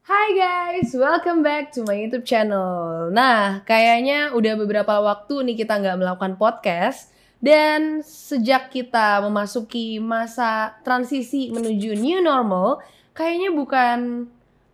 Hai 0.00 0.32
guys, 0.32 0.96
welcome 0.96 1.44
back 1.44 1.76
to 1.76 1.84
my 1.84 1.92
YouTube 1.92 2.24
channel. 2.24 3.12
Nah, 3.12 3.60
kayaknya 3.68 4.32
udah 4.32 4.56
beberapa 4.56 4.96
waktu 4.96 5.44
nih 5.44 5.60
kita 5.60 5.76
nggak 5.76 6.00
melakukan 6.00 6.40
podcast 6.40 7.12
dan 7.36 8.00
sejak 8.00 8.72
kita 8.72 9.20
memasuki 9.20 10.00
masa 10.00 10.80
transisi 10.88 11.52
menuju 11.52 12.00
new 12.00 12.24
normal, 12.24 12.80
kayaknya 13.12 13.52
bukan 13.52 14.24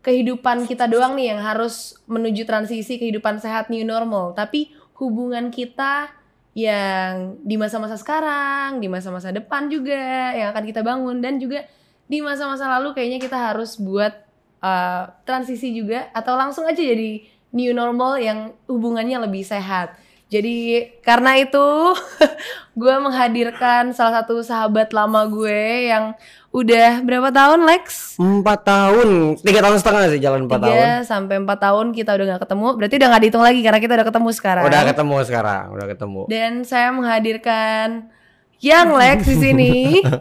kehidupan 0.06 0.62
kita 0.70 0.86
doang 0.86 1.18
nih 1.18 1.34
yang 1.34 1.42
harus 1.42 1.98
menuju 2.06 2.46
transisi 2.46 2.94
kehidupan 2.94 3.42
sehat 3.42 3.66
new 3.66 3.82
normal, 3.82 4.30
tapi 4.30 4.70
hubungan 4.94 5.50
kita 5.50 6.06
yang 6.54 7.34
di 7.42 7.58
masa-masa 7.58 7.98
sekarang, 7.98 8.78
di 8.78 8.86
masa-masa 8.86 9.34
depan 9.34 9.66
juga 9.66 10.38
yang 10.38 10.54
akan 10.54 10.64
kita 10.70 10.86
bangun 10.86 11.18
dan 11.18 11.42
juga 11.42 11.66
di 12.06 12.22
masa-masa 12.22 12.70
lalu 12.78 12.94
kayaknya 12.94 13.18
kita 13.18 13.34
harus 13.34 13.74
buat 13.82 14.25
uh, 14.66 15.02
transisi 15.22 15.70
juga 15.70 16.10
atau 16.10 16.34
langsung 16.34 16.66
aja 16.66 16.82
jadi 16.82 17.22
new 17.54 17.70
normal 17.70 18.18
yang 18.18 18.50
hubungannya 18.66 19.22
lebih 19.22 19.46
sehat. 19.46 19.94
Jadi 20.26 20.82
karena 21.06 21.38
itu 21.38 21.94
gue 22.80 22.94
menghadirkan 22.98 23.94
salah 23.94 24.20
satu 24.22 24.42
sahabat 24.42 24.90
lama 24.90 25.22
gue 25.30 25.86
yang 25.86 26.18
udah 26.50 26.98
berapa 27.06 27.30
tahun 27.30 27.62
Lex? 27.62 28.18
Empat 28.18 28.66
tahun, 28.66 29.38
tiga 29.38 29.62
tahun 29.62 29.78
setengah 29.78 30.02
sih 30.10 30.18
jalan 30.18 30.50
empat 30.50 30.66
tahun. 30.66 30.74
Tiga 30.74 30.90
sampai 31.06 31.36
empat 31.38 31.58
tahun 31.62 31.86
kita 31.94 32.10
udah 32.18 32.24
nggak 32.26 32.42
ketemu. 32.42 32.66
Berarti 32.74 32.94
udah 32.98 33.08
nggak 33.14 33.22
dihitung 33.22 33.44
lagi 33.46 33.60
karena 33.62 33.78
kita 33.78 33.92
udah 34.02 34.06
ketemu 34.10 34.28
sekarang. 34.34 34.64
Udah 34.66 34.82
ketemu 34.82 35.14
sekarang, 35.22 35.64
udah 35.78 35.86
ketemu. 35.86 36.20
Dan 36.26 36.52
saya 36.66 36.88
menghadirkan 36.90 38.10
yang 38.58 38.92
Lex 38.92 39.24
di 39.24 39.36
sini. 39.36 39.72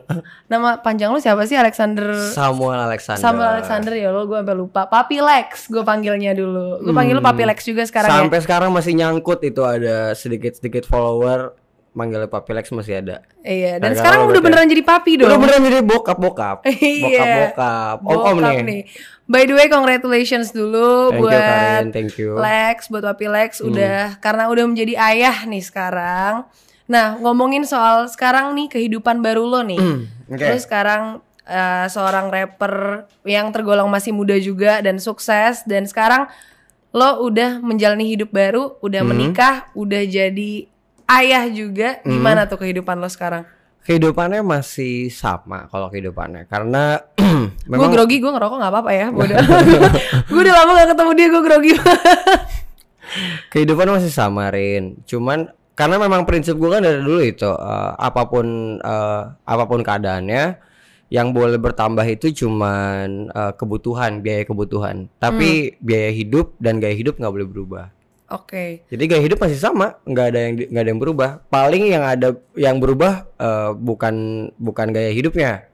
Nama 0.51 0.77
panjang 0.79 1.09
lu 1.09 1.17
siapa 1.17 1.43
sih 1.43 1.55
Alexander? 1.55 2.13
Samuel 2.31 2.85
Alexander. 2.85 3.21
Samuel 3.21 3.49
Alexander 3.57 3.93
ya 3.93 4.09
lo 4.09 4.25
gue 4.25 4.37
sampai 4.37 4.55
lupa. 4.55 4.81
Papi 4.85 5.17
Lex 5.19 5.67
gue 5.67 5.81
panggilnya 5.81 6.31
dulu. 6.31 6.83
Gue 6.83 6.93
panggil 6.93 7.13
lu 7.13 7.23
Hmm. 7.23 7.29
Papi 7.31 7.43
Lex 7.43 7.63
juga 7.63 7.83
sekarang 7.83 8.09
ya. 8.09 8.19
Sampai 8.21 8.39
sekarang 8.43 8.69
masih 8.69 8.93
nyangkut 8.93 9.39
itu 9.41 9.61
ada 9.61 10.11
sedikit-sedikit 10.13 10.83
follower 10.83 11.55
manggilnya 11.95 12.27
Papi 12.27 12.51
Lex 12.51 12.75
masih 12.75 12.99
ada. 12.99 13.23
Iya, 13.39 13.79
dan 13.79 13.95
Gara-gara 13.95 13.99
sekarang 14.03 14.19
udah 14.19 14.27
berarti 14.27 14.43
beneran 14.43 14.67
jadi 14.67 14.83
papi 14.83 15.11
dong. 15.15 15.27
Udah 15.31 15.39
beneran 15.39 15.61
jadi 15.63 15.79
bokap-bokap. 15.81 16.57
Iya. 16.67 17.07
Bokap-bokap. 17.07 17.97
Om-om 18.03 18.35
Bokap 18.35 18.55
nih. 18.61 18.81
By 19.25 19.49
the 19.49 19.55
way, 19.57 19.65
congratulations 19.71 20.51
dulu 20.51 21.09
Thank 21.09 21.17
you, 21.17 21.21
buat 21.23 21.39
Karin. 21.39 21.85
Thank 21.89 22.13
you. 22.19 22.29
Lex, 22.35 22.77
buat 22.91 23.01
Papi 23.01 23.25
Lex 23.25 23.57
Hmm. 23.57 23.71
udah 23.71 24.19
karena 24.19 24.51
udah 24.51 24.65
menjadi 24.67 24.93
ayah 25.01 25.47
nih 25.47 25.63
sekarang. 25.63 26.45
Nah, 26.85 27.17
ngomongin 27.17 27.65
soal 27.65 28.05
sekarang 28.05 28.53
nih 28.53 28.69
kehidupan 28.69 29.19
baru 29.19 29.41
lo 29.43 29.61
nih. 29.61 29.79
Hmm, 29.79 30.05
Oke. 30.29 30.45
Lo 30.45 30.57
sekarang 30.57 31.03
eh, 31.43 31.85
seorang 31.87 32.29
rapper 32.29 33.05
yang 33.21 33.49
tergolong 33.49 33.85
masih 33.85 34.09
muda 34.09 34.33
juga 34.37 34.81
dan 34.81 34.97
sukses 34.97 35.61
dan 35.63 35.85
sekarang 35.85 36.25
lo 36.89 37.21
udah 37.21 37.59
menjalani 37.59 38.07
hidup 38.07 38.29
baru, 38.29 38.77
udah 38.79 39.01
Hmm. 39.01 39.09
menikah, 39.11 39.69
udah 39.73 40.01
jadi 40.03 40.65
ayah 41.05 41.45
juga. 41.47 42.01
Gimana 42.01 42.45
tuh 42.45 42.57
kehidupan 42.57 42.97
lo 42.97 43.05
sekarang? 43.05 43.45
Kehidupannya 43.85 44.41
masih 44.41 45.13
sama 45.13 45.69
kalau 45.69 45.89
kehidupannya 45.89 46.45
karena 46.45 46.97
Gue 47.21 47.77
memang 47.77 47.93
grogi, 47.93 48.17
gue 48.17 48.31
ngerokok 48.31 48.57
nggak 48.57 48.73
apa-apa 48.73 48.91
ya. 48.93 49.07
Bodoh. 49.09 49.37
gue 50.29 50.39
udah 50.39 50.55
lama 50.55 50.71
gak 50.75 50.89
ketemu 50.93 51.11
dia, 51.13 51.27
gue 51.29 51.41
grogi. 51.43 51.71
kehidupan 53.53 53.87
masih 53.91 54.09
sama 54.09 54.49
Rin. 54.49 54.97
Cuman 55.05 55.49
karena 55.75 55.99
memang 55.99 56.23
prinsip 56.23 56.55
gue 56.55 56.71
kan 56.71 56.81
dari 56.81 57.03
dulu 57.03 57.19
itu 57.19 57.51
eh, 57.51 57.91
apa 57.99 58.25
pun 58.31 58.79
eh, 58.79 59.21
apa 59.43 59.63
pun 59.67 59.83
keadaannya 59.83 60.43
yang 61.13 61.31
boleh 61.35 61.61
bertambah 61.61 62.03
itu 62.09 62.33
cuman 62.33 63.29
eh, 63.29 63.53
kebutuhan 63.59 64.23
biaya 64.25 64.47
kebutuhan. 64.47 65.11
Tapi 65.21 65.77
biaya 65.83 66.09
hidup 66.15 66.55
dan 66.57 66.81
gaya 66.81 66.95
hidup 66.97 67.19
nggak 67.19 67.33
boleh 67.33 67.47
berubah. 67.47 67.85
Oke. 68.33 68.81
Jadi 68.89 69.03
gaya 69.05 69.21
hidup 69.21 69.37
masih 69.37 69.59
sama, 69.61 70.01
nggak 70.01 70.25
ada 70.33 70.39
yang 70.41 70.53
nggak 70.57 70.83
ada 70.83 70.89
yang 70.89 71.01
berubah. 71.03 71.29
Paling 71.51 71.83
yang 71.93 72.03
ada 72.03 72.29
yang 72.57 72.81
berubah 72.81 73.29
eh, 73.37 73.71
bukan 73.77 74.15
bukan 74.57 74.87
gaya 74.89 75.13
hidupnya, 75.13 75.69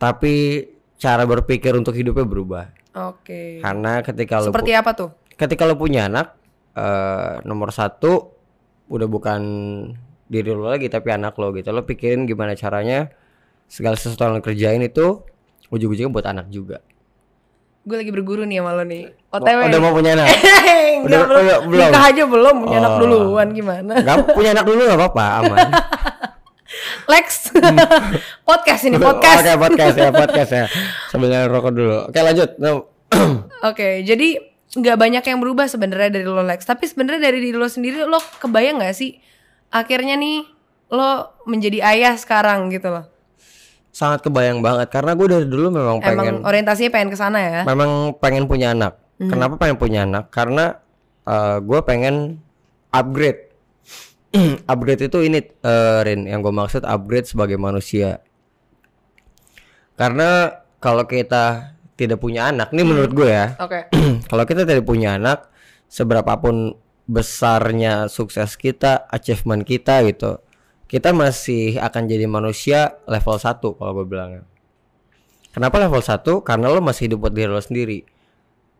tapi 0.00 0.66
cara 0.98 1.22
berpikir 1.22 1.76
untuk 1.78 1.94
hidupnya 1.94 2.26
berubah. 2.26 2.64
Oke. 2.98 3.62
Karena 3.62 4.02
ketika 4.02 4.42
lo 4.42 4.50
Seperti 4.50 4.74
apa 4.74 4.90
tuh? 4.96 5.10
ketika 5.38 5.62
lo 5.70 5.78
punya 5.78 6.10
anak 6.10 6.34
eh, 6.74 7.46
nomor 7.46 7.70
satu 7.70 8.37
udah 8.88 9.06
bukan 9.06 9.40
diri 10.24 10.48
lo 10.48 10.66
lagi 10.66 10.86
tapi 10.86 11.08
anak 11.08 11.32
lo 11.34 11.52
gitu 11.52 11.68
lo 11.68 11.82
pikirin 11.82 12.24
gimana 12.24 12.52
caranya 12.52 13.08
segala 13.64 13.94
sesuatu 13.94 14.24
yang 14.24 14.34
lo 14.34 14.42
kerjain 14.42 14.80
itu 14.80 15.24
ujung-ujungnya 15.68 16.08
buat 16.08 16.26
anak 16.26 16.48
juga 16.48 16.80
Gue 17.84 17.96
lagi 17.96 18.12
berguru 18.12 18.44
nih 18.44 18.60
sama 18.60 18.76
lo 18.76 18.84
nih. 18.84 19.08
Oh, 19.32 19.40
OTW. 19.40 19.58
udah 19.64 19.80
mau 19.80 19.92
punya 19.92 20.12
anak 20.12 20.28
Udah- 21.08 21.20
belum. 21.24 21.40
udah- 21.40 21.60
belum? 21.64 21.88
Nikah 21.88 22.04
aja 22.04 22.22
belum, 22.26 22.54
punya 22.60 22.76
anak 22.78 22.92
Oh. 22.92 22.98
duluan 23.00 23.48
gimana? 23.50 23.92
nggak 23.96 24.16
punya 24.28 24.50
anak 24.52 24.64
dulu 24.64 24.80
nggak 24.82 24.98
apa-apa 24.98 25.24
aman 25.40 25.68
Lex. 27.08 27.48
podcast 28.48 28.82
ini, 28.84 29.00
podcast. 29.00 29.40
oke 29.40 29.52
podcast 29.58 29.96
ya 29.96 30.08
podcast 30.10 30.50
ya 30.52 30.64
sambil 31.08 31.48
rokok 31.48 31.72
dulu 31.72 31.96
oke 32.04 32.18
lanjut 32.18 32.50
No. 32.60 32.92
Oke, 33.64 34.04
jadi 34.04 34.36
nggak 34.76 34.96
banyak 35.00 35.24
yang 35.24 35.38
berubah 35.40 35.64
sebenarnya 35.64 36.12
dari 36.12 36.26
lo 36.28 36.44
Lex. 36.44 36.68
Tapi 36.68 36.84
sebenarnya 36.84 37.32
dari 37.32 37.40
diri 37.40 37.56
lo 37.56 37.68
sendiri 37.68 38.04
lo 38.04 38.20
kebayang 38.40 38.84
nggak 38.84 38.92
sih 38.92 39.16
akhirnya 39.68 40.16
nih 40.16 40.44
lo 40.88 41.36
menjadi 41.44 41.84
ayah 41.84 42.16
sekarang 42.16 42.72
gitu 42.72 42.88
loh. 42.88 43.04
sangat 43.88 44.22
kebayang 44.22 44.62
banget 44.62 44.94
karena 44.94 45.16
gue 45.16 45.26
dari 45.26 45.46
dulu 45.48 45.74
memang 45.74 45.98
pengen 45.98 46.38
Emang 46.38 46.46
orientasinya 46.46 46.92
pengen 46.92 47.10
ke 47.10 47.18
sana 47.18 47.38
ya. 47.40 47.60
memang 47.66 48.14
pengen 48.20 48.46
punya 48.46 48.70
anak. 48.70 48.94
Kenapa 49.18 49.58
pengen 49.58 49.74
punya 49.80 50.06
anak? 50.06 50.30
Karena 50.30 50.78
gue 51.58 51.80
pengen 51.82 52.38
upgrade. 52.94 53.50
upgrade 54.70 55.08
itu 55.08 55.18
ini 55.24 55.40
eh, 55.42 55.98
Rin, 56.04 56.28
yang 56.28 56.44
gue 56.44 56.52
maksud 56.52 56.84
upgrade 56.84 57.26
sebagai 57.26 57.58
manusia. 57.58 58.20
Karena 59.98 60.62
kalau 60.78 61.02
kita 61.10 61.74
tidak 61.98 62.22
punya 62.22 62.54
anak, 62.54 62.70
ini 62.70 62.86
menurut 62.86 63.10
gue 63.10 63.26
ya. 63.26 63.58
Oke. 63.58 63.90
kalau 64.30 64.44
kita 64.46 64.62
tidak 64.62 64.86
punya 64.86 65.18
anak, 65.18 65.50
seberapapun 65.90 66.78
besarnya 67.10 68.06
sukses 68.06 68.54
kita, 68.54 69.10
achievement 69.10 69.66
kita 69.66 70.06
gitu, 70.06 70.38
kita 70.86 71.10
masih 71.10 71.82
akan 71.82 72.06
jadi 72.06 72.30
manusia 72.30 73.02
level 73.10 73.34
1 73.34 73.58
kalau 73.58 73.92
gue 73.98 74.06
bilangnya. 74.06 74.46
Kenapa 75.50 75.82
level 75.82 75.98
1? 75.98 76.22
Karena 76.46 76.70
lo 76.70 76.78
masih 76.78 77.10
hidup 77.10 77.26
buat 77.26 77.34
diri 77.34 77.50
lo 77.50 77.58
sendiri. 77.58 78.06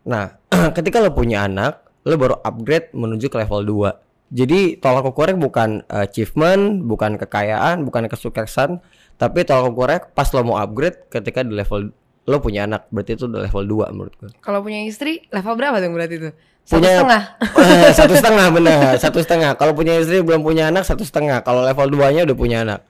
Nah, 0.06 0.38
ketika 0.78 1.02
lo 1.02 1.10
punya 1.10 1.42
anak, 1.50 1.82
lo 2.06 2.14
baru 2.14 2.38
upgrade 2.38 2.94
menuju 2.94 3.26
ke 3.26 3.36
level 3.42 3.66
2. 3.66 4.06
Jadi 4.28 4.76
tolak 4.76 5.08
ukurnya 5.08 5.40
bukan 5.40 5.88
achievement, 5.88 6.84
bukan 6.84 7.16
kekayaan, 7.16 7.82
bukan 7.88 8.12
kesuksesan, 8.12 8.84
tapi 9.16 9.42
tolak 9.48 9.72
ukurnya 9.72 10.00
pas 10.12 10.28
lo 10.36 10.44
mau 10.44 10.60
upgrade 10.60 11.08
ketika 11.08 11.40
di 11.40 11.56
level 11.56 11.96
lo 12.28 12.44
punya 12.44 12.68
anak, 12.68 12.92
berarti 12.92 13.16
itu 13.16 13.24
udah 13.24 13.48
level 13.48 13.88
2 13.88 13.96
menurut 13.96 14.14
gue. 14.20 14.28
Kalau 14.44 14.60
punya 14.60 14.84
istri 14.84 15.24
level 15.32 15.56
berapa 15.56 15.80
tuh 15.80 15.88
berarti 15.88 16.16
tuh? 16.20 16.32
Satu 16.68 16.84
Punya- 16.84 17.00
setengah. 17.00 17.22
Eh, 17.40 17.92
satu 18.04 18.14
setengah 18.20 18.46
benar 18.52 18.80
satu 19.00 19.18
setengah. 19.24 19.50
Kalau 19.56 19.72
punya 19.72 19.96
istri 19.96 20.20
belum 20.20 20.44
punya 20.44 20.68
anak 20.68 20.84
satu 20.84 21.00
setengah. 21.00 21.40
Kalau 21.40 21.64
level 21.64 21.88
2 21.96 22.12
nya 22.12 22.22
udah 22.28 22.36
punya 22.36 22.58
anak. 22.68 22.84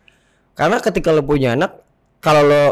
Karena 0.58 0.82
ketika 0.82 1.14
lo 1.14 1.22
punya 1.22 1.54
anak 1.54 1.78
kalau 2.18 2.42
lo 2.42 2.64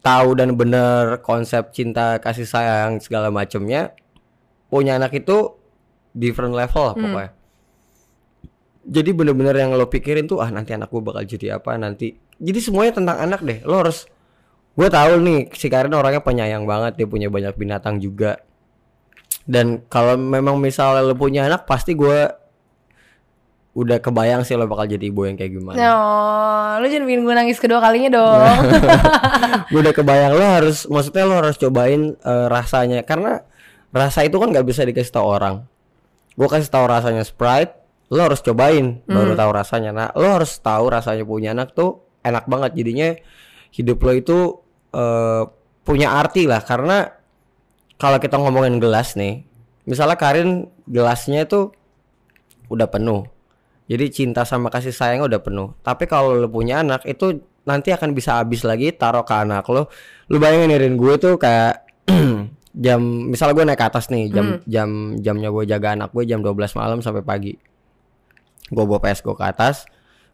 tahu 0.00 0.32
dan 0.40 0.56
bener 0.56 1.20
konsep 1.20 1.68
cinta 1.76 2.16
kasih 2.16 2.48
sayang 2.48 2.96
segala 3.04 3.28
macemnya 3.28 3.92
punya 4.72 4.96
anak 4.96 5.12
itu 5.12 5.52
different 6.16 6.56
level 6.56 6.88
lah 6.88 6.96
pokoknya. 6.96 7.30
Jadi 8.88 9.10
bener-bener 9.12 9.52
yang 9.52 9.76
lo 9.76 9.84
pikirin 9.84 10.24
tuh 10.24 10.40
ah 10.40 10.48
nanti 10.48 10.72
anak 10.72 10.88
gue 10.88 11.04
bakal 11.04 11.20
jadi 11.28 11.60
apa 11.60 11.76
nanti. 11.76 12.16
Jadi 12.40 12.58
semuanya 12.64 12.96
tentang 12.96 13.20
anak 13.20 13.44
deh. 13.44 13.60
Lo 13.68 13.84
harus 13.84 14.08
gue 14.78 14.88
tahu 14.88 15.12
nih 15.26 15.50
si 15.58 15.66
Karin 15.66 15.90
orangnya 15.90 16.22
penyayang 16.22 16.62
banget 16.62 17.02
dia 17.02 17.06
punya 17.10 17.26
banyak 17.26 17.58
binatang 17.58 17.98
juga. 17.98 18.38
Dan 19.42 19.82
kalau 19.90 20.14
memang 20.14 20.62
misalnya 20.62 21.02
lo 21.02 21.18
punya 21.18 21.50
anak 21.50 21.66
pasti 21.66 21.98
gue 21.98 22.30
udah 23.74 23.98
kebayang 23.98 24.46
sih 24.46 24.54
lo 24.54 24.70
bakal 24.70 24.86
jadi 24.86 25.10
ibu 25.10 25.26
yang 25.26 25.34
kayak 25.34 25.58
gimana. 25.58 25.74
No, 25.74 25.98
lu 26.78 26.86
jangan 26.86 27.10
bikin 27.10 27.22
gue 27.26 27.34
nangis 27.34 27.58
kedua 27.58 27.82
kalinya 27.82 28.22
dong. 28.22 28.54
gue 29.74 29.80
udah 29.82 29.94
kebayang 29.94 30.32
lo 30.38 30.46
harus 30.46 30.86
maksudnya 30.86 31.26
lo 31.26 31.34
harus 31.42 31.58
cobain 31.58 32.14
eh, 32.14 32.46
rasanya. 32.46 33.02
Karena 33.02 33.42
rasa 33.90 34.22
itu 34.22 34.38
kan 34.38 34.54
nggak 34.54 34.66
bisa 34.66 34.86
dikasih 34.86 35.10
tahu 35.10 35.26
orang. 35.26 35.66
Gue 36.38 36.46
kasih 36.46 36.70
tahu 36.70 36.86
rasanya 36.86 37.26
sprite 37.26 37.74
lo 38.14 38.24
harus 38.24 38.40
cobain 38.46 39.02
baru 39.10 39.34
tahu 39.34 39.50
rasanya. 39.50 39.90
Nah 39.90 40.08
lo 40.14 40.38
harus 40.38 40.54
tahu 40.62 40.86
rasanya 40.86 41.26
punya 41.26 41.50
anak 41.50 41.74
tuh 41.74 41.98
enak 42.22 42.46
banget. 42.46 42.78
Jadinya 42.78 43.08
hidup 43.74 43.98
lo 44.06 44.12
itu 44.14 44.38
eh, 44.92 45.42
punya 45.82 46.20
arti 46.20 46.44
lah 46.44 46.60
karena 46.60 47.08
kalau 47.98 48.20
kita 48.20 48.36
ngomongin 48.38 48.78
gelas 48.78 49.16
nih 49.18 49.42
misalnya 49.88 50.20
Karin 50.20 50.68
gelasnya 50.86 51.48
itu 51.48 51.72
udah 52.68 52.86
penuh 52.86 53.24
jadi 53.88 54.04
cinta 54.12 54.44
sama 54.44 54.68
kasih 54.68 54.92
sayang 54.92 55.24
udah 55.24 55.40
penuh. 55.40 55.72
Tapi 55.80 56.04
kalau 56.04 56.36
lu 56.36 56.48
punya 56.52 56.84
anak 56.84 57.08
itu 57.08 57.40
nanti 57.64 57.88
akan 57.88 58.12
bisa 58.12 58.36
habis 58.36 58.60
lagi 58.60 58.92
taruh 58.92 59.24
ke 59.24 59.32
anak 59.32 59.64
lo. 59.72 59.88
Lu 60.28 60.36
bayangin 60.36 60.76
Rin 60.76 60.94
gue 61.00 61.16
tuh 61.16 61.40
kayak 61.40 61.88
jam 62.84 63.00
misalnya 63.32 63.56
gue 63.56 63.64
naik 63.64 63.80
ke 63.80 63.86
atas 63.88 64.12
nih 64.12 64.28
jam 64.28 64.46
Hmm. 64.46 64.60
jam 64.68 64.88
jamnya 65.18 65.48
gue 65.50 65.64
jaga 65.64 65.96
anak 65.96 66.12
gue 66.12 66.28
jam 66.28 66.44
12 66.44 66.78
malam 66.78 67.00
sampai 67.00 67.24
pagi 67.24 67.52
gue 68.68 68.84
bawa 68.84 69.00
PS 69.02 69.24
gue 69.24 69.34
ke 69.34 69.44
atas 69.44 69.88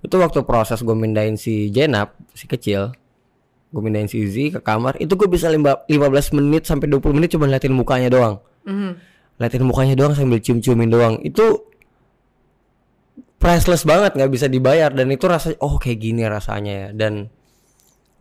itu 0.04 0.12
waktu 0.18 0.44
proses 0.44 0.82
gue 0.84 0.92
mindahin 0.92 1.38
si 1.40 1.72
Jenap 1.72 2.12
si 2.36 2.44
kecil 2.44 2.92
gue 3.74 3.82
mindahin 3.82 4.06
si 4.06 4.22
Izzy 4.22 4.48
ke 4.48 4.62
kamar. 4.62 4.94
Itu 4.96 5.18
gue 5.18 5.26
bisa 5.26 5.50
limba- 5.50 5.82
15 5.84 6.30
menit 6.30 6.62
sampai 6.62 6.86
20 6.86 7.10
menit 7.10 7.34
cuma 7.34 7.44
liatin 7.44 7.74
mukanya 7.74 8.06
doang. 8.08 8.38
Mhm. 8.64 9.10
liatin 9.34 9.66
mukanya 9.66 9.98
doang 9.98 10.14
sambil 10.14 10.38
cium-ciumin 10.38 10.86
doang. 10.86 11.18
Itu 11.20 11.66
priceless 13.36 13.82
banget 13.82 14.14
nggak 14.14 14.30
bisa 14.30 14.46
dibayar. 14.46 14.88
Dan 14.88 15.10
itu 15.10 15.26
rasanya 15.26 15.58
oh 15.58 15.74
kayak 15.76 15.98
gini 15.98 16.22
rasanya 16.22 16.72
ya. 16.72 16.88
Dan 16.94 17.26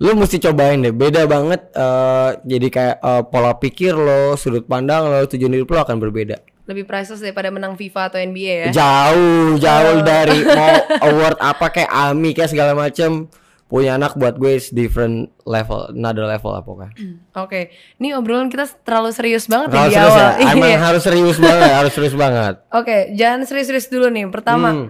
lu 0.01 0.11
mesti 0.17 0.41
cobain 0.41 0.81
deh. 0.81 0.89
Beda 0.89 1.23
banget 1.23 1.69
eh, 1.69 2.29
jadi 2.43 2.67
kayak 2.67 2.95
eh, 2.97 3.23
pola 3.29 3.53
pikir 3.55 3.93
lo 3.93 4.33
sudut 4.33 4.65
pandang 4.65 5.05
lo 5.05 5.21
tujuan 5.23 5.53
hidup 5.53 5.69
lo 5.69 5.79
akan 5.85 6.01
berbeda. 6.01 6.41
Lebih 6.63 6.87
priceless 6.87 7.19
daripada 7.19 7.51
menang 7.51 7.75
FIFA 7.75 8.01
atau 8.07 8.17
NBA 8.17 8.55
ya. 8.57 8.69
jauh 8.71 9.59
jauh 9.59 9.99
dari 10.01 10.41
mau 10.41 10.79
award 11.07 11.37
apa 11.37 11.67
kayak 11.69 11.91
AMI 11.91 12.31
kayak 12.31 12.49
segala 12.49 12.71
macem 12.73 13.27
punya 13.73 13.97
anak 13.97 14.13
buat 14.13 14.37
gue 14.37 14.53
is 14.53 14.69
different 14.69 15.33
level 15.43 15.89
another 15.89 16.23
level 16.23 16.53
apa 16.53 16.69
kan 16.77 16.91
Oke, 17.35 17.73
ini 17.97 18.13
obrolan 18.13 18.45
kita 18.45 18.69
terlalu 18.85 19.09
serius 19.09 19.49
banget 19.49 19.73
ya 19.73 19.75
Kalau 19.75 19.89
di 19.89 19.95
serius 19.97 20.13
awal. 20.13 20.21
ya, 20.21 20.45
emang 20.45 20.69
Iya. 20.69 20.77
harus 20.77 21.01
serius 21.01 21.37
banget 21.41 21.69
harus 21.73 21.91
serius 21.91 22.13
banget 22.13 22.55
Oke, 22.79 22.97
jangan 23.13 23.39
serius-serius 23.43 23.89
dulu 23.89 24.07
nih. 24.07 24.29
Pertama, 24.29 24.69
Hmm. 24.69 24.87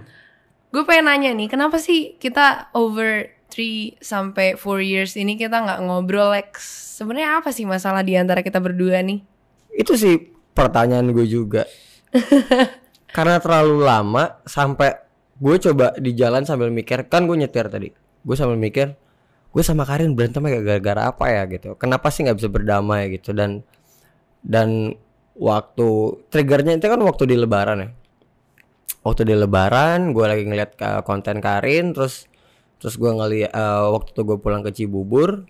gue 0.70 0.84
pengen 0.84 1.08
nanya 1.08 1.32
nih, 1.32 1.48
kenapa 1.48 1.80
sih 1.80 2.20
kita 2.20 2.68
over 2.76 3.32
3 3.48 3.96
sampai 3.98 4.60
4 4.60 4.60
years 4.84 5.16
ini 5.16 5.40
kita 5.40 5.64
nggak 5.64 5.80
ngobrol 5.80 6.36
Lex? 6.36 6.60
Sebenarnya 6.94 7.40
apa 7.40 7.56
sih 7.56 7.64
masalah 7.64 8.04
di 8.04 8.20
antara 8.20 8.44
kita 8.44 8.60
berdua 8.60 9.00
nih? 9.00 9.24
Itu 9.72 9.96
sih 9.96 10.20
pertanyaan 10.52 11.08
gue 11.10 11.24
juga. 11.24 11.64
Karena 13.10 13.38
terlalu 13.38 13.80
lama 13.80 14.44
sampai 14.44 14.92
gue 15.34 15.56
coba 15.62 15.94
di 15.96 16.12
jalan 16.12 16.44
sambil 16.44 16.68
mikir 16.68 17.08
kan 17.08 17.24
gue 17.24 17.38
nyetir 17.38 17.70
tadi. 17.70 18.03
Gue 18.24 18.36
sambil 18.40 18.58
mikir 18.60 18.96
gue 19.54 19.62
sama 19.62 19.86
Karin 19.86 20.18
berantemnya 20.18 20.58
gara-gara 20.66 21.14
apa 21.14 21.26
ya 21.30 21.46
gitu. 21.46 21.78
Kenapa 21.78 22.10
sih 22.10 22.26
nggak 22.26 22.38
bisa 22.42 22.50
berdamai 22.50 23.14
gitu 23.14 23.38
dan 23.38 23.62
dan 24.42 24.98
waktu 25.38 26.20
triggernya 26.34 26.82
itu 26.82 26.88
kan 26.90 27.00
waktu 27.06 27.30
di 27.30 27.36
Lebaran 27.38 27.78
ya. 27.86 27.90
Waktu 29.06 29.28
di 29.30 29.36
Lebaran 29.38 30.16
gue 30.16 30.26
lagi 30.26 30.44
ngeliat 30.48 30.72
ke 30.74 30.90
konten 31.06 31.38
Karin 31.44 31.94
terus 31.94 32.26
terus 32.82 32.98
gue 32.98 33.12
ngeliat 33.14 33.52
eh, 33.54 33.86
waktu 33.94 34.10
itu 34.12 34.22
gue 34.26 34.38
pulang 34.42 34.66
ke 34.66 34.72
Cibubur 34.74 35.46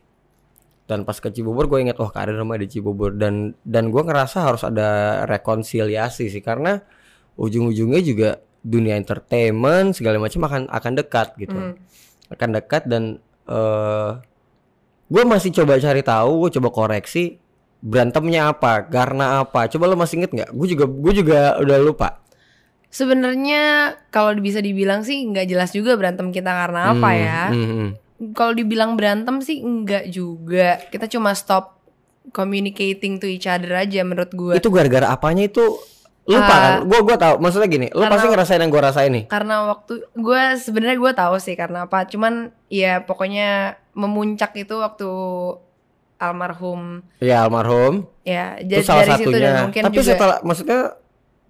dan 0.84 1.08
pas 1.08 1.16
ke 1.16 1.32
Cibubur 1.32 1.72
gue 1.72 1.80
inget 1.80 1.96
wah 1.96 2.12
Karin 2.12 2.36
rumah 2.36 2.60
di 2.60 2.68
Cibubur 2.68 3.16
dan 3.16 3.56
dan 3.64 3.88
gue 3.88 4.04
ngerasa 4.04 4.44
harus 4.44 4.68
ada 4.68 5.24
rekonsiliasi 5.32 6.28
sih 6.28 6.44
karena 6.44 6.84
ujung-ujungnya 7.40 8.02
juga 8.04 8.30
dunia 8.64 9.00
entertainment 9.00 9.96
segala 9.96 10.20
macam 10.20 10.44
akan 10.44 10.62
akan 10.70 10.92
dekat 11.00 11.28
gitu 11.40 11.56
Hmm. 11.56 11.76
Akan 12.34 12.50
dekat 12.54 12.84
dan 12.86 13.04
eh 13.44 14.12
gue 15.06 15.24
masih 15.24 15.54
coba 15.54 15.78
cari 15.78 16.02
tahu 16.02 16.32
gue 16.42 16.58
coba 16.58 16.70
koreksi 16.70 17.38
berantemnya 17.80 18.50
apa 18.50 18.84
karena 18.84 19.42
apa 19.42 19.68
coba 19.68 19.84
lo 19.86 19.96
masih 19.96 20.20
inget 20.20 20.32
nggak 20.32 20.50
gue 20.50 20.68
juga 20.70 20.86
gue 20.86 21.14
juga 21.16 21.40
udah 21.58 21.78
lupa 21.80 22.10
Sebenarnya 22.88 23.64
kalau 24.08 24.38
bisa 24.38 24.62
dibilang 24.62 25.02
sih 25.02 25.26
nggak 25.26 25.50
jelas 25.50 25.74
juga 25.74 25.98
berantem 25.98 26.30
kita 26.30 26.46
karena 26.46 26.94
apa 26.94 27.10
Hmm, 27.10 27.20
ya. 27.20 27.42
hmm, 27.50 27.66
hmm. 27.68 27.90
Kalau 28.32 28.54
dibilang 28.54 28.94
berantem 28.94 29.42
sih 29.42 29.60
enggak 29.60 30.08
juga. 30.08 30.78
Kita 30.88 31.10
cuma 31.10 31.34
stop 31.34 31.82
communicating 32.30 33.18
to 33.18 33.26
each 33.26 33.44
other 33.44 33.74
aja 33.74 34.00
menurut 34.02 34.30
gue. 34.32 34.54
itu 34.56 34.70
gara-gara 34.70 35.10
apanya 35.10 35.44
itu 35.44 35.74
lupa 36.24 36.48
Ah. 36.48 36.60
kan 36.60 36.74
gue 36.88 37.00
gue 37.04 37.18
tahu. 37.20 37.36
Maksudnya 37.44 37.68
gini 37.68 37.88
lo 37.92 38.08
pasti 38.08 38.28
ngerasain 38.32 38.62
yang 38.64 38.72
gue 38.72 38.82
rasain 38.82 39.12
nih. 39.12 39.24
Karena 39.28 39.68
waktu 39.68 39.94
gue 40.16 40.42
sebenarnya 40.56 40.98
gue 40.98 41.12
tahu 41.12 41.36
sih 41.38 41.56
karena 41.56 41.84
apa. 41.84 42.08
Cuman 42.08 42.50
ya 42.72 43.04
pokoknya 43.04 43.76
memuncak 43.92 44.56
itu 44.56 44.80
waktu 44.80 45.10
almarhum. 46.18 47.04
Ya 47.20 47.44
almarhum. 47.44 48.08
Ya 48.24 48.56
jadi 48.64 48.84
salah 48.88 49.04
dari 49.04 49.20
situ 49.20 49.30
satunya. 49.36 49.44
dan 49.52 49.56
mungkin 49.68 49.82
Tapi 49.84 49.96
juga 50.00 50.08
setelah 50.08 50.38
maksudnya 50.48 50.80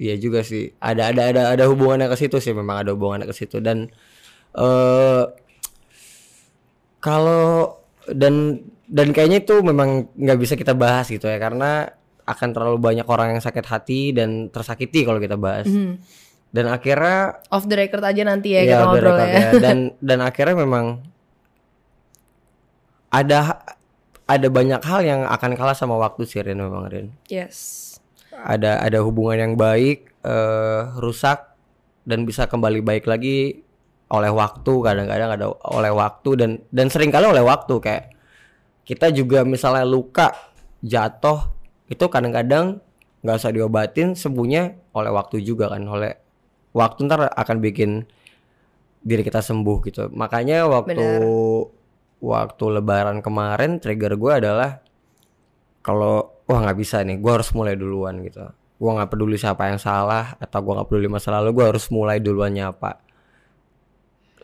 iya 0.02 0.16
juga 0.18 0.40
sih. 0.42 0.74
Ada 0.82 1.14
ada 1.14 1.22
ada 1.30 1.42
ada 1.54 1.64
hubungannya 1.70 2.10
ke 2.10 2.18
situ 2.18 2.42
sih. 2.42 2.58
Memang 2.58 2.82
ada 2.82 2.98
hubungannya 2.98 3.30
ke 3.30 3.36
situ. 3.38 3.62
Dan 3.62 3.94
eh 4.58 5.24
kalau 6.98 7.78
dan 8.10 8.66
dan 8.90 9.08
kayaknya 9.12 9.44
itu 9.44 9.62
memang 9.62 10.10
nggak 10.14 10.40
bisa 10.42 10.54
kita 10.58 10.74
bahas 10.74 11.08
gitu 11.10 11.30
ya. 11.30 11.38
Karena 11.38 11.94
akan 12.24 12.50
terlalu 12.56 12.78
banyak 12.80 13.08
orang 13.08 13.36
yang 13.36 13.42
sakit 13.44 13.66
hati 13.68 14.16
dan 14.16 14.48
tersakiti 14.48 15.04
kalau 15.04 15.20
kita 15.20 15.36
bahas. 15.36 15.68
Hmm. 15.68 16.00
Dan 16.54 16.70
akhirnya 16.70 17.42
off 17.50 17.66
the 17.66 17.74
record 17.74 18.06
aja 18.06 18.22
nanti 18.24 18.54
ya 18.54 18.62
Iya, 18.62 18.70
kita 18.70 18.84
off 18.86 18.94
the 18.94 19.02
ngobrol 19.02 19.18
ya. 19.20 19.42
Dan 19.58 19.78
dan 20.00 20.20
akhirnya 20.22 20.56
memang 20.62 20.86
ada 23.14 23.62
ada 24.26 24.48
banyak 24.48 24.82
hal 24.82 25.02
yang 25.06 25.22
akan 25.28 25.52
kalah 25.54 25.78
sama 25.78 26.00
waktu 26.00 26.26
sih 26.26 26.42
Rin 26.42 26.58
memang 26.58 26.90
Rin. 26.90 27.08
yes 27.30 27.90
Ada 28.34 28.82
ada 28.82 29.00
hubungan 29.06 29.38
yang 29.38 29.54
baik 29.54 30.10
eh 30.24 30.82
rusak 30.98 31.54
dan 32.08 32.24
bisa 32.24 32.48
kembali 32.48 32.80
baik 32.82 33.06
lagi 33.06 33.60
oleh 34.10 34.32
waktu 34.32 34.74
kadang-kadang 34.84 35.30
ada 35.36 35.48
oleh 35.74 35.92
waktu 35.94 36.30
dan 36.40 36.52
dan 36.72 36.88
sering 36.88 37.12
kali 37.12 37.28
oleh 37.28 37.44
waktu 37.44 37.76
kayak 37.82 38.14
kita 38.84 39.12
juga 39.12 39.44
misalnya 39.48 39.88
luka 39.88 40.32
jatuh 40.84 41.53
itu 41.94 42.06
kadang-kadang 42.10 42.82
nggak 43.22 43.38
usah 43.38 43.54
diobatin 43.54 44.18
sembuhnya 44.18 44.92
oleh 44.98 45.12
waktu 45.14 45.40
juga 45.46 45.72
kan 45.72 45.86
oleh 45.86 46.12
waktu 46.74 47.06
ntar 47.06 47.30
akan 47.30 47.58
bikin 47.62 48.04
diri 49.04 49.22
kita 49.22 49.44
sembuh 49.44 49.78
gitu. 49.86 50.10
Makanya 50.12 50.66
waktu 50.66 50.98
Benar. 50.98 51.22
waktu 52.24 52.66
lebaran 52.80 53.18
kemarin 53.22 53.78
trigger 53.78 54.18
gue 54.18 54.34
adalah 54.34 54.82
kalau 55.84 56.44
wah 56.48 56.60
nggak 56.64 56.78
bisa 56.80 57.04
nih 57.04 57.20
gue 57.20 57.32
harus 57.32 57.52
mulai 57.54 57.76
duluan 57.78 58.24
gitu. 58.24 58.44
Gue 58.80 58.92
nggak 58.92 59.12
peduli 59.12 59.38
siapa 59.38 59.70
yang 59.70 59.80
salah 59.80 60.36
atau 60.40 60.60
gue 60.60 60.74
nggak 60.74 60.88
peduli 60.90 61.08
masa 61.12 61.36
lalu 61.36 61.56
gue 61.56 61.66
harus 61.76 61.86
mulai 61.94 62.18
duluan 62.24 62.52
nyapa. 62.52 63.00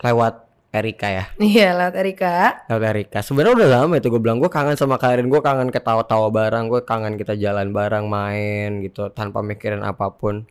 Lewat 0.00 0.48
Erika 0.70 1.10
ya? 1.10 1.24
Iya 1.42 1.74
lewat 1.74 1.94
Erika. 1.98 2.62
Lewat 2.70 2.84
Erika. 2.94 3.18
Sebenarnya 3.26 3.54
udah 3.58 3.68
lama 3.82 3.94
itu 3.98 4.06
gue 4.06 4.22
bilang 4.22 4.38
gue 4.38 4.46
kangen 4.46 4.78
sama 4.78 5.02
Karin 5.02 5.26
gue 5.26 5.42
kangen 5.42 5.74
ketawa-tawa 5.74 6.30
bareng 6.30 6.70
gue 6.70 6.86
kangen 6.86 7.18
kita 7.18 7.34
jalan 7.34 7.74
bareng 7.74 8.06
main 8.06 8.78
gitu 8.86 9.10
tanpa 9.10 9.42
mikirin 9.42 9.82
apa 9.82 10.14
pun. 10.14 10.46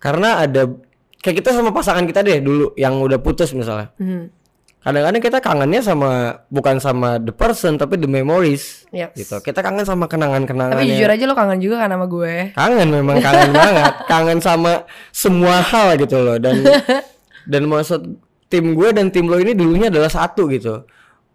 Karena 0.00 0.40
ada 0.48 0.72
kayak 1.20 1.44
kita 1.44 1.52
sama 1.52 1.76
pasangan 1.76 2.08
kita 2.08 2.24
deh 2.24 2.40
dulu 2.40 2.72
yang 2.80 2.96
udah 3.04 3.20
putus 3.20 3.52
misalnya. 3.52 3.92
Hmm. 4.00 4.32
kadang-kadang 4.78 5.20
kita 5.20 5.38
kangennya 5.42 5.82
sama 5.84 6.38
bukan 6.48 6.78
sama 6.80 7.18
the 7.20 7.34
person 7.34 7.76
tapi 7.76 8.00
the 8.00 8.08
memories. 8.08 8.88
Yes. 8.88 9.12
gitu. 9.12 9.36
Kita 9.44 9.60
kangen 9.60 9.84
sama 9.84 10.08
kenangan-kenangan 10.08 10.80
tapi 10.80 10.88
jujur 10.88 11.10
aja 11.12 11.24
lo 11.28 11.36
kangen 11.36 11.60
juga 11.60 11.84
kan 11.84 11.92
sama 11.92 12.06
gue. 12.08 12.56
Kangen 12.56 12.88
memang 12.88 13.20
kangen 13.20 13.52
banget. 13.60 13.92
Kangen 14.08 14.38
sama 14.40 14.88
semua 15.12 15.60
hal 15.60 16.00
gitu 16.00 16.16
loh. 16.16 16.40
Dan 16.40 16.64
dan 17.52 17.62
maksud 17.68 18.27
tim 18.48 18.72
gue 18.72 18.88
dan 18.92 19.12
tim 19.12 19.28
lo 19.28 19.36
ini 19.40 19.52
dulunya 19.52 19.92
adalah 19.92 20.08
satu 20.08 20.48
gitu. 20.48 20.84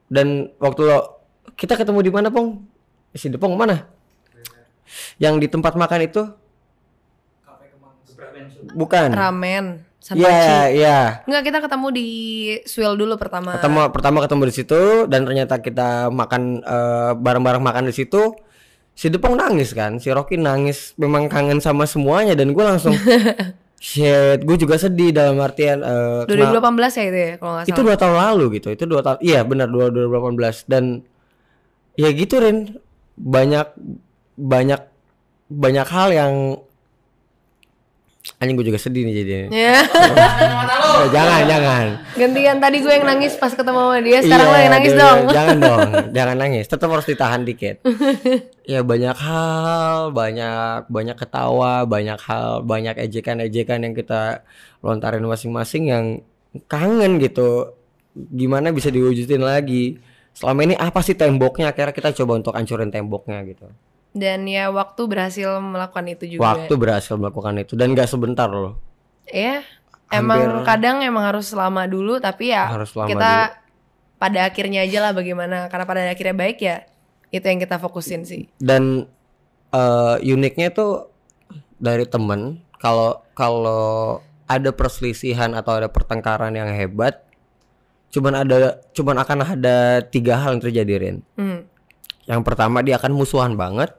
Dan 0.10 0.50
waktu 0.58 0.82
lo 0.86 1.00
kita 1.54 1.78
ketemu 1.78 2.00
di 2.06 2.12
mana 2.14 2.28
pong? 2.34 2.66
Si 3.14 3.30
Depong 3.30 3.54
mana? 3.54 3.86
Yang 5.22 5.36
di 5.46 5.48
tempat 5.50 5.74
makan 5.78 6.02
itu? 6.06 6.24
Bukan. 8.74 9.10
Ramen 9.14 9.94
Iya, 10.12 10.68
iya. 10.68 11.00
Enggak 11.24 11.48
kita 11.48 11.60
ketemu 11.64 11.88
di 11.96 12.08
Swell 12.68 13.00
dulu 13.00 13.16
pertama. 13.16 13.56
Pertama 13.56 13.88
pertama 13.88 14.20
ketemu 14.20 14.44
di 14.52 14.54
situ 14.60 14.82
dan 15.08 15.24
ternyata 15.24 15.64
kita 15.64 16.12
makan 16.12 16.60
eh, 16.60 17.12
bareng-bareng 17.16 17.64
makan 17.64 17.88
di 17.88 17.96
situ. 17.96 18.36
Si 18.94 19.10
Depong 19.10 19.40
nangis 19.40 19.74
kan, 19.74 19.98
si 19.98 20.14
Rocky 20.14 20.38
nangis, 20.38 20.94
memang 21.02 21.26
kangen 21.26 21.58
sama 21.58 21.90
semuanya 21.90 22.38
dan 22.38 22.54
gue 22.54 22.62
langsung 22.62 22.94
shit, 23.84 24.40
gue 24.40 24.56
juga 24.56 24.80
sedih 24.80 25.12
dalam 25.12 25.36
artian 25.44 25.84
kena- 26.24 26.56
2018 26.56 26.96
ya 26.96 27.04
itu 27.04 27.20
ya 27.20 27.32
kalau 27.36 27.52
nggak 27.54 27.66
itu 27.68 27.76
salah. 27.76 27.84
dua 27.84 27.96
tahun 28.00 28.16
lalu 28.16 28.46
gitu, 28.56 28.68
itu 28.72 28.84
dua 28.88 29.02
tahun, 29.04 29.20
iya 29.20 29.40
benar 29.44 29.68
dua 29.68 29.92
2018 29.92 30.72
dan 30.72 31.04
ya 32.00 32.10
gitu 32.16 32.40
Rin, 32.40 32.80
banyak 33.20 33.68
banyak 34.40 34.82
banyak 35.52 35.88
hal 35.92 36.10
yang 36.10 36.34
anjing 38.40 38.56
gue 38.56 38.66
juga 38.66 38.78
sedih 38.78 39.04
nih 39.04 39.16
jadi. 39.16 39.34
ya 39.50 39.78
Oh, 40.86 41.08
jangan 41.16 41.44
jangan. 41.44 41.86
gantian 42.14 42.58
tadi 42.58 42.78
gue 42.80 42.94
yang 42.94 43.04
nangis 43.04 43.36
pas 43.36 43.50
ketemu 43.50 43.76
sama 43.78 44.00
dia 44.00 44.20
sekarang 44.20 44.46
lo 44.46 44.54
Iya, 44.54 44.62
yang 44.62 44.74
nangis 44.74 44.92
dia- 44.92 45.02
dong 45.02 45.20
Jangan 45.28 45.58
dong, 45.60 45.80
jangan 46.16 46.36
nangis. 46.38 46.66
Tetap 46.66 46.88
harus 46.88 47.04
ditahan 47.06 47.42
dikit. 47.42 47.76
ya 48.72 48.80
banyak 48.82 49.18
hal, 49.18 49.98
banyak 50.12 50.88
banyak 50.88 51.18
ketawa, 51.18 51.84
banyak 51.84 52.20
hal, 52.22 52.62
banyak 52.62 52.96
ejekan-ejekan 53.02 53.80
yang 53.82 53.94
kita 53.94 54.48
lontarin 54.80 55.24
masing-masing 55.24 55.84
yang 55.86 56.06
kangen 56.66 57.18
gitu. 57.18 57.76
Gimana 58.14 58.70
bisa 58.70 58.88
diwujudin 58.88 59.42
lagi? 59.42 59.98
Selama 60.32 60.64
ini 60.64 60.76
apa 60.76 61.02
sih 61.02 61.14
temboknya? 61.14 61.70
Akhirnya 61.70 61.92
kita 61.92 62.14
coba 62.14 62.38
untuk 62.38 62.54
hancurin 62.54 62.88
temboknya 62.88 63.44
gitu. 63.44 63.68
Dan 64.14 64.46
ya 64.46 64.70
waktu 64.70 65.02
berhasil 65.10 65.58
melakukan 65.58 66.06
itu 66.06 66.38
juga. 66.38 66.54
Waktu 66.54 66.74
berhasil 66.78 67.18
melakukan 67.18 67.58
itu 67.66 67.74
dan 67.74 67.98
gak 67.98 68.10
sebentar 68.14 68.46
loh. 68.46 68.78
Ya, 69.26 69.66
emang 70.14 70.62
Hampir- 70.62 70.66
kadang 70.70 71.02
emang 71.02 71.26
harus 71.26 71.50
lama 71.58 71.90
dulu 71.90 72.22
tapi 72.22 72.54
ya 72.54 72.70
Harus 72.70 72.94
lama 72.94 73.10
kita 73.10 73.34
pada 74.22 74.40
akhirnya 74.46 74.86
aja 74.86 75.00
lah 75.02 75.12
bagaimana 75.12 75.68
karena 75.68 75.86
pada 75.90 76.02
akhirnya 76.06 76.38
baik 76.38 76.58
ya 76.62 76.86
itu 77.34 77.44
yang 77.44 77.58
kita 77.58 77.82
fokusin 77.82 78.22
sih. 78.24 78.46
Dan 78.62 79.10
eh, 79.74 80.16
uniknya 80.22 80.70
tuh 80.70 81.10
dari 81.82 82.06
temen 82.06 82.62
kalau 82.78 83.26
kalau 83.34 84.22
ada 84.46 84.70
perselisihan 84.70 85.58
atau 85.58 85.82
ada 85.82 85.90
pertengkaran 85.90 86.54
yang 86.54 86.70
hebat, 86.70 87.26
cuman 88.14 88.46
ada 88.46 88.78
cuman 88.94 89.18
akan 89.26 89.40
ada 89.58 90.06
tiga 90.06 90.38
hal 90.38 90.60
yang 90.60 90.64
terjadi 90.70 90.94
Rin. 91.02 91.18
Hmm. 91.34 91.66
Yang 92.30 92.42
pertama 92.46 92.86
dia 92.86 93.02
akan 93.02 93.18
musuhan 93.18 93.58
banget 93.58 93.96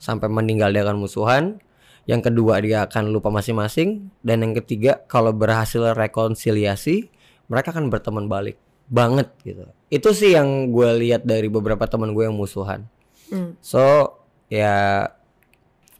sampai 0.00 0.32
meninggal 0.32 0.72
dia 0.72 0.82
akan 0.88 0.98
musuhan. 1.04 1.60
Yang 2.08 2.32
kedua 2.32 2.58
dia 2.64 2.88
akan 2.88 3.12
lupa 3.12 3.28
masing-masing 3.28 4.10
dan 4.24 4.40
yang 4.40 4.56
ketiga 4.56 5.04
kalau 5.06 5.30
berhasil 5.30 5.92
rekonsiliasi 5.94 7.12
mereka 7.46 7.76
akan 7.76 7.92
berteman 7.92 8.26
balik 8.26 8.56
banget 8.90 9.30
gitu. 9.46 9.68
Itu 9.92 10.10
sih 10.16 10.34
yang 10.34 10.72
gue 10.74 10.90
lihat 11.06 11.22
dari 11.28 11.46
beberapa 11.46 11.86
teman 11.86 12.16
gue 12.16 12.26
yang 12.26 12.34
musuhan. 12.34 12.88
Hmm. 13.30 13.54
So 13.62 14.16
ya 14.50 15.06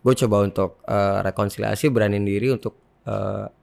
gue 0.01 0.15
coba 0.27 0.43
untuk 0.43 0.83
eh, 0.89 1.19
rekonsiliasi 1.21 1.93
beraniin 1.93 2.27
diri 2.27 2.51
untuk 2.51 2.75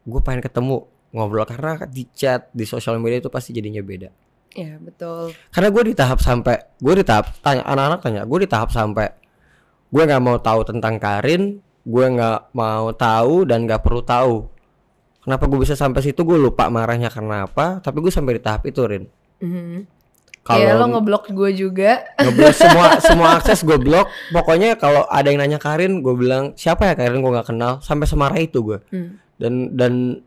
gue 0.03 0.21
pengen 0.27 0.43
ketemu 0.43 0.83
ngobrol 1.15 1.47
karena 1.47 1.87
di 1.87 2.03
chat 2.11 2.51
di 2.51 2.67
sosial 2.67 2.99
media 2.99 3.23
itu 3.23 3.31
pasti 3.31 3.55
jadinya 3.55 3.79
beda. 3.79 4.11
Ya 4.57 4.75
betul. 4.81 5.31
Karena 5.53 5.69
gue 5.71 5.83
di 5.87 5.93
tahap 5.95 6.19
sampai 6.19 6.79
gue 6.81 6.93
di 6.99 7.05
tahap 7.05 7.31
tanya 7.39 7.63
anak-anak 7.63 7.99
tanya 8.03 8.21
gue 8.27 8.39
di 8.43 8.49
tahap 8.49 8.69
sampai 8.75 9.07
gue 9.87 10.03
nggak 10.03 10.23
mau 10.23 10.37
tahu 10.39 10.67
tentang 10.67 10.99
Karin, 10.99 11.63
gue 11.87 12.05
nggak 12.17 12.51
mau 12.51 12.91
tahu 12.91 13.47
dan 13.47 13.63
nggak 13.63 13.81
perlu 13.83 14.03
tahu. 14.03 14.35
Kenapa 15.23 15.43
gue 15.47 15.59
bisa 15.59 15.75
sampai 15.75 16.03
situ 16.03 16.23
gue 16.23 16.39
lupa 16.39 16.71
marahnya 16.71 17.11
karena 17.11 17.47
apa, 17.47 17.83
tapi 17.83 17.99
gue 17.99 18.11
sampai 18.11 18.39
di 18.39 18.41
tahap 18.43 18.63
itu 18.67 18.81
Rin. 18.83 19.03
Mhm. 19.43 19.97
Kalau 20.47 20.63
ya 20.63 20.79
lo 20.79 20.87
ngeblok 20.87 21.27
gue 21.35 21.51
juga. 21.51 22.07
ngeblok 22.15 22.55
semua 22.63 22.87
semua 23.03 23.29
akses 23.35 23.67
gue 23.67 23.75
blok. 23.75 24.07
Pokoknya 24.31 24.79
kalau 24.79 25.03
ada 25.11 25.27
yang 25.27 25.43
nanya 25.43 25.59
Karin, 25.59 25.99
gue 25.99 26.15
bilang 26.15 26.55
siapa 26.55 26.87
ya 26.87 26.95
Karin 26.95 27.19
gue 27.19 27.31
nggak 27.35 27.51
kenal. 27.51 27.83
Sampai 27.83 28.07
semarah 28.07 28.39
itu 28.39 28.63
gue. 28.63 28.79
Hmm. 28.87 29.19
Dan 29.35 29.75
dan 29.75 30.23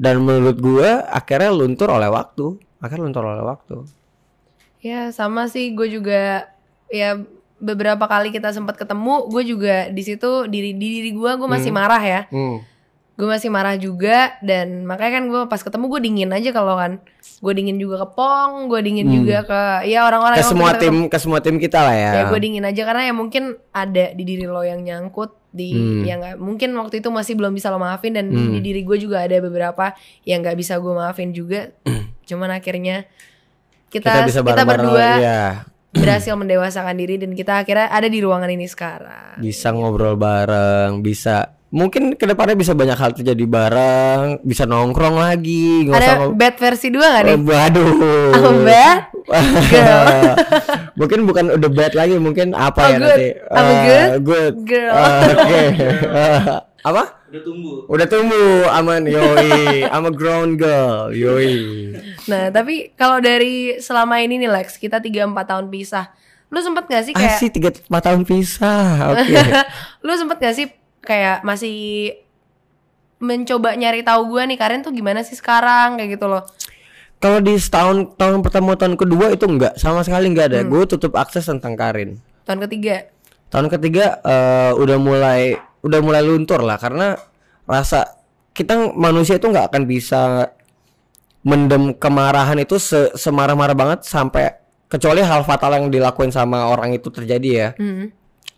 dan 0.00 0.24
menurut 0.24 0.56
gue 0.56 0.88
akhirnya 0.88 1.52
luntur 1.52 1.92
oleh 1.92 2.08
waktu. 2.08 2.56
Akhirnya 2.80 3.04
luntur 3.04 3.28
oleh 3.28 3.44
waktu. 3.44 3.84
Ya 4.80 5.12
sama 5.12 5.44
sih 5.52 5.76
gue 5.76 5.92
juga 5.92 6.48
ya 6.88 7.20
beberapa 7.64 8.04
kali 8.04 8.28
kita 8.28 8.52
sempat 8.52 8.76
ketemu 8.76 9.26
gue 9.26 9.42
juga 9.42 9.76
di 9.88 10.02
situ 10.02 10.44
diri 10.44 10.70
di 10.70 11.00
diri 11.00 11.10
gue 11.10 11.30
gue 11.34 11.48
masih 11.48 11.72
Hmm. 11.72 11.80
marah 11.80 12.02
ya 12.02 12.20
Hmm. 12.28 12.60
gue 13.14 13.24
masih 13.24 13.46
marah 13.46 13.74
juga 13.74 14.34
dan 14.40 14.82
makanya 14.82 15.18
kan 15.18 15.24
gue 15.26 15.40
pas 15.46 15.58
ketemu 15.58 15.84
gue 15.88 16.00
dingin 16.02 16.30
aja 16.30 16.50
kalau 16.50 16.74
kan 16.74 16.98
gue 17.40 17.52
dingin 17.52 17.78
juga 17.78 18.02
ke 18.02 18.08
Pong 18.12 18.66
gue 18.66 18.80
dingin 18.80 19.06
Hmm. 19.06 19.16
juga 19.16 19.36
ke 19.42 19.60
ya 19.86 20.02
orang-orang 20.02 20.36
Ke 20.36 20.42
yang 20.42 20.50
semua 20.50 20.70
kita 20.70 20.80
tim 20.82 20.96
ke 21.06 21.16
semua 21.16 21.38
tim 21.38 21.56
kita 21.56 21.78
lah 21.80 21.94
ya. 21.94 22.10
ya 22.12 22.22
gue 22.26 22.38
dingin 22.38 22.62
aja 22.62 22.82
karena 22.82 23.02
ya 23.04 23.14
mungkin 23.14 23.42
ada 23.70 24.04
di 24.10 24.22
diri 24.22 24.44
lo 24.44 24.60
yang 24.60 24.82
nyangkut 24.82 25.30
di 25.48 25.70
Hmm. 25.70 26.02
yang 26.02 26.18
nggak 26.18 26.36
mungkin 26.36 26.74
waktu 26.74 26.98
itu 26.98 27.08
masih 27.08 27.34
belum 27.34 27.54
bisa 27.54 27.70
lo 27.70 27.78
maafin 27.78 28.12
dan 28.12 28.26
Hmm. 28.26 28.50
di 28.50 28.60
diri 28.60 28.82
gue 28.82 28.98
juga 28.98 29.22
ada 29.22 29.38
beberapa 29.38 29.94
yang 30.22 30.42
nggak 30.42 30.58
bisa 30.58 30.76
gue 30.76 30.92
maafin 30.92 31.30
juga 31.30 31.70
cuman 32.24 32.50
akhirnya 32.52 33.06
kita 33.86 34.26
bisa 34.26 34.42
kita, 34.42 34.58
bareng-bareng, 34.58 34.90
berdua 34.90 35.08
iya. 35.16 35.42
berhasil 36.00 36.34
mendewasakan 36.34 36.94
diri 36.94 37.16
dan 37.16 37.32
kita 37.32 37.60
akhirnya 37.60 37.86
ada 37.88 38.06
di 38.06 38.18
ruangan 38.18 38.48
ini 38.48 38.66
sekarang. 38.66 39.36
bisa 39.36 39.70
ngobrol 39.70 40.14
bareng, 40.14 41.00
bisa 41.00 41.36
mungkin 41.70 42.14
ke 42.14 42.24
depannya 42.24 42.54
bisa 42.54 42.70
banyak 42.70 42.94
hal 42.94 43.10
terjadi 43.12 43.44
bareng, 43.44 44.22
bisa 44.40 44.62
nongkrong 44.62 45.16
lagi, 45.16 45.82
nggak 45.82 45.92
usah 45.92 46.06
Ada 46.08 46.20
ngob- 46.20 46.36
bad 46.36 46.54
versi 46.56 46.86
dua 46.88 47.06
gak 47.08 47.22
nih? 47.24 47.30
Eh, 47.30 47.40
Waduh. 47.40 47.90
Oh, 48.32 48.54
bad? 48.62 48.98
Girl. 49.64 50.04
mungkin 51.00 51.18
bukan 51.24 51.44
udah 51.52 51.70
bad 51.72 51.92
lagi, 51.92 52.14
mungkin 52.16 52.52
apa 52.52 52.78
Oh, 52.78 52.86
ya 52.86 52.96
good. 52.96 53.02
nanti? 53.08 53.28
I'm 53.48 53.58
a 53.58 53.72
Eh, 53.72 53.82
good 53.82 54.22
good. 54.22 54.54
girl. 54.64 54.94
Eh, 54.94 55.22
Oke. 55.34 55.58
Eh, 55.58 56.40
apa? 56.84 57.24
udah 57.24 57.42
tumbuh 57.42 57.76
Udah 57.88 58.06
tumbuh, 58.06 58.68
aman, 58.70 59.02
yoi. 59.04 59.82
I'm 59.84 60.04
a 60.04 60.12
grown 60.12 60.54
girl, 60.54 61.10
yoi. 61.10 61.96
Nah, 62.24 62.48
tapi 62.48 62.92
kalau 62.92 63.18
dari 63.18 63.80
selama 63.80 64.20
ini 64.20 64.36
nih 64.36 64.52
Lex, 64.52 64.76
kita 64.76 65.00
3 65.00 65.24
4 65.24 65.34
tahun 65.44 65.66
pisah. 65.66 66.12
Lu 66.46 66.60
sempet 66.60 66.86
gak 66.86 67.02
sih 67.02 67.12
kayak 67.12 67.34
Asih 67.34 67.50
tiga 67.50 67.72
empat 67.72 68.02
tahun 68.04 68.22
pisah, 68.22 69.10
oke. 69.10 69.34
lu 70.06 70.12
sempet 70.14 70.38
gak 70.38 70.54
sih 70.54 70.66
kayak 71.00 71.42
masih 71.42 72.14
mencoba 73.18 73.74
nyari 73.74 74.00
tahu 74.00 74.28
gue 74.28 74.42
nih 74.44 74.54
Karen 74.54 74.80
tuh 74.80 74.92
gimana 74.92 75.20
sih 75.20 75.34
sekarang 75.34 75.96
kayak 75.96 76.14
gitu 76.14 76.28
loh. 76.28 76.44
Kalau 77.16 77.40
di 77.40 77.56
setahun 77.56 78.12
tahun 78.14 78.44
pertama 78.44 78.76
tahun 78.76 78.94
kedua 78.94 79.32
itu 79.32 79.48
enggak 79.48 79.74
sama 79.74 80.04
sekali 80.04 80.28
enggak 80.28 80.46
Hmm. 80.46 80.54
ada. 80.54 80.60
Gue 80.62 80.84
tutup 80.84 81.16
akses 81.16 81.42
tentang 81.42 81.74
Karin. 81.74 82.20
Tahun 82.44 82.60
ketiga. 82.62 83.08
Tahun 83.48 83.66
ketiga 83.68 84.20
eh, 84.20 84.72
udah 84.76 84.98
mulai 85.00 85.56
udah 85.84 86.00
mulai 86.00 86.24
luntur 86.24 86.64
lah 86.64 86.80
karena 86.80 87.20
rasa 87.68 88.24
kita 88.56 88.96
manusia 88.96 89.36
itu 89.36 89.50
nggak 89.50 89.68
akan 89.68 89.82
bisa 89.84 90.48
mendem 91.44 91.92
kemarahan 92.00 92.56
itu 92.56 92.80
se 92.80 93.12
semarah-marah 93.20 93.76
banget 93.76 94.00
sampai 94.08 94.56
kecuali 94.88 95.20
hal 95.20 95.44
fatal 95.44 95.76
yang 95.76 95.86
dilakuin 95.92 96.32
sama 96.32 96.72
orang 96.72 96.96
itu 96.96 97.12
terjadi 97.12 97.50
ya. 97.50 97.68
Hmm. 97.76 98.08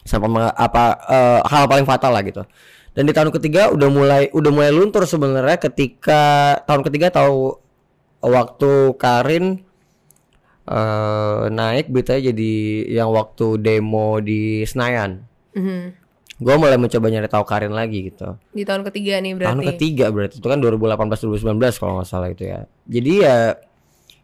Sampai 0.06 0.30
apa 0.54 0.85
eh, 1.11 1.40
hal 1.42 1.66
paling 1.66 1.88
fatal 1.88 2.14
lah 2.14 2.23
gitu. 2.23 2.47
Dan 2.95 3.11
di 3.11 3.12
tahun 3.12 3.35
ketiga 3.35 3.75
udah 3.75 3.88
mulai 3.90 4.23
udah 4.30 4.50
mulai 4.54 4.71
luntur 4.71 5.02
sebenarnya 5.04 5.59
ketika 5.59 6.54
tahun 6.64 6.87
ketiga 6.87 7.11
tahu 7.11 7.59
waktu 8.23 8.95
Karin 8.97 9.66
eh 10.66 11.42
naik 11.47 11.90
beritanya 11.90 12.35
jadi 12.35 12.54
yang 13.02 13.11
waktu 13.11 13.59
demo 13.59 14.23
di 14.23 14.62
Senayan. 14.62 15.26
Mhm. 15.59 16.05
Gue 16.37 16.55
mulai 16.61 16.76
mencoba 16.76 17.09
nyari 17.09 17.28
tahu 17.33 17.45
Karin 17.49 17.73
lagi 17.73 18.12
gitu. 18.12 18.37
Di 18.52 18.69
tahun 18.69 18.85
ketiga 18.85 19.16
nih 19.25 19.33
berarti. 19.33 19.49
Tahun 19.49 19.62
ketiga 19.73 20.07
berarti 20.12 20.37
itu 20.37 20.47
kan 20.47 20.59
2018 20.61 21.57
2019 21.57 21.81
kalau 21.81 21.93
nggak 21.97 22.09
salah 22.09 22.28
itu 22.28 22.45
ya. 22.45 22.69
Jadi 22.85 23.12
ya 23.25 23.37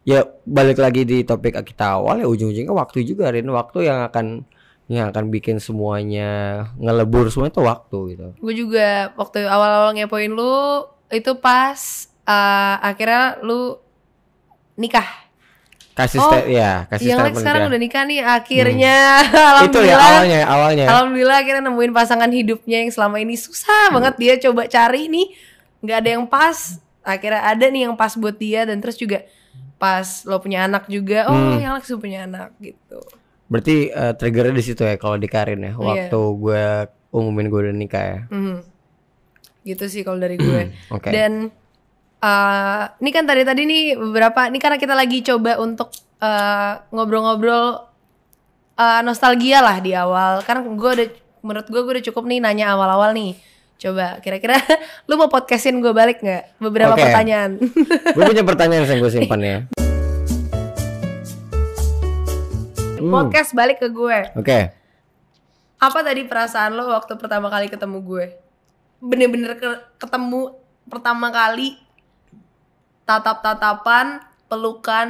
ya 0.03 0.19
balik 0.45 0.77
lagi 0.77 1.07
di 1.07 1.25
topik 1.25 1.57
kita 1.63 1.97
awal 1.97 2.21
ya 2.21 2.27
ujung-ujungnya 2.27 2.75
waktu 2.75 3.07
juga 3.07 3.31
Rin 3.31 3.47
waktu 3.49 3.87
yang 3.87 4.03
akan 4.05 4.43
yang 4.91 5.09
akan 5.15 5.31
bikin 5.31 5.63
semuanya 5.63 6.67
ngelebur 6.77 7.31
semua 7.31 7.49
itu 7.49 7.63
waktu 7.63 7.97
gitu. 8.13 8.27
Gue 8.37 8.53
juga 8.53 9.15
waktu 9.15 9.47
awal-awal 9.47 9.95
ngepoin 9.95 10.29
lu 10.29 10.85
itu 11.09 11.31
pas 11.39 11.79
eh, 12.29 12.75
akhirnya 12.83 13.41
lu 13.41 13.79
nikah. 14.77 15.22
Kasih 15.93 16.17
Oh, 16.17 16.25
sta- 16.27 16.45
ya, 16.45 16.71
kasih 16.87 17.05
Yang 17.05 17.19
statement 17.21 17.37
sekarang 17.39 17.61
ya. 17.61 17.67
udah 17.69 17.79
nikah 17.79 18.03
nih 18.03 18.19
akhirnya. 18.21 18.97
Itu 19.61 19.79
ya 19.79 19.93
Alhamdulillah. 19.93 20.01
awalnya 20.03 20.39
awalnya. 20.43 20.85
Alhamdulillah 20.87 21.37
akhirnya 21.37 21.63
nemuin 21.63 21.91
pasangan 21.91 22.29
hidupnya 22.29 22.77
yang 22.79 22.89
selama 22.89 23.17
ini 23.17 23.35
susah 23.35 23.89
banget 23.89 24.13
dia 24.17 24.33
coba 24.41 24.65
cari 24.65 25.05
nih 25.05 25.27
nggak 25.79 25.97
ada 25.99 26.09
yang 26.11 26.25
pas 26.25 26.57
akhirnya 27.01 27.41
ada 27.43 27.65
nih 27.67 27.81
yang 27.83 27.93
pas 27.93 28.13
buat 28.13 28.33
dia 28.33 28.63
dan 28.63 28.79
terus 28.79 28.95
juga 28.95 29.21
pas 29.75 30.01
lo 30.23 30.39
punya 30.39 30.63
anak 30.63 30.87
juga 30.87 31.27
oh 31.27 31.35
Hmm. 31.35 31.59
yang 31.59 31.73
Lex 31.73 31.91
punya 31.93 32.23
anak 32.23 32.55
gitu 32.57 32.97
Berarti 33.45 33.75
eh, 33.87 34.13
triggernya 34.13 34.55
di 34.55 34.63
situ 34.63 34.81
ya 34.81 34.95
kalau 34.95 35.13
di 35.15 35.27
Karin 35.27 35.61
Iya. 35.61 35.69
ya. 35.69 35.77
Waktu 35.77 36.19
gue 36.33 36.63
umumin 37.11 37.45
gue 37.45 37.59
udah 37.61 37.75
nikah 37.75 38.03
ya. 38.03 38.19
Mhm. 38.27 38.57
gitu 39.63 39.85
sih 39.85 40.01
kalau 40.01 40.17
dari 40.17 40.35
gue 40.35 40.73
Oke. 40.89 41.07
dan 41.07 41.47
eh 42.23 42.83
ini 43.03 43.09
kan 43.11 43.27
tadi 43.27 43.43
tadi 43.43 43.61
nih 43.67 43.83
beberapa 43.99 44.47
ini 44.47 44.55
karena 44.55 44.79
kita 44.79 44.95
lagi 44.95 45.19
coba 45.19 45.59
untuk 45.59 45.91
eh, 46.17 46.71
ngobrol-ngobrol 46.89 47.83
eh, 48.79 49.01
nostalgia 49.03 49.59
lah 49.59 49.83
di 49.83 49.91
awal. 49.91 50.39
Kan 50.41 50.63
gue 50.63 50.91
udah 50.95 51.07
menurut 51.43 51.67
gue 51.67 51.81
gue 51.83 51.93
udah 51.99 52.05
cukup 52.07 52.23
nih 52.23 52.39
nanya 52.39 52.71
awal-awal 52.71 53.11
nih. 53.11 53.35
Coba 53.75 54.23
kira-kira 54.23 54.55
lu 55.11 55.19
mau 55.19 55.27
podcastin 55.27 55.83
gue 55.83 55.91
balik 55.91 56.23
nggak? 56.23 56.63
Beberapa 56.63 56.95
Oke. 56.95 57.03
pertanyaan. 57.03 57.59
Gue 58.15 58.23
punya 58.23 58.45
pertanyaan 58.47 58.87
yang 58.87 58.99
gue 59.03 59.11
simpan 59.11 59.41
ya. 59.43 59.57
Hmm, 63.03 63.11
podcast 63.11 63.51
balik 63.51 63.83
ke 63.83 63.91
gue. 63.91 64.31
Oke. 64.39 64.71
apa 65.75 65.99
tadi 65.99 66.23
perasaan 66.23 66.79
lo 66.79 66.87
waktu 66.87 67.19
pertama 67.19 67.51
kali 67.51 67.67
ketemu 67.67 67.99
gue? 67.99 68.25
Bener-bener 69.03 69.59
ke- 69.59 69.83
ketemu 69.99 70.55
pertama 70.87 71.27
kali 71.27 71.75
tatap-tatapan 73.03 74.23
pelukan 74.47 75.07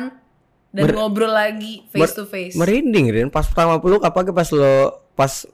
dan 0.73 0.83
Mer- 0.89 0.97
ngobrol 0.97 1.29
lagi 1.29 1.85
face 1.93 2.01
mer- 2.01 2.17
to 2.17 2.25
face 2.25 2.55
Merinding 2.57 3.13
Rin. 3.13 3.27
Pas 3.29 3.45
pertama 3.45 3.77
peluk 3.77 4.01
apalagi 4.01 4.33
pas 4.33 4.50
lo 4.50 5.05
pas 5.13 5.45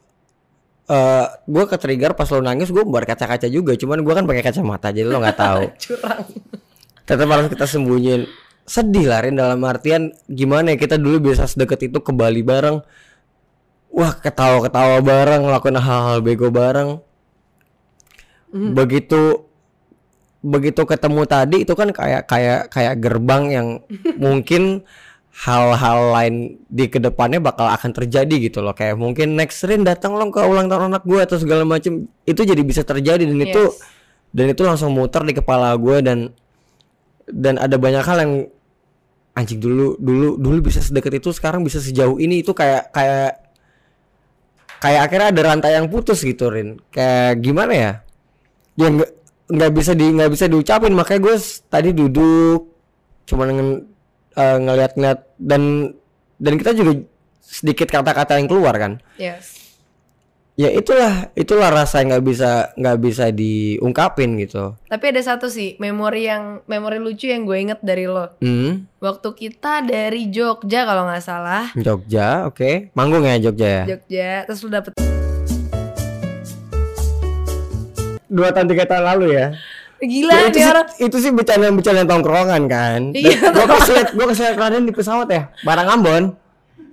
eh 0.89 1.27
gue 1.45 1.63
ke 1.67 1.77
trigger 1.77 2.15
pas 2.15 2.25
lo 2.31 2.39
nangis 2.39 2.71
gue 2.71 2.81
berkaca-kaca 2.81 3.51
juga. 3.51 3.75
Cuman 3.75 3.99
gue 4.01 4.13
kan 4.15 4.23
pakai 4.23 4.43
kacamata 4.43 4.95
jadi 4.95 5.11
lo 5.11 5.19
nggak 5.19 5.37
tahu. 5.37 5.63
Curang. 5.83 6.23
Tetap 7.03 7.27
harus 7.27 7.47
kita 7.51 7.65
sembunyiin. 7.67 8.23
Sedih 8.69 9.09
lah 9.09 9.25
Rin 9.25 9.33
dalam 9.33 9.59
artian 9.65 10.13
gimana 10.29 10.71
ya 10.71 10.77
kita 10.77 10.95
dulu 10.95 11.33
bisa 11.33 11.49
sedekat 11.49 11.89
itu 11.89 11.99
ke 11.99 12.13
Bali 12.13 12.45
bareng. 12.45 12.79
Wah 13.89 14.13
ketawa-ketawa 14.13 15.01
bareng 15.01 15.49
ngelakuin 15.49 15.81
hal-hal 15.81 16.21
bego 16.21 16.53
bareng. 16.53 17.01
Begitu 18.53 19.48
begitu 20.39 20.87
ketemu 20.87 21.27
tadi 21.27 21.67
itu 21.67 21.73
kan 21.75 21.91
kayak 21.91 22.23
kayak 22.27 22.71
kayak 22.71 22.95
gerbang 23.03 23.43
yang 23.51 23.67
mungkin 24.23 24.87
hal-hal 25.39 26.11
lain 26.11 26.59
di 26.67 26.91
ke 26.91 26.99
depannya 26.99 27.39
bakal 27.39 27.67
akan 27.71 27.95
terjadi 27.95 28.51
gitu 28.51 28.59
loh. 28.59 28.75
Kayak 28.75 28.99
mungkin 28.99 29.39
next 29.39 29.63
Rin 29.63 29.87
datang 29.87 30.19
lo 30.19 30.27
ke 30.31 30.43
ulang 30.43 30.67
tahun 30.67 30.91
anak 30.91 31.07
gue 31.07 31.19
atau 31.23 31.39
segala 31.39 31.63
macem. 31.63 32.11
Itu 32.27 32.43
jadi 32.43 32.59
bisa 32.59 32.83
terjadi 32.83 33.23
dan 33.23 33.39
itu 33.39 33.71
Yes. 33.71 33.79
dan 34.35 34.45
itu 34.51 34.61
langsung 34.67 34.91
muter 34.91 35.23
di 35.23 35.31
kepala 35.33 35.71
gue 35.79 35.97
dan 36.03 36.35
dan 37.29 37.55
ada 37.55 37.79
banyak 37.79 38.03
hal 38.03 38.17
yang 38.19 38.33
anjing 39.37 39.63
dulu 39.63 39.95
dulu 39.95 40.35
dulu 40.35 40.59
bisa 40.67 40.83
sedekat 40.83 41.23
itu 41.23 41.31
sekarang 41.31 41.63
bisa 41.63 41.79
sejauh 41.79 42.19
ini. 42.19 42.43
Itu 42.43 42.51
kayak 42.51 42.91
kayak 42.91 43.31
kayak 44.83 45.01
akhirnya 45.07 45.27
ada 45.31 45.41
rantai 45.55 45.71
yang 45.79 45.87
putus 45.87 46.19
gitu 46.19 46.51
Rin. 46.51 46.83
Kayak 46.91 47.39
gimana 47.39 47.71
ya? 47.71 47.91
Ya 48.75 48.89
nggak 49.49 49.71
bisa 49.73 49.91
di 49.91 50.05
nggak 50.07 50.29
bisa 50.29 50.45
diucapin 50.45 50.93
makanya 50.93 51.21
gue 51.25 51.35
tadi 51.65 51.89
duduk 51.89 52.69
cuma 53.25 53.43
dengan 53.43 53.81
eh, 54.31 54.57
ngeliat-ngeliat 54.57 55.19
dan 55.35 55.93
dan 56.37 56.53
kita 56.55 56.71
juga 56.71 57.01
sedikit 57.41 57.89
kata-kata 57.89 58.37
yang 58.37 58.45
keluar 58.45 58.77
kan 58.77 59.01
Yes. 59.17 59.57
ya 60.53 60.69
itulah 60.69 61.33
itulah 61.33 61.71
rasa 61.71 61.99
yang 61.99 62.13
nggak 62.13 62.25
bisa 62.25 62.49
nggak 62.75 62.97
bisa 62.99 63.25
diungkapin 63.31 64.37
gitu 64.37 64.77
Tapi 64.85 65.05
ada 65.07 65.21
satu 65.23 65.49
sih 65.49 65.73
memori 65.77 66.27
yang 66.27 66.61
memori 66.65 66.99
lucu 66.99 67.25
yang 67.25 67.43
gue 67.43 67.57
inget 67.57 67.79
dari 67.81 68.05
lo. 68.05 68.37
hmm 68.39 69.01
Waktu 69.01 69.29
kita 69.33 69.81
dari 69.81 70.27
Jogja 70.27 70.83
kalau 70.83 71.07
nggak 71.07 71.23
salah. 71.23 71.71
Jogja 71.73 72.45
oke 72.45 72.91
manggung 72.93 73.23
ya 73.23 73.39
Jogja 73.39 73.67
ya 73.67 73.83
Jogja, 73.87 74.29
terus 74.45 74.59
lu 74.61 74.69
dapet 74.69 74.93
dua 78.29 78.49
tahun 78.49 78.67
tiga 78.67 78.85
tahun 78.85 79.03
lalu 79.05 79.25
ya 79.33 79.45
gila 79.99 80.31
Ya, 80.31 80.47
itu, 80.47 80.47
nih 80.47 80.55
sih, 80.55 80.71
orang. 80.71 80.87
itu 80.95 81.17
sih 81.19 81.29
bercanda-bercanda 81.29 82.03
tongkrongan 82.07 82.61
kan. 82.65 82.99
Iya. 83.11 83.51
Gue 83.51 83.65
kasih 83.67 83.91
liat, 83.91 84.09
gue 84.15 84.25
kasih 84.25 84.41
liat 84.45 84.55
Raden 84.55 84.83
di 84.87 84.93
pesawat 84.95 85.27
ya, 85.27 85.41
barang 85.59 85.87
Ambon. 85.91 86.23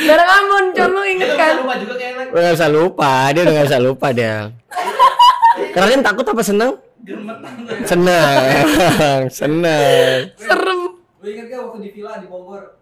Barang 0.03 0.29
Ambon, 0.31 0.63
Con 0.73 0.89
lu 0.91 1.01
inget 1.03 1.31
kan? 1.33 1.53
lupa 1.57 1.73
juga 1.77 1.93
kayaknya 1.95 2.23
Udah 2.29 2.41
gak 2.43 2.53
usah 2.53 2.69
lupa, 2.69 3.11
dia 3.29 3.41
udah 3.41 3.53
gak 3.55 3.67
usah 3.67 3.81
lupa 3.81 4.07
dia. 4.09 4.33
Raden 5.71 6.01
takut 6.01 6.23
apa 6.23 6.41
seneng? 6.41 6.71
Seneng, 7.83 8.63
seneng. 9.33 10.17
Serem. 10.35 10.79
Lu 11.17 11.25
inget 11.25 11.45
gak 11.47 11.59
waktu 11.61 11.77
di 11.81 11.89
villa 11.91 12.13
di 12.17 12.25
Bogor? 12.25 12.77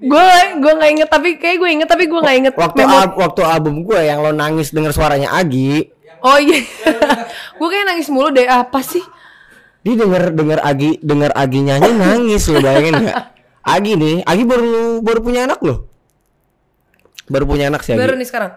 Gue 0.00 0.28
gue 0.56 0.72
nggak 0.72 0.90
inget 0.92 1.08
tapi 1.08 1.28
kayak 1.36 1.56
gue 1.56 1.68
inget 1.72 1.86
tapi 1.86 2.04
gue 2.04 2.16
nggak 2.16 2.36
inget. 2.38 2.54
Waktu 2.54 2.80
memori- 2.80 3.02
al- 3.04 3.16
waktu 3.18 3.40
album 3.42 3.82
gue 3.82 3.98
yang 4.00 4.18
lo 4.18 4.30
nangis 4.30 4.70
denger 4.70 4.90
suaranya 4.90 5.32
Agi, 5.32 5.90
Oh 6.18 6.34
iya. 6.36 6.62
gue 7.58 7.68
kayak 7.68 7.86
nangis 7.88 8.08
mulu 8.08 8.30
deh. 8.30 8.44
Apa 8.44 8.78
sih? 8.80 9.02
dia 9.78 9.94
denger 9.94 10.34
denger 10.34 10.58
Agi 10.60 10.98
denger 11.00 11.30
Agi 11.32 11.58
nyanyi 11.60 11.90
nangis 11.92 12.44
lo 12.46 12.58
bayangin 12.58 12.98
gak? 13.00 13.16
Agi 13.60 13.92
nih, 13.94 14.16
Agi 14.22 14.42
baru 14.44 14.70
baru 14.98 15.20
punya 15.20 15.44
anak 15.44 15.60
loh. 15.60 15.86
Baru 17.26 17.44
punya 17.44 17.66
anak 17.66 17.82
sih 17.82 17.92
Agi. 17.92 18.00
Baru 18.00 18.14
nih 18.14 18.24
sekarang. 18.24 18.52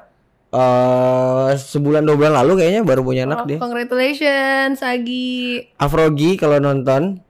eh 0.51 1.51
sebulan 1.55 2.03
dua 2.03 2.15
bulan 2.17 2.33
lalu 2.35 2.59
kayaknya 2.59 2.81
baru 2.81 3.01
punya 3.01 3.23
anak 3.23 3.37
Oh, 3.37 3.45
dia. 3.45 3.57
congratulations 3.57 4.77
Agi. 4.79 5.71
Afrogi 5.75 6.35
kalau 6.35 6.57
nonton 6.57 7.23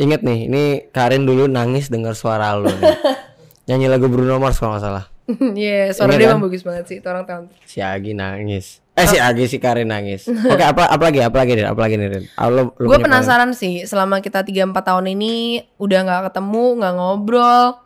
inget 0.00 0.24
nih, 0.24 0.48
ini 0.48 0.62
Karin 0.88 1.28
dulu 1.28 1.44
nangis 1.44 1.92
dengar 1.92 2.16
suara 2.16 2.56
lu. 2.56 2.66
nih. 2.66 2.96
Nyanyi 3.68 3.86
lagu 3.86 4.08
Bruno 4.08 4.40
Mars 4.40 4.56
kalau 4.56 4.74
nggak 4.74 4.82
salah. 4.82 5.04
Iya, 5.54 5.94
suara 5.94 6.10
Ingat 6.10 6.18
dia 6.18 6.26
kan? 6.26 6.32
emang 6.34 6.44
bagus 6.50 6.62
banget 6.66 6.84
sih. 6.90 6.96
Itu 6.98 7.06
orang 7.06 7.22
tahu. 7.22 7.46
Si 7.62 7.78
Agi 7.78 8.18
nangis. 8.18 8.82
Eh 8.98 9.06
si 9.06 9.14
Agi 9.14 9.46
si 9.46 9.62
Karin 9.62 9.86
nangis. 9.86 10.26
Oke 10.52 10.64
apa 10.66 10.90
apa 10.90 11.02
lagi 11.06 11.22
apa 11.22 11.36
lagi 11.38 11.54
Din? 11.54 11.70
apa 11.70 11.78
lagi 11.78 11.94
nih 11.94 12.08
Rin? 12.10 12.24
Ah, 12.34 12.50
Gue 12.50 12.98
penasaran 12.98 13.54
sih, 13.54 13.86
selama 13.86 14.18
kita 14.18 14.42
3-4 14.42 14.74
tahun 14.74 15.14
ini 15.14 15.34
udah 15.78 15.98
nggak 16.02 16.22
ketemu, 16.34 16.82
nggak 16.82 16.94
ngobrol, 16.98 17.78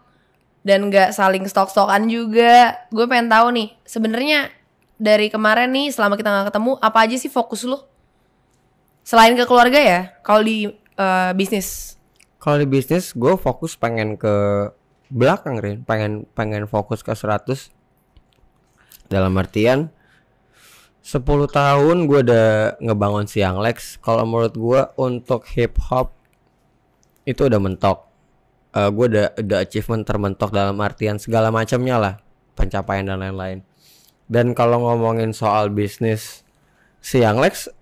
dan 0.65 0.89
nggak 0.89 1.13
saling 1.13 1.45
stok-stokan 1.45 2.09
juga. 2.09 2.81
Gue 2.89 3.05
pengen 3.05 3.29
tahu 3.29 3.53
nih, 3.53 3.69
sebenarnya 3.85 4.49
dari 4.97 5.29
kemarin 5.29 5.69
nih, 5.69 5.93
selama 5.93 6.17
kita 6.17 6.33
nggak 6.33 6.49
ketemu, 6.49 6.81
apa 6.81 6.99
aja 7.05 7.17
sih 7.21 7.29
fokus 7.29 7.69
lu? 7.69 7.77
Selain 9.05 9.37
ke 9.37 9.45
keluarga 9.45 9.77
ya, 9.77 10.01
kalau 10.25 10.41
di 10.41 10.65
eh, 10.97 11.31
bisnis. 11.37 12.01
Kalau 12.45 12.61
di 12.61 12.69
bisnis 12.69 13.17
gue 13.17 13.41
fokus 13.41 13.73
pengen 13.81 14.21
ke 14.21 14.69
belakang 15.09 15.57
Rin, 15.57 15.81
pengen 15.81 16.29
pengen 16.37 16.69
fokus 16.69 17.01
ke 17.01 17.17
100 17.17 17.73
dalam 19.09 19.33
artian 19.41 19.89
10 21.01 21.25
tahun 21.25 22.05
gue 22.05 22.21
udah 22.21 22.77
ngebangun 22.85 23.25
siang 23.25 23.65
Lex. 23.65 23.97
Kalau 24.05 24.29
menurut 24.29 24.53
gue 24.53 24.81
untuk 25.01 25.49
hip 25.57 25.81
hop 25.89 26.13
itu 27.25 27.49
udah 27.49 27.61
mentok. 27.65 28.13
Eh 28.77 28.93
gue 28.93 29.07
udah 29.09 29.27
udah 29.41 29.59
achievement 29.65 30.05
termentok 30.05 30.53
dalam 30.53 30.77
artian 30.85 31.17
segala 31.17 31.49
macamnya 31.49 31.97
lah, 31.97 32.15
pencapaian 32.53 33.09
dan 33.09 33.25
lain-lain. 33.25 33.65
Dan 34.29 34.53
kalau 34.53 34.85
ngomongin 34.85 35.33
soal 35.33 35.73
bisnis 35.73 36.45
siang 37.01 37.41
Lex 37.41 37.73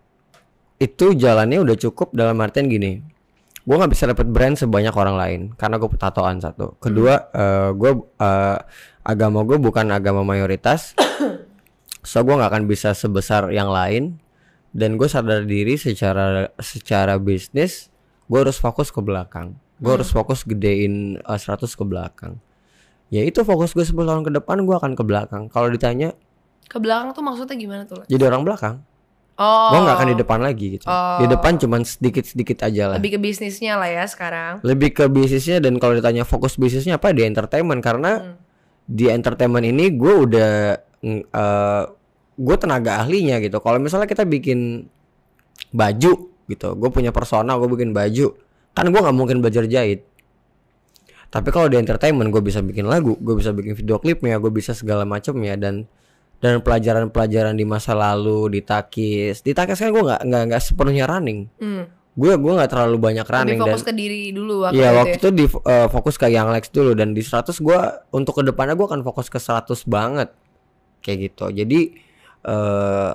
itu 0.78 1.18
jalannya 1.18 1.62
udah 1.62 1.74
cukup 1.78 2.14
dalam 2.14 2.38
artian 2.38 2.70
gini 2.70 3.21
gue 3.62 3.76
nggak 3.78 3.92
bisa 3.94 4.10
dapat 4.10 4.26
brand 4.26 4.58
sebanyak 4.58 4.90
orang 4.90 5.16
lain 5.16 5.40
karena 5.54 5.78
gue 5.78 5.88
tatoan 5.94 6.42
satu. 6.42 6.74
Kedua 6.82 7.30
eh 7.30 7.70
gue 7.70 7.92
eh, 8.18 8.58
agama 9.06 9.46
gue 9.46 9.58
bukan 9.58 9.90
agama 9.94 10.26
mayoritas 10.26 10.98
so 12.06 12.18
gue 12.26 12.34
nggak 12.34 12.50
akan 12.50 12.64
bisa 12.66 12.94
sebesar 12.94 13.50
yang 13.54 13.70
lain. 13.70 14.18
Dan 14.72 14.96
gue 14.96 15.04
sadar 15.04 15.44
diri 15.44 15.76
secara 15.76 16.48
secara 16.56 17.20
bisnis 17.20 17.92
gue 18.26 18.38
harus 18.40 18.56
fokus 18.58 18.88
ke 18.88 19.04
belakang. 19.04 19.54
Gue 19.78 20.00
harus 20.00 20.10
fokus 20.10 20.42
gedein 20.42 21.20
eh, 21.20 21.38
100 21.38 21.62
ke 21.62 21.84
belakang. 21.86 22.40
Ya 23.12 23.22
itu 23.22 23.44
fokus 23.44 23.76
gue 23.76 23.84
10 23.84 23.94
tahun 23.94 24.22
ke 24.26 24.32
depan 24.42 24.64
gue 24.64 24.74
akan 24.74 24.96
ke 24.98 25.04
belakang. 25.06 25.46
Kalau 25.52 25.68
ditanya 25.70 26.16
Ke 26.66 26.80
belakang 26.80 27.12
tuh 27.12 27.20
maksudnya 27.20 27.52
gimana 27.58 27.82
tuh? 27.84 28.00
Jadi 28.08 28.22
orang 28.24 28.42
belakang 28.48 28.80
Oh, 29.34 29.72
gue 29.72 29.78
nggak 29.80 29.96
akan 29.96 30.08
di 30.08 30.18
depan 30.18 30.38
lagi 30.38 30.66
gitu. 30.76 30.84
Di 30.84 30.92
Oh. 31.24 31.28
depan 31.28 31.56
cuman 31.56 31.82
sedikit 31.82 32.22
sedikit 32.22 32.62
aja 32.62 32.92
lah. 32.92 32.96
Lebih 32.96 33.16
ke 33.16 33.20
bisnisnya 33.20 33.74
lah 33.74 33.88
ya 33.88 34.04
sekarang. 34.04 34.60
lebih 34.60 34.92
ke 34.92 35.04
bisnisnya 35.06 35.58
dan 35.58 35.76
kalau 35.76 35.92
ditanya 35.92 36.22
fokus 36.22 36.54
bisnisnya 36.54 36.96
apa 36.96 37.10
di 37.10 37.22
entertainment. 37.22 37.80
Karena 37.80 38.12
Hmm. 38.18 38.34
di 38.84 39.08
entertainment 39.08 39.64
ini 39.64 39.88
gue 39.90 40.14
udah 40.20 40.52
mm, 41.00 41.22
eh, 41.26 41.82
gue 42.34 42.56
tenaga 42.56 43.00
ahlinya 43.00 43.38
gitu. 43.38 43.56
Kalau 43.58 43.78
misalnya 43.78 44.04
kita 44.04 44.22
bikin 44.22 44.84
baju 45.70 46.12
gitu 46.44 46.68
gue 46.74 46.90
punya 46.90 47.08
persona 47.08 47.54
gue 47.54 47.68
bikin 47.70 47.90
baju 47.90 48.34
kan 48.72 48.84
gue 48.84 49.00
nggak 49.00 49.16
mungkin 49.16 49.40
belajar 49.40 49.64
jahit. 49.64 50.04
Tapi 51.28 51.48
kalau 51.48 51.64
di 51.66 51.80
entertainment 51.80 52.28
gue 52.28 52.42
bisa 52.42 52.60
bikin 52.60 52.84
lagu 52.84 53.16
gue 53.16 53.32
bisa 53.32 53.48
bikin 53.50 53.72
video 53.72 53.96
klipnya 53.96 54.36
gue 54.36 54.52
bisa 54.52 54.76
segala 54.76 55.02
macamnya. 55.02 55.56
Dan 55.56 55.88
dan 56.42 56.58
pelajaran-pelajaran 56.58 57.54
di 57.54 57.62
masa 57.62 57.94
lalu 57.94 58.50
di 58.50 58.60
takis 58.60 59.40
di 59.40 59.54
takis 59.54 59.78
kan 59.78 59.88
gue 59.88 60.02
nggak 60.02 60.20
nggak 60.20 60.42
nggak 60.50 60.60
sepenuhnya 60.60 61.06
running 61.06 61.46
Hmm. 61.56 61.86
gue 62.12 62.34
gue 62.34 62.52
nggak 62.52 62.66
terlalu 62.68 62.96
banyak 62.98 63.24
running 63.24 63.56
Lebih 63.56 63.64
dan 63.64 63.72
fokus 63.72 63.86
ke 63.86 63.94
diri 63.94 64.22
dulu 64.28 64.54
waktu 64.60 64.74
Iya 64.74 64.84
itu 64.84 64.98
waktu 64.98 65.08
ya. 65.08 65.16
itu 65.16 65.28
di 65.30 65.44
eh, 65.46 65.88
fokus 65.88 66.14
ke 66.16 66.26
yang 66.26 66.50
Lex 66.50 66.64
dulu 66.68 66.92
dan 66.92 67.14
di 67.14 67.22
100 67.22 67.56
gua 67.58 67.80
untuk 68.10 68.36
ke 68.36 68.42
depannya 68.42 68.74
gua 68.74 68.90
akan 68.90 69.00
fokus 69.00 69.26
ke 69.26 69.38
100 69.38 69.86
banget 69.86 70.28
kayak 70.98 71.18
gitu. 71.24 71.46
Jadi 71.48 71.80
eh 72.42 73.12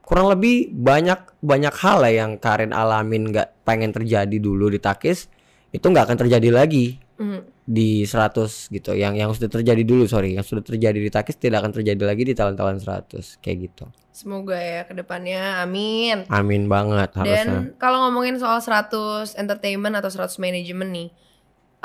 kurang 0.00 0.26
lebih 0.28 0.70
banyak 0.70 1.38
banyak 1.38 1.74
hal 1.76 2.00
lah 2.00 2.10
yang 2.10 2.30
Karin 2.36 2.70
alamin 2.70 3.28
nggak 3.28 3.62
pengen 3.62 3.90
terjadi 3.90 4.36
dulu 4.36 4.66
di 4.66 4.78
Takis 4.78 5.26
itu 5.68 5.82
nggak 5.82 6.06
akan 6.06 6.18
terjadi 6.18 6.50
lagi 6.50 6.98
Hmm. 7.14 7.44
Di 7.70 8.02
100 8.02 8.74
gitu. 8.74 8.90
Yang 8.98 9.14
yang 9.22 9.30
sudah 9.30 9.50
terjadi 9.54 9.82
dulu 9.86 10.10
sorry 10.10 10.34
yang 10.34 10.42
sudah 10.42 10.66
terjadi 10.66 10.98
di 10.98 11.06
Takis 11.06 11.38
tidak 11.38 11.62
akan 11.62 11.78
terjadi 11.78 12.02
lagi 12.02 12.26
di 12.26 12.34
talent-talent 12.34 12.82
100 12.82 13.38
kayak 13.38 13.56
gitu. 13.70 13.84
Semoga 14.10 14.58
ya 14.58 14.82
ke 14.82 14.98
depannya. 14.98 15.62
Amin. 15.62 16.26
Amin 16.26 16.66
banget 16.66 17.14
harusnya. 17.14 17.46
Dan 17.46 17.78
kalau 17.78 18.02
ngomongin 18.10 18.42
soal 18.42 18.58
100 18.58 19.38
entertainment 19.38 19.94
atau 19.94 20.10
100 20.10 20.42
manajemen 20.42 20.90
nih, 20.90 21.08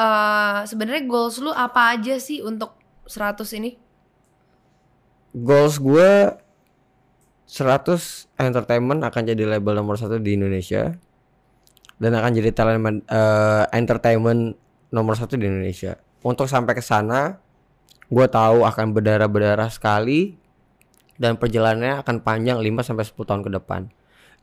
eh 0.02 0.60
sebenarnya 0.66 1.06
goals 1.06 1.38
lu 1.38 1.54
apa 1.54 1.94
aja 1.94 2.18
sih 2.18 2.42
untuk 2.42 2.74
100 3.06 3.46
ini? 3.62 3.86
goals 5.36 5.84
gue 5.84 6.32
100 7.46 8.40
entertainment 8.40 9.04
akan 9.04 9.22
jadi 9.28 9.44
label 9.44 9.76
nomor 9.76 10.00
satu 10.00 10.18
di 10.18 10.40
Indonesia 10.40 10.96
dan 12.00 12.12
akan 12.16 12.32
jadi 12.32 12.50
talent 12.56 13.04
eh, 13.06 13.64
entertainment 13.76 14.56
nomor 14.96 15.20
satu 15.20 15.36
di 15.36 15.44
Indonesia. 15.44 16.00
Untuk 16.24 16.48
sampai 16.48 16.72
ke 16.72 16.80
sana, 16.80 17.36
gue 18.08 18.28
tahu 18.32 18.64
akan 18.64 18.96
berdarah-berdarah 18.96 19.68
sekali 19.68 20.40
dan 21.20 21.36
perjalanannya 21.36 22.00
akan 22.00 22.24
panjang 22.24 22.64
5 22.64 22.88
sampai 22.88 23.04
10 23.04 23.28
tahun 23.28 23.42
ke 23.44 23.52
depan. 23.60 23.92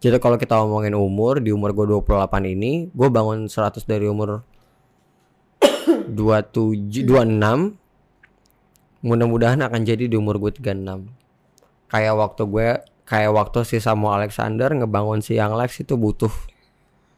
Jadi 0.04 0.20
kalau 0.20 0.36
kita 0.36 0.60
ngomongin 0.60 0.92
umur, 0.92 1.40
di 1.40 1.48
umur 1.56 1.72
gue 1.72 1.88
28 1.88 2.52
ini, 2.52 2.92
gue 2.92 3.08
bangun 3.08 3.48
100 3.48 3.88
dari 3.88 4.04
umur 4.04 4.44
27, 6.20 7.08
26 7.08 7.80
mudah-mudahan 9.02 9.58
akan 9.66 9.82
jadi 9.82 10.06
di 10.06 10.14
umur 10.14 10.38
gue 10.38 10.54
36 10.54 11.10
kayak 11.90 12.14
waktu 12.14 12.42
gue 12.46 12.68
kayak 13.02 13.32
waktu 13.34 13.58
si 13.66 13.76
Samuel 13.82 14.22
Alexander 14.22 14.70
ngebangun 14.70 15.18
si 15.20 15.36
Young 15.36 15.58
Lex 15.58 15.82
itu 15.82 15.98
butuh 15.98 16.30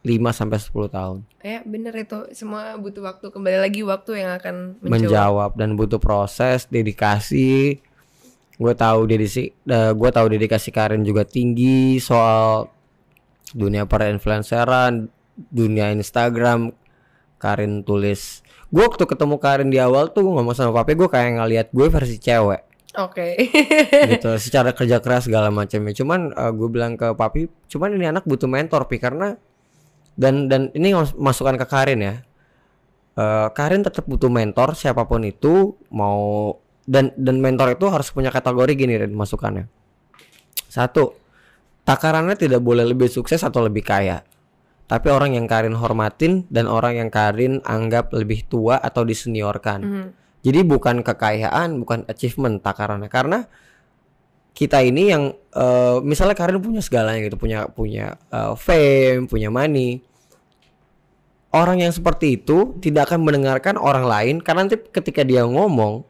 5 0.05 0.37
sampai 0.37 0.61
10 0.61 0.85
tahun. 0.93 1.17
Ya 1.41 1.65
bener 1.65 1.93
itu. 1.97 2.29
Semua 2.37 2.77
butuh 2.77 3.01
waktu. 3.01 3.33
Kembali 3.33 3.57
lagi 3.57 3.81
waktu 3.81 4.21
yang 4.21 4.37
akan 4.37 4.77
menjawab. 4.85 4.93
menjawab 4.93 5.51
dan 5.57 5.69
butuh 5.73 5.97
proses 5.97 6.69
dedikasi. 6.69 7.81
Gue 8.55 8.73
tahu 8.77 9.09
dedikasi 9.09 9.49
eh, 9.65 9.91
gue 9.97 10.09
tahu 10.13 10.25
dedikasi 10.29 10.69
Karin 10.69 11.01
juga 11.01 11.25
tinggi 11.25 11.97
soal 11.97 12.69
dunia 13.51 13.89
para 13.89 14.13
influenceran 14.13 15.09
dunia 15.49 15.89
Instagram. 15.89 16.69
Karin 17.41 17.81
tulis. 17.81 18.45
Gue 18.69 18.85
waktu 18.85 19.09
ketemu 19.09 19.41
Karin 19.41 19.69
di 19.73 19.81
awal 19.81 20.13
tuh 20.13 20.21
gue 20.21 20.33
ngomong 20.37 20.53
sama 20.53 20.69
papi 20.69 20.93
gue 20.93 21.09
kayak 21.09 21.41
ngeliat 21.41 21.67
gue 21.73 21.87
versi 21.89 22.21
cewek. 22.21 22.61
Oke. 23.01 23.41
gitu 24.13 24.37
secara 24.45 24.69
kerja 24.71 25.01
keras 25.01 25.25
segala 25.25 25.49
macamnya. 25.49 25.97
Cuman 25.97 26.29
gue 26.53 26.69
bilang 26.69 26.93
ke 26.93 27.09
papi 27.17 27.49
cuman 27.73 27.97
ini 27.97 28.05
anak 28.13 28.23
butuh 28.29 28.45
mentor 28.45 28.85
pi 28.85 29.01
karena 29.01 29.33
dan 30.15 30.47
dan 30.47 30.71
ini 30.71 30.95
mas- 30.95 31.15
masukan 31.15 31.55
ke 31.59 31.65
Karin 31.67 31.99
ya. 32.01 32.15
Eh, 33.15 33.47
Karin 33.55 33.83
tetap 33.83 34.03
butuh 34.07 34.27
mentor 34.27 34.75
siapa 34.75 35.07
pun 35.07 35.23
itu 35.23 35.79
mau 35.91 36.51
dan 36.83 37.15
dan 37.15 37.39
mentor 37.39 37.75
itu 37.79 37.87
harus 37.87 38.11
punya 38.11 38.27
kategori 38.31 38.75
gini 38.75 38.99
Rin 38.99 39.15
masukannya. 39.15 39.71
Satu 40.67 41.15
takarannya 41.87 42.35
tidak 42.35 42.59
boleh 42.59 42.83
lebih 42.83 43.07
sukses 43.07 43.39
atau 43.43 43.63
lebih 43.63 43.87
kaya. 43.87 44.27
Tapi 44.85 45.09
orang 45.09 45.33
yang 45.33 45.49
Karin 45.49 45.73
hormatin 45.73 46.45
dan 46.51 46.69
orang 46.69 46.99
yang 47.01 47.09
Karin 47.09 47.63
anggap 47.65 48.13
lebih 48.13 48.45
tua 48.45 48.77
atau 48.77 49.01
diseniorkan. 49.03 49.81
Mhm. 49.81 50.09
jadi 50.45 50.61
bukan 50.61 51.01
kekayaan, 51.01 51.81
bukan 51.81 52.05
achievement 52.05 52.61
takarannya. 52.61 53.09
Karena 53.09 53.49
kita 54.55 54.79
ini 54.79 55.11
yang 55.11 55.35
eh, 55.51 55.97
misalnya 55.99 56.33
Karin 56.33 56.63
punya 56.63 56.79
segalanya 56.79 57.19
gitu, 57.27 57.35
punya 57.35 57.67
punya 57.67 58.15
eh, 58.31 58.55
fame, 58.55 59.27
punya 59.27 59.51
money. 59.51 59.99
Orang 61.51 61.79
yang 61.79 61.91
seperti 61.91 62.35
itu 62.35 62.75
tidak 62.83 63.11
akan 63.11 63.23
mendengarkan 63.23 63.75
orang 63.75 64.03
lain 64.03 64.35
karena 64.43 64.67
nanti 64.67 64.75
ketika 64.75 65.23
dia 65.23 65.47
ngomong 65.47 66.03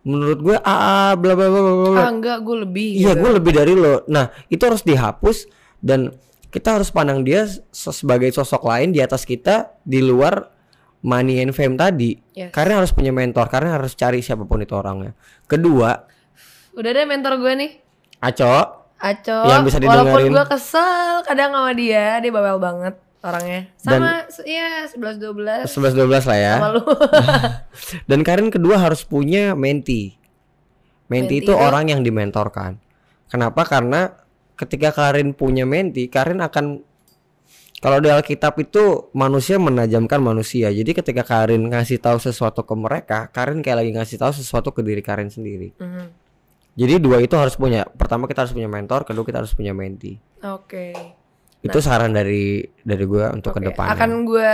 menurut 0.00 0.38
gue 0.38 0.56
ah 0.62 1.12
ah, 1.12 1.12
bla 1.12 1.36
bla 1.36 1.48
bla 1.50 1.60
bla. 1.60 1.98
Ah 1.98 2.08
enggak 2.08 2.40
gue 2.40 2.56
lebih 2.64 2.88
Iya, 2.94 3.12
gitu. 3.12 3.20
gue 3.26 3.30
lebih 3.36 3.52
dari 3.52 3.74
lo. 3.76 4.06
Nah, 4.08 4.30
itu 4.48 4.62
harus 4.64 4.80
dihapus 4.80 5.50
dan 5.82 6.14
kita 6.48 6.80
harus 6.80 6.88
pandang 6.88 7.20
dia 7.20 7.44
se- 7.44 7.92
sebagai 7.92 8.32
sosok 8.32 8.64
lain 8.64 8.96
di 8.96 9.04
atas 9.04 9.28
kita 9.28 9.76
di 9.84 10.00
luar 10.00 10.48
money 11.04 11.42
and 11.44 11.52
fame 11.52 11.76
tadi. 11.76 12.16
Yes. 12.32 12.48
Karena 12.48 12.80
harus 12.80 12.96
punya 12.96 13.12
mentor, 13.12 13.50
karena 13.52 13.76
harus 13.76 13.92
cari 13.92 14.24
siapa 14.24 14.48
pun 14.48 14.62
itu 14.62 14.72
orangnya. 14.72 15.12
Kedua, 15.44 15.92
Udah 16.76 16.90
deh 16.92 17.04
mentor 17.04 17.34
gue 17.36 17.52
nih. 17.56 17.70
Aco, 18.18 18.52
Aco. 18.96 19.38
Yang 19.44 19.62
bisa 19.66 19.78
Walaupun 19.78 20.04
didengerin. 20.22 20.30
gue 20.30 20.44
kesel 20.46 20.92
kadang 21.22 21.50
sama 21.50 21.72
dia, 21.72 22.16
dia 22.16 22.30
bawel 22.30 22.56
banget 22.56 22.94
orangnya. 23.20 23.60
Sama 23.74 24.24
se- 24.28 24.44
ya 24.44 24.84
11 24.86 25.18
12 25.18 25.66
11 25.66 25.92
12 25.96 26.24
lah 26.24 26.38
ya. 26.38 26.54
sama 26.54 26.68
lu. 26.70 26.82
Dan 28.08 28.20
Karin 28.22 28.48
kedua 28.48 28.76
harus 28.78 29.02
punya 29.02 29.52
menti. 29.52 30.14
Menti 31.06 31.08
Menti 31.08 31.34
itu 31.38 31.50
itu? 31.50 31.56
orang 31.56 31.88
yang 31.88 32.00
dimentorkan. 32.00 32.76
Kenapa? 33.26 33.62
Karena 33.62 34.12
ketika 34.54 34.90
Karin 34.90 35.32
punya 35.32 35.64
menti, 35.64 36.06
Karin 36.06 36.38
akan 36.38 36.82
kalau 37.76 38.00
di 38.00 38.08
Alkitab 38.08 38.56
itu 38.58 39.12
manusia 39.12 39.56
menajamkan 39.56 40.18
manusia. 40.18 40.68
Jadi 40.68 40.92
ketika 40.92 41.22
Karin 41.22 41.68
ngasih 41.68 42.00
tahu 42.00 42.16
sesuatu 42.16 42.64
ke 42.64 42.74
mereka, 42.74 43.28
Karin 43.28 43.60
kayak 43.60 43.84
lagi 43.84 43.92
ngasih 43.92 44.16
tahu 44.16 44.32
sesuatu 44.32 44.72
ke 44.72 44.80
diri 44.80 45.00
Karin 45.00 45.28
sendiri. 45.28 45.76
Mhm. 45.76 46.25
Jadi 46.76 47.00
dua 47.00 47.18
itu 47.18 47.32
harus 47.34 47.56
punya. 47.56 47.88
Pertama 47.88 48.28
kita 48.28 48.44
harus 48.44 48.52
punya 48.52 48.68
mentor, 48.68 49.08
kedua 49.08 49.24
kita 49.24 49.40
harus 49.40 49.56
punya 49.56 49.72
menti. 49.72 50.20
Oke. 50.44 50.92
Itu 51.64 51.80
saran 51.80 52.12
dari 52.12 52.60
dari 52.78 53.04
gua 53.04 53.32
untuk 53.32 53.50
Oke, 53.50 53.64
ke 53.64 53.72
depannya. 53.72 53.96
Akan 53.96 54.22
gue 54.22 54.52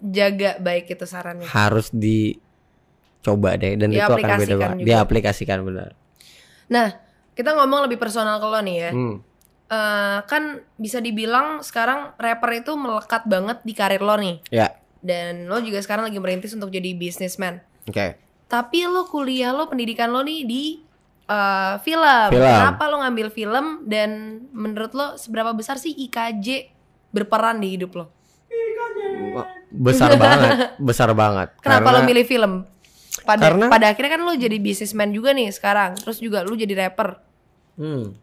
jaga 0.00 0.50
baik 0.58 0.88
itu 0.88 1.04
sarannya. 1.04 1.44
Harus 1.44 1.90
dicoba 1.90 3.58
deh 3.58 3.74
dan 3.74 3.90
itu 3.90 3.98
akan 3.98 4.14
beda 4.14 4.22
Diaplikasikan 4.22 4.38
banget. 4.38 4.78
juga. 4.78 4.86
Diaplikasikan 4.86 5.58
benar. 5.66 5.90
Nah, 6.68 6.88
kita 7.34 7.50
ngomong 7.52 7.80
lebih 7.84 7.98
personal 7.98 8.38
ke 8.38 8.46
lo 8.46 8.60
nih 8.62 8.76
ya. 8.78 8.90
Hmm. 8.94 9.16
Eh, 9.68 10.18
kan 10.24 10.42
bisa 10.80 10.96
dibilang 10.96 11.60
sekarang 11.60 12.16
rapper 12.16 12.56
itu 12.56 12.72
melekat 12.72 13.26
banget 13.26 13.58
di 13.60 13.74
karir 13.74 14.00
lo 14.00 14.16
nih. 14.16 14.40
Ya, 14.48 14.72
Dan 14.98 15.44
lo 15.46 15.60
juga 15.60 15.78
sekarang 15.78 16.08
lagi 16.08 16.18
merintis 16.18 16.54
untuk 16.54 16.70
jadi 16.70 16.94
businessman. 16.94 17.60
oke. 17.84 18.16
Tapi 18.48 18.78
lo 18.88 19.04
kuliah 19.04 19.52
lo 19.52 19.68
pendidikan 19.68 20.08
lo 20.08 20.24
nih 20.24 20.40
di 20.42 20.62
eh, 21.28 21.74
film. 21.78 22.28
Film. 22.30 22.42
Kenapa 22.42 22.84
lo 22.86 22.96
ngambil 22.98 23.28
film 23.28 23.66
dan 23.84 24.10
menurut 24.50 24.92
lo 24.92 25.06
seberapa 25.14 25.52
besar 25.52 25.76
sih 25.76 25.92
IKJ 25.92 26.72
berperan 27.08 27.58
di 27.58 27.68
hidup 27.70 27.92
lo? 27.94 28.06
Besar 29.68 30.16
banget, 30.16 30.50
besar 30.88 31.12
banget. 31.12 31.52
Kenapa 31.60 31.88
lo 31.90 32.00
Karena- 32.00 32.08
milih 32.08 32.24
film? 32.24 32.52
Pada 33.20 33.42
Karena- 33.44 33.68
pada 33.68 33.86
akhirnya 33.88 34.12
kan 34.14 34.22
lo 34.22 34.32
jadi 34.32 34.56
businessman 34.56 35.12
juga 35.12 35.30
nih 35.30 35.50
sekarang. 35.50 35.94
Terus 35.94 36.16
juga 36.18 36.40
lo 36.40 36.56
jadi 36.56 36.72
rapper. 36.78 37.20
Hmm. 37.76 38.16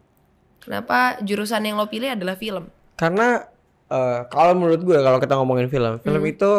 Kenapa 0.58 1.22
jurusan 1.22 1.62
yang 1.62 1.78
lo 1.78 1.86
pilih 1.86 2.10
adalah 2.10 2.34
film? 2.34 2.66
Karena 2.94 3.46
eh, 3.86 4.20
kalau 4.26 4.58
menurut 4.58 4.82
gue 4.82 4.98
kalau 4.98 5.22
kita 5.22 5.34
ngomongin 5.36 5.70
film, 5.70 6.00
film 6.00 6.18
Hmm. 6.20 6.26
itu 6.28 6.52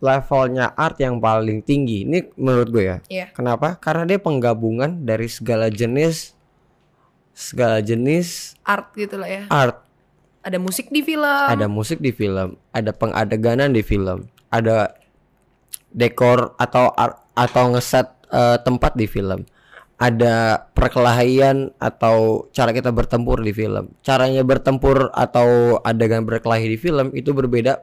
levelnya 0.00 0.76
art 0.76 1.00
yang 1.00 1.18
paling 1.18 1.64
tinggi. 1.64 2.04
Ini 2.04 2.36
menurut 2.36 2.68
gue 2.68 2.84
ya. 2.84 2.98
Iya. 3.08 3.26
Kenapa? 3.32 3.80
Karena 3.80 4.04
dia 4.04 4.20
penggabungan 4.20 5.04
dari 5.04 5.28
segala 5.28 5.72
jenis 5.72 6.36
segala 7.36 7.84
jenis 7.84 8.56
Art 8.64 8.96
gitu 8.96 9.20
lah 9.20 9.28
ya. 9.28 9.44
art. 9.52 9.84
Ada 10.40 10.56
musik 10.56 10.88
di 10.88 11.04
film. 11.04 11.26
Ada 11.26 11.66
musik 11.68 11.98
di 12.00 12.14
film, 12.14 12.56
ada 12.72 12.94
pengadeganan 12.96 13.74
di 13.74 13.82
film, 13.84 14.30
ada 14.48 14.94
dekor 15.92 16.54
atau 16.56 16.94
art 16.96 17.18
atau 17.36 17.76
ngeset 17.76 18.08
eh, 18.32 18.56
tempat 18.64 18.96
di 18.96 19.04
film. 19.04 19.44
Ada 19.96 20.68
perkelahian 20.76 21.72
atau 21.80 22.46
cara 22.52 22.72
kita 22.72 22.92
bertempur 22.92 23.40
di 23.40 23.52
film. 23.52 23.96
Caranya 24.04 24.44
bertempur 24.44 25.08
atau 25.12 25.80
adegan 25.82 26.24
berkelahi 26.24 26.68
di 26.68 26.78
film 26.80 27.12
itu 27.16 27.32
berbeda 27.32 27.80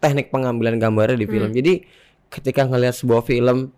teknik 0.00 0.32
pengambilan 0.32 0.80
gambarnya 0.80 1.20
di 1.20 1.28
film. 1.28 1.52
Jadi 1.52 1.84
ketika 2.32 2.64
ngelihat 2.66 2.96
sebuah 2.96 3.22
film 3.22 3.70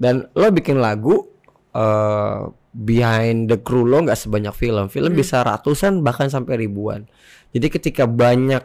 dan 0.00 0.26
lo 0.32 0.48
bikin 0.48 0.80
lagu 0.80 1.28
eh 1.76 2.42
behind 2.72 3.50
the 3.50 3.58
crew 3.60 3.84
lo 3.84 4.04
nggak 4.04 4.16
sebanyak 4.16 4.54
film. 4.56 4.86
Film 4.88 5.12
bisa 5.12 5.44
ratusan 5.44 6.00
bahkan 6.00 6.32
sampai 6.32 6.64
ribuan. 6.64 7.04
Jadi 7.52 7.66
ketika 7.68 8.04
banyak 8.04 8.64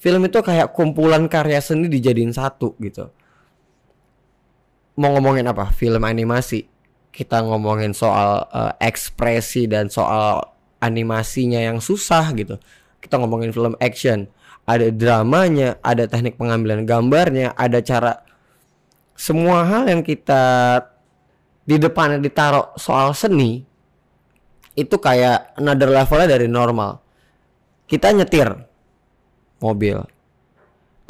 film 0.00 0.24
itu 0.24 0.38
kayak 0.40 0.72
kumpulan 0.72 1.28
karya 1.28 1.60
seni 1.60 1.86
dijadiin 1.86 2.32
satu 2.32 2.74
gitu. 2.80 3.12
Mau 4.96 5.12
ngomongin 5.16 5.46
apa? 5.48 5.68
Film 5.70 6.02
animasi. 6.02 6.66
Kita 7.10 7.42
ngomongin 7.42 7.92
soal 7.92 8.46
eh, 8.48 8.72
ekspresi 8.86 9.66
dan 9.68 9.92
soal 9.92 10.40
animasinya 10.80 11.60
yang 11.60 11.78
susah 11.78 12.32
gitu. 12.32 12.56
Kita 13.00 13.20
ngomongin 13.20 13.52
film 13.52 13.76
action, 13.80 14.28
ada 14.70 14.86
dramanya, 14.94 15.82
ada 15.82 16.06
teknik 16.06 16.38
pengambilan 16.38 16.86
gambarnya, 16.86 17.58
ada 17.58 17.82
cara 17.82 18.22
semua 19.18 19.66
hal 19.66 19.90
yang 19.90 20.06
kita 20.06 20.78
di 21.66 21.76
depannya 21.76 22.22
ditaruh 22.22 22.78
soal 22.78 23.10
seni 23.10 23.66
itu 24.78 24.96
kayak 24.96 25.58
another 25.58 25.90
levelnya 25.90 26.38
dari 26.38 26.46
normal. 26.46 27.02
Kita 27.90 28.14
nyetir 28.14 28.54
mobil. 29.58 29.98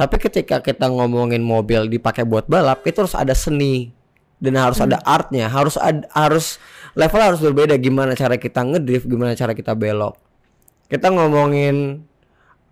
Tapi 0.01 0.16
ketika 0.16 0.64
kita 0.64 0.88
ngomongin 0.88 1.44
mobil 1.44 1.85
dipakai 1.85 2.25
buat 2.25 2.49
balap, 2.49 2.81
itu 2.88 3.05
harus 3.05 3.12
ada 3.12 3.37
seni 3.37 3.92
dan 4.40 4.57
harus 4.57 4.81
ada 4.81 4.96
artnya, 5.05 5.44
harus 5.53 5.77
ada 5.77 6.09
harus 6.16 6.57
level 6.96 7.20
harus 7.20 7.40
berbeda 7.44 7.77
gimana 7.77 8.16
cara 8.16 8.40
kita 8.40 8.64
ngedrift, 8.64 9.05
gimana 9.05 9.37
cara 9.37 9.53
kita 9.53 9.77
belok. 9.77 10.16
Kita 10.88 11.12
ngomongin 11.12 12.09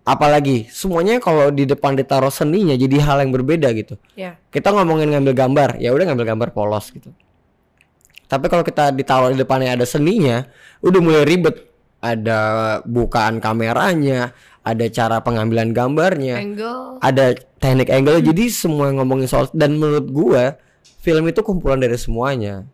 apalagi 0.09 0.65
semuanya 0.73 1.21
kalau 1.21 1.53
di 1.53 1.69
depan 1.69 1.93
ditaruh 1.93 2.33
seninya 2.33 2.73
jadi 2.73 2.97
hal 3.05 3.21
yang 3.21 3.29
berbeda 3.29 3.69
gitu 3.77 3.93
Ya. 4.17 4.41
kita 4.49 4.73
ngomongin 4.73 5.13
ngambil 5.13 5.37
gambar 5.37 5.69
ya 5.77 5.93
udah 5.93 6.05
ngambil 6.09 6.25
gambar 6.33 6.49
polos 6.49 6.89
gitu 6.89 7.13
tapi 8.25 8.49
kalau 8.49 8.65
kita 8.65 8.89
ditaruh 8.89 9.29
di 9.29 9.37
depannya 9.37 9.77
ada 9.77 9.85
seninya 9.85 10.49
udah 10.81 10.99
mulai 11.01 11.23
ribet 11.29 11.69
ada 12.01 12.39
bukaan 12.89 13.37
kameranya 13.37 14.33
ada 14.65 14.85
cara 14.89 15.21
pengambilan 15.21 15.69
gambarnya 15.71 16.41
Angle. 16.41 16.97
ada 17.01 17.37
teknik 17.61 17.89
angle 17.89 18.17
jadi 18.23 18.49
semua 18.49 18.89
yang 18.89 19.05
ngomongin 19.05 19.29
soal 19.29 19.45
dan 19.53 19.77
menurut 19.77 20.09
gua 20.09 20.57
film 20.99 21.29
itu 21.29 21.45
kumpulan 21.45 21.77
dari 21.77 21.95
semuanya 21.95 22.65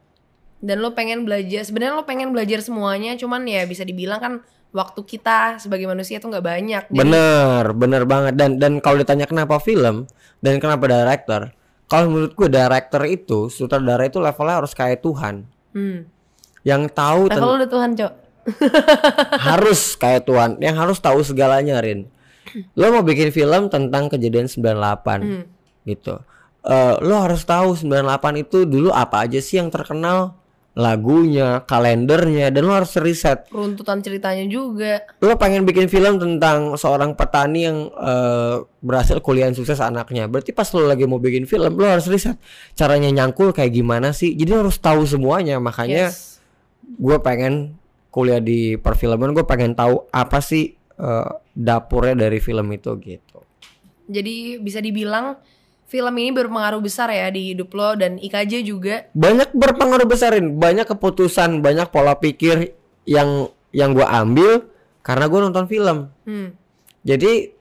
Dan 0.66 0.82
lo 0.82 0.98
pengen 0.98 1.30
belajar. 1.30 1.62
Sebenarnya 1.62 1.94
lo 1.94 2.10
pengen 2.10 2.34
belajar 2.34 2.58
semuanya. 2.58 3.14
Cuman 3.14 3.46
ya 3.46 3.62
bisa 3.70 3.86
dibilang 3.86 4.18
kan 4.18 4.34
waktu 4.76 5.02
kita 5.02 5.56
sebagai 5.58 5.88
manusia 5.88 6.20
tuh 6.20 6.28
nggak 6.28 6.44
banyak. 6.44 6.84
Jadi- 6.86 7.00
bener 7.00 7.72
bener 7.72 8.04
banget 8.04 8.36
dan 8.36 8.60
dan 8.60 8.78
kalau 8.78 9.00
ditanya 9.00 9.24
kenapa 9.24 9.56
film 9.58 10.04
dan 10.38 10.60
kenapa 10.60 10.84
director 10.84 11.56
kalau 11.86 12.06
menurut 12.08 12.34
gue 12.34 12.50
director 12.50 13.02
itu 13.06 13.48
sutradara 13.48 14.04
itu 14.04 14.20
levelnya 14.20 14.60
harus 14.60 14.74
kayak 14.74 15.00
Tuhan 15.00 15.48
Hmm. 15.72 16.04
yang 16.62 16.86
tahu 16.86 17.26
Level 17.26 17.32
ten- 17.32 17.46
lu 17.46 17.56
udah 17.56 17.70
Tuhan, 17.70 17.90
Cok. 17.94 18.14
harus 19.48 19.96
kayak 19.96 20.24
Tuhan 20.24 20.60
yang 20.60 20.76
harus 20.76 20.98
tahu 20.98 21.22
segalanya 21.22 21.80
Rin 21.80 22.06
lo 22.74 22.92
mau 22.92 23.02
bikin 23.02 23.30
film 23.30 23.68
tentang 23.68 24.08
kejadian 24.08 24.46
98 24.46 25.20
Hmm. 25.20 25.44
gitu 25.84 26.20
Eh, 26.62 26.96
lo 27.00 27.22
harus 27.22 27.42
tahu 27.42 27.78
98 27.78 28.02
itu 28.40 28.66
dulu 28.66 28.90
apa 28.90 29.22
aja 29.22 29.38
sih 29.38 29.56
yang 29.56 29.70
terkenal 29.70 30.34
lagunya 30.76 31.64
kalendernya 31.64 32.52
dan 32.52 32.68
lo 32.68 32.76
harus 32.76 33.00
riset. 33.00 33.48
Runtutan 33.48 34.04
ceritanya 34.04 34.44
juga. 34.44 35.08
lo 35.24 35.40
pengen 35.40 35.64
bikin 35.64 35.88
film 35.88 36.20
tentang 36.20 36.76
seorang 36.76 37.16
petani 37.16 37.64
yang 37.64 37.88
eh, 37.96 38.60
berhasil 38.84 39.24
kuliah 39.24 39.48
sukses 39.56 39.80
anaknya. 39.80 40.28
Berarti 40.28 40.52
pas 40.52 40.68
lo 40.76 40.84
lagi 40.84 41.08
mau 41.08 41.18
bikin 41.18 41.48
film 41.48 41.80
lo 41.80 41.88
harus 41.88 42.12
riset 42.12 42.36
caranya 42.76 43.08
nyangkul 43.08 43.56
kayak 43.56 43.72
gimana 43.72 44.12
sih. 44.12 44.36
Jadi 44.36 44.52
lo 44.52 44.68
harus 44.68 44.76
tahu 44.78 45.08
semuanya. 45.08 45.64
Makanya 45.64 46.12
Yes. 46.12 46.44
gue 46.84 47.18
pengen 47.24 47.80
kuliah 48.12 48.44
di 48.44 48.76
perfilman 48.76 49.32
gue 49.32 49.48
pengen 49.48 49.80
tahu 49.80 50.12
apa 50.12 50.44
sih 50.44 50.76
eh, 50.76 51.32
dapurnya 51.56 52.28
dari 52.28 52.44
film 52.44 52.68
itu 52.76 52.92
gitu. 53.00 53.40
Jadi 54.12 54.60
bisa 54.60 54.84
dibilang 54.84 55.40
film 55.86 56.14
ini 56.18 56.34
berpengaruh 56.34 56.82
besar 56.82 57.14
ya 57.14 57.30
di 57.30 57.54
hidup 57.54 57.70
lo 57.72 57.94
dan 57.94 58.18
IKJ 58.18 58.54
juga. 58.66 59.06
banyak 59.14 59.54
berpengaruh 59.54 60.10
besarin 60.10 60.58
banyak 60.58 60.90
keputusan 60.90 61.62
banyak 61.62 61.88
pola 61.94 62.18
pikir 62.18 62.74
yang 63.06 63.48
yang 63.70 63.94
gue 63.94 64.04
ambil 64.04 64.66
karena 65.06 65.26
gue 65.30 65.40
nonton 65.40 65.66
film 65.70 65.98
Hmm. 66.26 66.58
jadi 67.06 67.54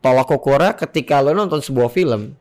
tolak 0.00 0.32
ukurnya 0.32 0.72
ketika 0.72 1.20
lo 1.20 1.36
nonton 1.36 1.60
sebuah 1.60 1.92
film 1.92 2.32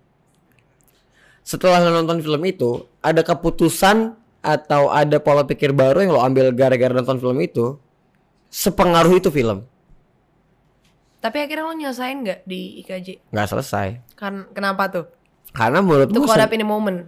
setelah 1.43 1.83
lo 1.83 1.91
nonton 1.91 2.23
film 2.23 2.39
itu 2.47 2.87
ada 3.03 3.19
keputusan 3.19 4.15
atau 4.39 4.87
ada 4.87 5.19
pola 5.19 5.43
pikir 5.43 5.75
baru 5.75 5.99
yang 6.07 6.15
lo 6.15 6.23
ambil 6.23 6.55
gara-gara 6.55 6.95
nonton 6.95 7.19
film 7.19 7.35
itu 7.43 7.75
sepengaruh 8.47 9.19
itu 9.19 9.27
film 9.27 9.67
Tapi 11.19 11.37
akhirnya 11.43 11.67
lo 11.67 11.75
nyelesain 11.75 12.17
nggak 12.23 12.39
di 12.47 12.79
IKJ? 12.83 13.31
nggak 13.35 13.47
selesai 13.51 13.87
Kan 14.15 14.47
kenapa 14.55 14.87
tuh? 14.87 15.05
karena 15.49 15.81
menurut 15.81 16.09
Untuk 16.13 16.25
gue 16.25 16.29
caught 16.29 16.45
up 16.45 16.53
in 16.53 16.61
a 16.61 16.67
moment 16.67 16.99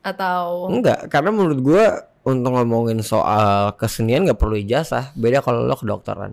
atau 0.00 0.66
enggak 0.72 1.12
karena 1.12 1.30
menurut 1.30 1.60
gue 1.60 1.84
untuk 2.24 2.50
ngomongin 2.56 3.04
soal 3.04 3.76
kesenian 3.76 4.24
nggak 4.24 4.40
perlu 4.40 4.56
ijazah 4.56 5.12
beda 5.12 5.44
kalau 5.44 5.68
lo 5.68 5.76
kedokteran 5.76 6.32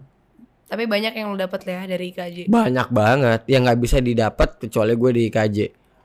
tapi 0.67 0.84
banyak 0.84 1.15
yang 1.15 1.32
lo 1.32 1.39
dapat 1.39 1.63
ya 1.63 1.84
dari 1.88 2.12
IKJ. 2.12 2.52
banyak 2.52 2.88
banget 2.91 3.41
yang 3.48 3.67
nggak 3.67 3.80
bisa 3.80 4.00
didapat 4.00 4.60
kecuali 4.60 4.96
gue 4.96 5.12
di 5.15 5.22
IKJ 5.28 5.58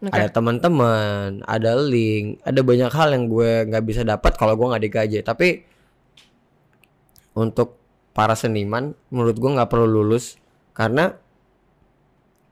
Oke. 0.03 0.11
ada 0.11 0.27
teman-teman 0.31 1.47
ada 1.47 1.79
link 1.79 2.43
ada 2.43 2.61
banyak 2.67 2.91
hal 2.91 3.09
yang 3.15 3.25
gue 3.31 3.53
nggak 3.71 3.85
bisa 3.87 4.03
dapat 4.03 4.33
kalau 4.35 4.59
gue 4.59 4.67
nggak 4.67 4.83
di 4.83 4.89
IKJ 4.91 5.15
tapi 5.23 5.49
untuk 7.39 7.79
para 8.13 8.35
seniman 8.35 8.93
menurut 9.09 9.39
gue 9.39 9.51
nggak 9.55 9.71
perlu 9.71 9.87
lulus 9.87 10.37
karena 10.73 11.17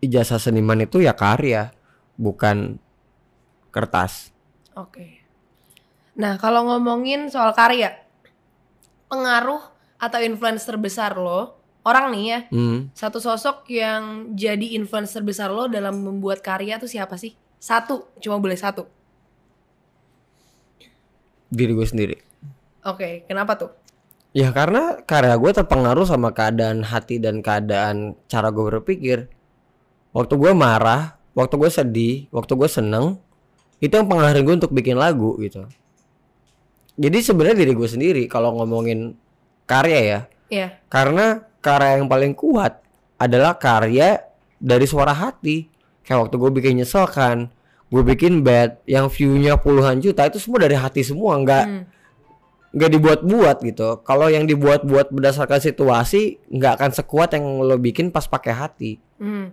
ijazah 0.01 0.41
seniman 0.41 0.85
itu 0.85 1.05
ya 1.05 1.13
karya 1.13 1.73
bukan 2.17 2.81
kertas 3.73 4.31
Oke. 4.79 5.21
Nah, 6.17 6.39
kalau 6.39 6.65
ngomongin 6.65 7.29
soal 7.29 7.53
karya, 7.53 8.01
pengaruh 9.11 9.61
atau 10.01 10.21
influence 10.23 10.65
terbesar 10.65 11.19
lo, 11.19 11.59
orang 11.85 12.15
nih 12.15 12.25
ya, 12.25 12.39
hmm. 12.49 12.95
satu 12.95 13.19
sosok 13.19 13.67
yang 13.69 14.33
jadi 14.33 14.79
influence 14.79 15.13
terbesar 15.13 15.51
lo 15.51 15.67
dalam 15.67 16.01
membuat 16.01 16.41
karya 16.41 16.79
tuh 16.81 16.89
siapa 16.89 17.19
sih? 17.21 17.37
Satu, 17.61 18.09
cuma 18.23 18.41
boleh 18.41 18.57
satu. 18.57 18.87
diri 21.51 21.75
gue 21.75 21.83
sendiri 21.83 22.17
Oke, 22.87 23.27
kenapa 23.27 23.59
tuh? 23.59 23.75
Ya 24.31 24.55
karena 24.55 25.03
karya 25.03 25.35
gue 25.35 25.51
terpengaruh 25.51 26.07
sama 26.07 26.31
keadaan 26.31 26.87
hati 26.87 27.19
dan 27.19 27.43
keadaan 27.43 28.15
cara 28.31 28.55
gue 28.55 28.65
berpikir. 28.79 29.27
Waktu 30.15 30.35
gue 30.39 30.53
marah, 30.55 31.19
waktu 31.35 31.55
gue 31.59 31.71
sedih, 31.71 32.15
waktu 32.31 32.55
gue 32.55 32.71
seneng, 32.71 33.19
itu 33.83 33.91
yang 33.91 34.07
pengaruhin 34.07 34.43
gue 34.47 34.55
untuk 34.63 34.71
bikin 34.75 34.95
lagu 34.99 35.35
gitu. 35.43 35.67
Jadi 37.01 37.19
sebenarnya 37.23 37.65
diri 37.65 37.73
gue 37.75 37.89
sendiri 37.91 38.23
kalau 38.31 38.55
ngomongin 38.59 39.19
karya 39.67 40.01
ya, 40.03 40.21
Ya, 40.51 40.83
karena 40.91 41.47
karya 41.63 42.03
yang 42.03 42.11
paling 42.11 42.35
kuat 42.35 42.83
adalah 43.17 43.55
karya 43.55 44.19
dari 44.59 44.83
suara 44.85 45.15
hati. 45.15 45.71
Kayak 46.03 46.27
waktu 46.27 46.37
gue 46.43 46.51
bikin 46.59 46.73
nyesel 46.83 47.07
kan, 47.07 47.55
gue 47.87 48.03
bikin 48.03 48.43
bad 48.43 48.83
yang 48.83 49.07
view-nya 49.07 49.63
puluhan 49.63 50.03
juta 50.03 50.27
itu 50.27 50.43
semua 50.43 50.67
dari 50.67 50.75
hati 50.75 51.07
semua, 51.07 51.39
nggak 51.39 51.65
Hmm. 51.67 51.85
Nggak 52.71 52.91
dibuat-buat 52.91 53.57
gitu. 53.63 53.99
Kalau 54.03 54.31
yang 54.31 54.47
dibuat-buat 54.47 55.11
berdasarkan 55.11 55.59
situasi 55.59 56.39
nggak 56.49 56.73
akan 56.79 56.91
sekuat 56.95 57.35
yang 57.35 57.45
lo 57.61 57.75
bikin 57.77 58.11
pas 58.11 58.25
pakai 58.25 58.55
hati. 58.55 58.91
hmm, 59.19 59.47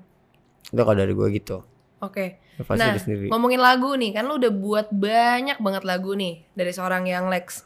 Itu 0.70 0.82
kalau 0.82 0.98
dari 0.98 1.14
gue 1.14 1.28
gitu. 1.34 1.66
oke. 1.98 2.26
Pasti 2.58 2.82
Nah, 2.82 2.90
diri 2.90 3.02
sendiri. 3.02 3.26
ngomongin 3.30 3.62
lagu 3.62 3.94
nih, 3.94 4.18
kan 4.18 4.26
lo 4.26 4.38
udah 4.38 4.50
buat 4.50 4.88
banyak 4.90 5.62
banget 5.62 5.84
lagu 5.86 6.14
nih 6.14 6.42
dari 6.54 6.74
seorang 6.74 7.06
yang 7.06 7.30
Lex. 7.30 7.62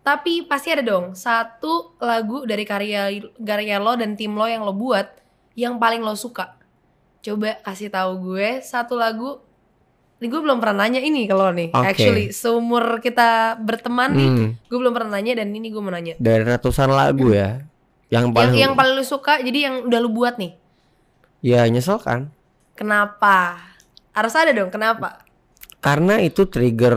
Tapi 0.00 0.44
pasti 0.44 0.68
ada 0.68 0.84
dong 0.84 1.16
satu 1.16 1.96
lagu 1.96 2.44
dari 2.44 2.68
karya 2.68 3.08
karya 3.40 3.80
lo 3.80 3.96
dan 3.96 4.16
tim 4.16 4.36
lo 4.36 4.44
yang 4.44 4.60
lo 4.60 4.76
buat 4.76 5.08
yang 5.56 5.80
paling 5.80 6.04
lo 6.04 6.12
suka. 6.12 6.60
Coba 7.24 7.56
kasih 7.64 7.88
tahu 7.88 8.32
gue 8.32 8.60
satu 8.60 9.00
lagu. 9.00 9.40
Ini 10.14 10.26
gue 10.26 10.40
belum 10.40 10.56
pernah 10.56 10.82
nanya 10.82 10.98
ini 10.98 11.26
kalau 11.26 11.50
nih. 11.50 11.68
Oke. 11.70 11.86
Actually, 11.86 12.24
seumur 12.30 12.98
kita 12.98 13.58
berteman 13.58 14.10
nih, 14.10 14.28
Hmm, 14.28 14.48
gue 14.62 14.78
belum 14.78 14.92
pernah 14.92 15.18
nanya 15.18 15.36
dan 15.36 15.50
ini 15.50 15.68
gue 15.68 15.78
mau 15.78 15.90
nanya. 15.90 16.14
dari 16.16 16.42
ratusan 16.42 16.88
lagu 16.88 17.30
ya. 17.30 17.60
Yang 18.08 18.24
Yang 18.24 18.32
paling 18.32 18.54
yang 18.54 18.74
paling 18.74 18.94
lo 18.94 19.04
suka, 19.04 19.38
jadi 19.38 19.58
yang 19.62 19.74
udah 19.84 19.98
lo 19.98 20.08
buat 20.08 20.36
nih. 20.36 20.54
ya 21.40 21.66
nyesel 21.66 21.98
kan? 21.98 22.32
Kenapa? 22.72 23.58
Harus 24.10 24.32
ada 24.32 24.50
dong. 24.50 24.70
Kenapa? 24.70 25.20
Karena 25.78 26.16
itu 26.18 26.46
trigger 26.46 26.96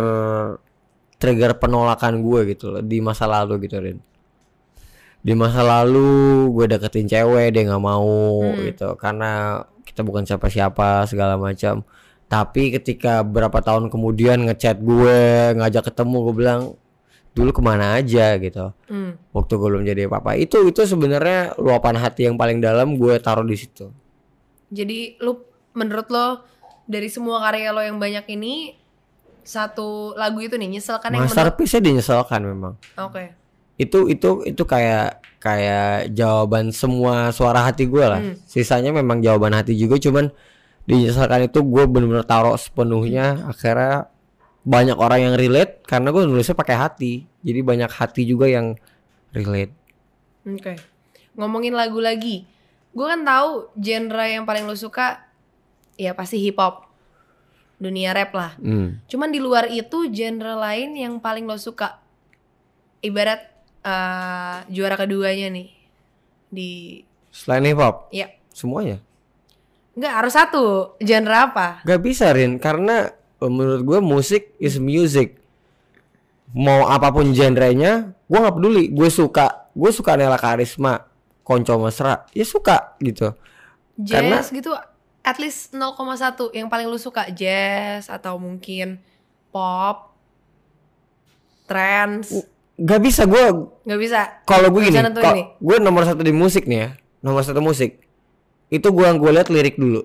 trigger 1.18 1.58
penolakan 1.58 2.22
gue 2.22 2.54
gitu 2.54 2.70
loh 2.70 2.80
di 2.80 3.02
masa 3.02 3.26
lalu 3.26 3.66
gitu 3.66 3.76
Rin. 3.78 3.98
Di 5.20 5.34
masa 5.34 5.60
lalu 5.60 6.08
gue 6.54 6.66
deketin 6.70 7.10
cewek 7.10 7.52
dia 7.52 7.66
nggak 7.66 7.84
mau 7.84 8.40
Hmm. 8.40 8.64
gitu 8.64 8.94
karena 8.96 9.60
kita 9.84 10.06
bukan 10.06 10.24
siapa-siapa 10.24 11.04
segala 11.04 11.36
macam. 11.36 11.84
Tapi 12.28 12.76
ketika 12.76 13.24
berapa 13.24 13.56
tahun 13.64 13.88
kemudian 13.88 14.44
ngechat 14.46 14.84
gue 14.84 15.20
ngajak 15.56 15.92
ketemu 15.92 16.18
gue 16.28 16.36
bilang 16.36 16.62
dulu 17.32 17.54
ke 17.54 17.62
mana 17.64 17.96
aja 17.96 18.36
gitu. 18.36 18.76
Hmm. 18.92 19.16
Waktu 19.32 19.54
gue 19.56 19.68
belum 19.72 19.84
jadi 19.86 20.02
apa-apa 20.12 20.36
itu 20.36 20.60
itu 20.68 20.82
sebenarnya 20.84 21.56
luapan 21.56 21.96
hati 21.96 22.28
yang 22.28 22.36
paling 22.36 22.60
dalam 22.60 23.00
gue 23.00 23.16
taruh 23.22 23.48
di 23.48 23.56
situ. 23.56 23.88
Jadi 24.68 25.16
lu 25.24 25.40
menurut 25.72 26.08
lo 26.12 26.28
dari 26.84 27.08
semua 27.08 27.40
karya 27.40 27.72
lo 27.72 27.80
yang 27.80 27.96
banyak 27.96 28.28
ini 28.28 28.76
satu 29.48 30.12
lagu 30.20 30.44
itu 30.44 30.60
nih 30.60 30.68
nyesel 30.76 31.00
kan 31.00 31.16
yang 31.16 31.24
Masterpiece-nya 31.24 31.80
dinyesalkan 31.80 32.44
memang. 32.44 32.76
Oke. 33.00 33.32
itu 33.78 34.10
itu 34.10 34.42
itu 34.42 34.64
kayak 34.66 35.22
kayak 35.38 36.10
jawaban 36.10 36.74
semua 36.74 37.30
suara 37.30 37.62
hati 37.62 37.86
gue 37.86 38.02
lah 38.02 38.18
Hmm. 38.18 38.34
sisanya 38.50 38.90
memang 38.90 39.22
jawaban 39.22 39.54
hati 39.54 39.78
juga 39.78 40.02
cuman 40.02 40.34
dinyesalkan 40.88 41.52
itu 41.52 41.60
gue 41.62 41.84
bener-bener 41.86 42.24
taruh 42.24 42.56
sepenuhnya 42.56 43.52
akhirnya 43.52 44.08
banyak 44.64 44.96
orang 44.96 45.20
yang 45.32 45.36
relate 45.36 45.84
karena 45.84 46.12
gue 46.16 46.24
nulisnya 46.24 46.56
pakai 46.56 46.76
hati 46.80 47.14
jadi 47.44 47.60
banyak 47.62 47.92
hati 47.92 48.24
juga 48.24 48.48
yang 48.48 48.80
relate 49.36 49.76
Oke. 50.48 50.80
Ngomongin 51.36 51.76
lagu 51.76 52.00
lagi. 52.00 52.48
Gue 52.96 53.06
kan 53.06 53.28
tahu 53.28 53.68
genre 53.76 54.26
yang 54.26 54.48
paling 54.48 54.64
lo 54.64 54.74
suka 54.80 55.28
ya 56.00 56.16
pasti 56.16 56.40
hip 56.40 56.56
hop. 56.58 56.88
Dunia 57.78 58.16
rap 58.16 58.32
lah. 58.34 58.52
Hmm. 58.58 59.04
Cuman 59.06 59.30
di 59.30 59.44
luar 59.44 59.70
itu 59.70 60.10
genre 60.10 60.56
lain 60.56 60.96
yang 60.96 61.20
paling 61.20 61.44
lo 61.46 61.60
suka. 61.60 62.00
Ibarat 63.04 63.44
eh, 63.84 64.58
juara 64.72 64.96
keduanya 64.98 65.52
nih 65.52 65.70
di 66.48 67.04
selain 67.28 67.68
hip 67.68 67.76
hop 67.76 68.08
ya 68.16 68.32
semuanya 68.56 69.04
nggak 69.98 70.14
harus 70.14 70.34
satu. 70.38 70.66
Genre 71.02 71.36
apa? 71.36 71.82
Gak 71.82 72.02
bisa 72.06 72.30
Rin. 72.30 72.62
Karena 72.62 73.10
eh, 73.42 73.52
menurut 73.52 73.82
gue 73.82 74.00
musik 74.00 74.54
is 74.62 74.78
music. 74.78 75.42
Mau 76.54 76.88
apa 76.88 77.10
pun 77.12 77.34
genrenya 77.34 78.14
gue 78.30 78.38
nggak 78.38 78.56
peduli. 78.56 78.94
Gue 78.94 79.10
suka 79.10 79.68
gue 79.74 79.90
suka 79.90 80.14
Nela 80.14 80.38
Karisma 80.38 81.02
Konco 81.42 81.82
Mesra. 81.82 82.30
Ya 82.32 82.46
suka 82.46 82.94
gitu. 83.02 83.34
Karena- 83.98 84.46
jazz 84.46 84.54
gitu 84.54 84.72
at 85.28 85.38
least 85.42 85.76
0,1 85.76 86.56
yang 86.56 86.72
paling 86.72 86.88
lu 86.88 86.96
suka 86.96 87.28
jazz 87.34 88.08
atau 88.08 88.38
mungkin 88.40 89.02
pop 89.52 90.14
trance? 91.68 92.32
Gak 92.78 93.02
bisa 93.02 93.26
gue 93.26 93.44
nggak 93.84 94.00
bisa? 94.00 94.22
Kalau 94.46 94.70
gue 94.70 94.88
gini 94.88 95.02
gue 95.58 95.78
nomor 95.82 96.06
satu 96.06 96.22
di 96.22 96.32
musik 96.32 96.70
nih 96.70 96.80
ya. 96.86 96.90
Nomor 97.26 97.42
satu 97.42 97.60
musik 97.60 98.07
itu 98.68 98.88
gue 98.92 99.08
gue 99.08 99.32
lihat 99.32 99.50
lirik 99.52 99.80
dulu 99.80 100.04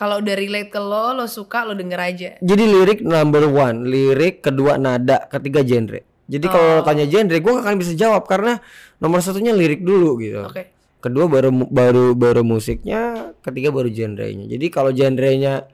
Kalau 0.00 0.16
udah 0.24 0.32
relate 0.32 0.72
ke 0.72 0.80
lo, 0.80 1.12
lo 1.12 1.28
suka, 1.28 1.60
lo 1.60 1.76
denger 1.76 2.00
aja. 2.00 2.30
Jadi 2.40 2.64
lirik 2.64 3.04
number 3.04 3.44
one, 3.44 3.84
lirik 3.84 4.40
kedua 4.40 4.80
nada, 4.80 5.28
ketiga 5.28 5.60
genre. 5.60 6.00
Jadi 6.24 6.46
kalau 6.48 6.80
lo 6.80 6.82
tanya 6.88 7.04
genre, 7.04 7.36
gue 7.36 7.52
gak 7.52 7.68
akan 7.68 7.76
bisa 7.76 7.92
jawab 7.92 8.24
karena 8.24 8.64
nomor 8.96 9.20
satunya 9.20 9.52
lirik 9.52 9.84
dulu 9.84 10.16
gitu. 10.16 10.48
Oke. 10.48 10.72
Kedua 11.04 11.28
baru 11.28 11.52
baru 11.52 12.16
baru 12.16 12.40
musiknya, 12.40 13.32
ketiga 13.44 13.68
baru 13.76 13.92
genrenya. 13.92 14.48
Jadi 14.48 14.66
kalau 14.72 14.88
genrenya 14.88 15.68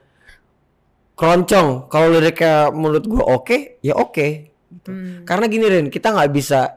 keroncong, 1.17 1.89
kalau 1.89 2.13
liriknya 2.13 2.71
menurut 2.71 3.05
gue 3.09 3.23
oke, 3.25 3.57
ya 3.81 3.97
oke. 3.97 4.27
Gitu. 4.71 4.91
Hmm. 4.93 5.25
Karena 5.25 5.45
gini 5.49 5.65
Ren, 5.67 5.87
kita 5.89 6.13
nggak 6.13 6.31
bisa 6.31 6.77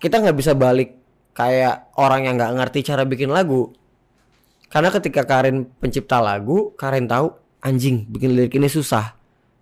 kita 0.00 0.20
nggak 0.24 0.36
bisa 0.36 0.52
balik 0.56 0.96
kayak 1.36 1.92
orang 2.00 2.26
yang 2.26 2.34
nggak 2.40 2.54
ngerti 2.56 2.80
cara 2.82 3.04
bikin 3.04 3.30
lagu. 3.30 3.70
Karena 4.74 4.90
ketika 4.90 5.22
Karin 5.22 5.70
pencipta 5.78 6.18
lagu, 6.18 6.74
Karin 6.74 7.06
tahu 7.06 7.30
anjing 7.62 8.10
bikin 8.10 8.34
lirik 8.34 8.58
ini 8.58 8.66
susah. 8.66 9.14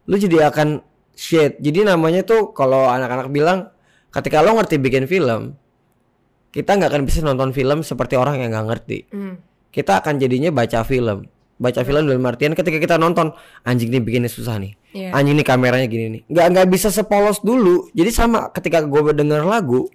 Lu 0.09 0.17
jadi 0.17 0.49
akan 0.49 0.81
shit. 1.13 1.61
Jadi 1.61 1.85
namanya 1.85 2.25
tuh 2.25 2.57
kalau 2.57 2.89
anak-anak 2.89 3.29
bilang 3.29 3.69
ketika 4.09 4.41
lo 4.41 4.57
ngerti 4.57 4.81
bikin 4.81 5.05
film, 5.05 5.53
kita 6.49 6.81
nggak 6.81 6.97
akan 6.97 7.03
bisa 7.05 7.21
nonton 7.21 7.53
film 7.53 7.85
seperti 7.85 8.17
orang 8.17 8.41
yang 8.41 8.57
nggak 8.57 8.67
ngerti. 8.73 8.99
Hmm. 9.13 9.37
Kita 9.69 10.01
akan 10.01 10.17
jadinya 10.17 10.49
baca 10.49 10.81
film. 10.81 11.29
Baca 11.61 11.85
film 11.85 12.09
dalam 12.09 12.25
artian 12.25 12.57
ketika 12.57 12.81
kita 12.81 12.97
nonton 12.97 13.37
anjing 13.69 13.93
ini 13.93 14.01
bikinnya 14.01 14.33
susah 14.33 14.57
nih. 14.65 14.73
Iya. 14.97 15.13
Anjing 15.13 15.37
nih 15.37 15.45
kameranya 15.45 15.87
gini 15.93 16.05
nih. 16.09 16.23
Nggak 16.33 16.47
nggak 16.57 16.67
bisa 16.73 16.89
sepolos 16.89 17.45
dulu. 17.45 17.93
Jadi 17.93 18.09
sama 18.09 18.49
ketika 18.49 18.81
gue 18.81 19.13
denger 19.13 19.45
lagu 19.45 19.93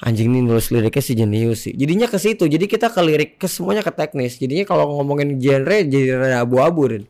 anjing 0.00 0.26
nih 0.28 0.42
nulis 0.42 0.68
liriknya 0.68 1.00
si 1.00 1.12
jenius 1.12 1.58
sih. 1.62 1.72
Jadinya 1.72 2.06
ke 2.06 2.16
situ. 2.16 2.44
Jadi 2.44 2.66
kita 2.66 2.88
ke 2.88 3.00
lirik 3.00 3.36
ke 3.36 3.46
semuanya 3.46 3.80
ke 3.80 3.90
teknis. 3.90 4.36
Jadinya 4.36 4.64
kalau 4.64 4.90
ngomongin 4.92 5.38
genre 5.38 5.78
jadi 5.80 6.18
rada 6.18 6.42
abu-abu. 6.42 7.06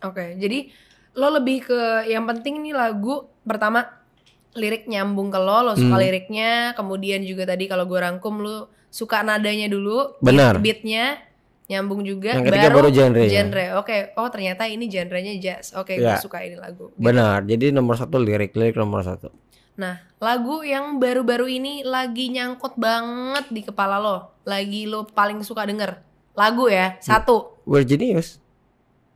Oke, 0.00 0.34
jadi 0.34 0.68
lo 1.14 1.30
lebih 1.30 1.64
ke 1.64 1.80
yang 2.06 2.26
penting 2.26 2.58
nih 2.60 2.74
lagu 2.74 3.30
pertama 3.40 3.86
lirik 4.52 4.86
nyambung 4.86 5.30
ke 5.30 5.38
lo, 5.38 5.62
lo 5.62 5.72
suka 5.74 5.94
Hmm. 5.94 6.02
liriknya, 6.02 6.50
kemudian 6.74 7.22
juga 7.22 7.42
tadi 7.44 7.66
kalau 7.66 7.86
gue 7.86 7.98
rangkum 7.98 8.38
lo 8.38 8.56
suka 8.86 9.22
nadanya 9.22 9.66
dulu, 9.66 10.14
Benar. 10.18 10.62
beatnya 10.62 11.18
nyambung 11.64 12.04
juga, 12.04 12.36
Yang 12.36 12.52
ketiga 12.52 12.68
baru 12.70 12.88
genre-nya. 12.92 13.30
genre. 13.32 13.64
Oke, 13.80 13.96
oh 14.14 14.28
ternyata 14.28 14.68
ini 14.68 14.86
genrenya 14.86 15.34
jazz. 15.40 15.72
Oke, 15.74 15.96
gue 15.96 16.06
Ya. 16.06 16.20
suka 16.20 16.44
ini 16.44 16.54
lagu. 16.54 16.92
Benar. 16.94 17.42
Jadi 17.42 17.72
nomor 17.72 17.96
satu 17.96 18.20
lirik, 18.20 18.52
lirik 18.52 18.76
nomor 18.76 19.00
satu. 19.00 19.32
Nah, 19.74 19.98
lagu 20.22 20.62
yang 20.62 21.02
baru-baru 21.02 21.50
ini 21.50 21.82
lagi 21.82 22.30
nyangkut 22.30 22.78
banget 22.78 23.50
di 23.50 23.66
kepala 23.66 23.98
lo, 23.98 24.30
lagi 24.46 24.86
lo 24.86 25.02
paling 25.02 25.42
suka 25.42 25.66
denger. 25.66 25.98
Lagu 26.38 26.70
ya, 26.70 26.94
satu. 27.02 27.58
We're 27.66 27.82
genius. 27.82 28.38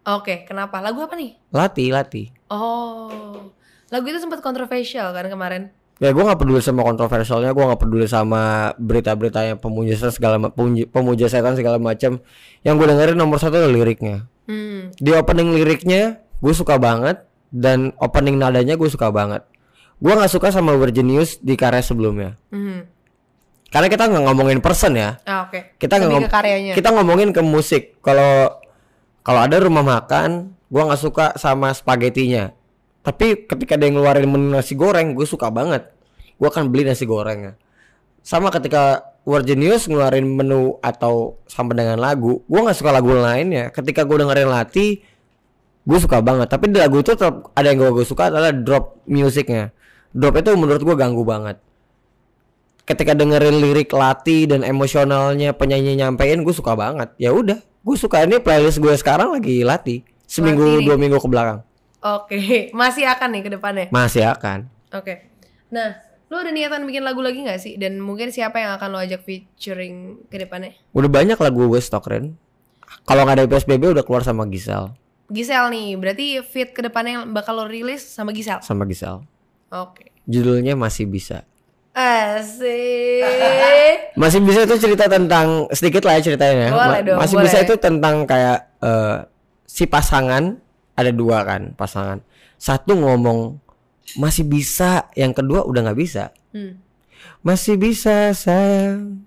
Oke, 0.02 0.42
kenapa? 0.48 0.82
Lagu 0.82 1.04
apa 1.04 1.14
nih? 1.14 1.38
Latih, 1.54 1.94
latih. 1.94 2.26
Oh, 2.50 3.52
lagu 3.92 4.06
itu 4.10 4.18
sempat 4.18 4.42
kontroversial 4.42 5.14
kan 5.14 5.30
kemarin. 5.30 5.70
Ya 5.98 6.14
gue 6.14 6.22
gak 6.22 6.38
peduli 6.38 6.62
sama 6.62 6.86
kontroversialnya, 6.86 7.50
gue 7.50 7.64
gak 7.74 7.82
peduli 7.82 8.06
sama 8.06 8.70
berita-berita 8.78 9.42
yang 9.42 9.58
pemuja 9.58 9.98
setan 9.98 10.14
segala 10.14 10.36
pemuja 10.94 11.26
setan 11.26 11.58
segala 11.58 11.82
macam. 11.82 12.22
Yang 12.62 12.74
gue 12.78 12.86
dengerin 12.86 13.18
nomor 13.18 13.42
satu 13.42 13.58
adalah 13.58 13.74
liriknya. 13.74 14.30
Hmm, 14.46 14.94
Di 14.94 15.10
opening 15.10 15.58
liriknya 15.58 16.22
gue 16.38 16.54
suka 16.54 16.78
banget 16.78 17.26
dan 17.50 17.90
opening 17.98 18.38
nadanya 18.38 18.78
gue 18.78 18.86
suka 18.86 19.10
banget. 19.10 19.42
Gue 19.98 20.12
nggak 20.14 20.30
suka 20.30 20.54
sama 20.54 20.78
Virginius 20.78 21.42
di 21.42 21.58
karya 21.58 21.82
sebelumnya. 21.82 22.38
hmm. 22.54 22.98
Karena 23.68 23.92
kita 23.92 24.08
nggak 24.08 24.24
ngomongin 24.24 24.58
person 24.64 24.96
ya. 24.96 25.20
Ah, 25.28 25.44
oke. 25.44 25.76
Kita 25.76 26.00
nggak 26.00 26.08
ngom- 26.08 26.32
karyanya. 26.32 26.72
kita 26.72 26.88
ngomongin 26.88 27.36
ke 27.36 27.42
musik. 27.44 28.00
Kalau 28.00 28.56
kalau 29.20 29.40
ada 29.44 29.60
rumah 29.60 29.84
makan, 29.84 30.56
gue 30.72 30.82
nggak 30.88 31.02
suka 31.02 31.26
sama 31.36 31.76
spagettinya. 31.76 32.56
Tapi 33.04 33.44
ketika 33.44 33.76
dia 33.76 33.92
ngeluarin 33.92 34.24
menu 34.24 34.56
nasi 34.56 34.72
goreng, 34.72 35.12
gue 35.12 35.28
suka 35.28 35.52
banget. 35.52 35.84
Gue 36.40 36.48
akan 36.48 36.72
beli 36.72 36.88
nasi 36.88 37.04
gorengnya. 37.04 37.60
Sama 38.24 38.48
ketika 38.48 39.04
Virginius 39.28 39.84
ngeluarin 39.84 40.24
menu 40.24 40.80
atau 40.80 41.36
sama 41.44 41.76
dengan 41.76 42.00
lagu, 42.00 42.40
gue 42.48 42.60
nggak 42.64 42.72
suka 42.72 42.88
lagu 42.88 43.12
lainnya. 43.12 43.68
Ketika 43.68 44.08
gue 44.08 44.16
dengerin 44.16 44.48
Lati, 44.48 45.04
gue 45.84 45.98
suka 46.00 46.24
banget. 46.24 46.48
Tapi 46.48 46.72
di 46.72 46.80
lagu 46.80 47.04
itu 47.04 47.12
tetap 47.12 47.52
ada 47.52 47.68
yang 47.68 47.84
gue 47.84 48.06
suka 48.08 48.32
adalah 48.32 48.48
drop 48.56 49.04
musiknya. 49.04 49.76
Drop 50.12 50.34
itu 50.40 50.50
menurut 50.56 50.82
gue 50.82 50.96
ganggu 50.96 51.22
banget 51.22 51.60
ketika 52.88 53.12
dengerin 53.12 53.60
lirik 53.60 53.92
Lati 53.92 54.48
dan 54.48 54.64
emosionalnya 54.64 55.52
penyanyi 55.52 55.92
nyampein 56.00 56.40
gue 56.40 56.54
suka 56.56 56.72
banget 56.72 57.12
ya 57.20 57.36
udah 57.36 57.60
gue 57.60 57.96
suka 58.00 58.24
ini 58.24 58.40
playlist 58.40 58.80
gue 58.80 58.96
sekarang 58.96 59.36
lagi 59.36 59.60
Lati 59.60 60.00
seminggu 60.24 60.64
Lati 60.64 60.86
dua 60.88 60.96
minggu 60.96 61.20
ke 61.20 61.28
belakang 61.28 61.60
Oke, 61.98 62.38
masih 62.78 63.10
akan 63.10 63.28
nih 63.34 63.42
ke 63.42 63.50
depannya. 63.58 63.86
masih 63.90 64.22
akan 64.24 64.70
Oke. 64.94 65.28
Nah, 65.68 66.00
lo 66.32 66.40
ada 66.40 66.48
niatan 66.48 66.86
bikin 66.88 67.04
lagu 67.04 67.20
lagi 67.20 67.44
nggak 67.44 67.60
sih? 67.60 67.74
Dan 67.76 68.00
mungkin 68.00 68.32
siapa 68.32 68.56
yang 68.56 68.72
akan 68.80 68.88
lo 68.94 68.98
ajak 69.02 69.20
featuring 69.26 70.24
ke 70.32 70.40
depannya? 70.40 70.72
udah 70.96 71.10
banyak 71.12 71.36
lagu 71.36 71.68
gue 71.68 71.80
stok 71.82 72.08
Ren 72.08 72.38
kalau 73.04 73.28
nggak 73.28 73.44
ada 73.44 73.50
PSBB 73.50 73.92
udah 73.92 74.04
keluar 74.06 74.24
sama 74.24 74.48
Gisel 74.48 74.96
Gisel 75.28 75.68
nih, 75.68 75.92
berarti 76.00 76.40
fit 76.40 76.72
ke 76.72 76.80
depannya 76.80 77.20
yang 77.20 77.36
bakal 77.36 77.52
lo 77.60 77.68
rilis 77.68 78.00
sama 78.00 78.32
Gisel. 78.32 78.64
sama 78.64 78.88
Gisel 78.88 79.20
Oke. 79.68 80.12
judulnya 80.28 80.76
masih 80.76 81.08
bisa. 81.08 81.44
Asik. 81.98 83.24
masih 84.20 84.40
bisa 84.44 84.62
itu 84.68 84.76
cerita 84.78 85.10
tentang 85.10 85.66
sedikit 85.74 86.06
lah 86.06 86.20
ya 86.20 86.22
ceritanya. 86.30 86.68
Boleh 86.70 87.00
dong, 87.02 87.18
masih 87.18 87.36
boleh. 87.40 87.44
bisa 87.50 87.58
itu 87.64 87.74
tentang 87.80 88.22
kayak 88.28 88.58
eh, 88.78 89.16
si 89.66 89.84
pasangan 89.90 90.56
ada 90.94 91.10
dua 91.10 91.42
kan 91.42 91.74
pasangan. 91.74 92.22
Satu 92.54 92.94
ngomong 92.94 93.58
masih 94.14 94.46
bisa. 94.46 95.10
Yang 95.18 95.42
kedua 95.42 95.66
udah 95.66 95.90
nggak 95.90 95.98
bisa. 95.98 96.30
Hmm. 96.54 96.78
Masih 97.42 97.74
bisa 97.74 98.30
sayang. 98.30 99.26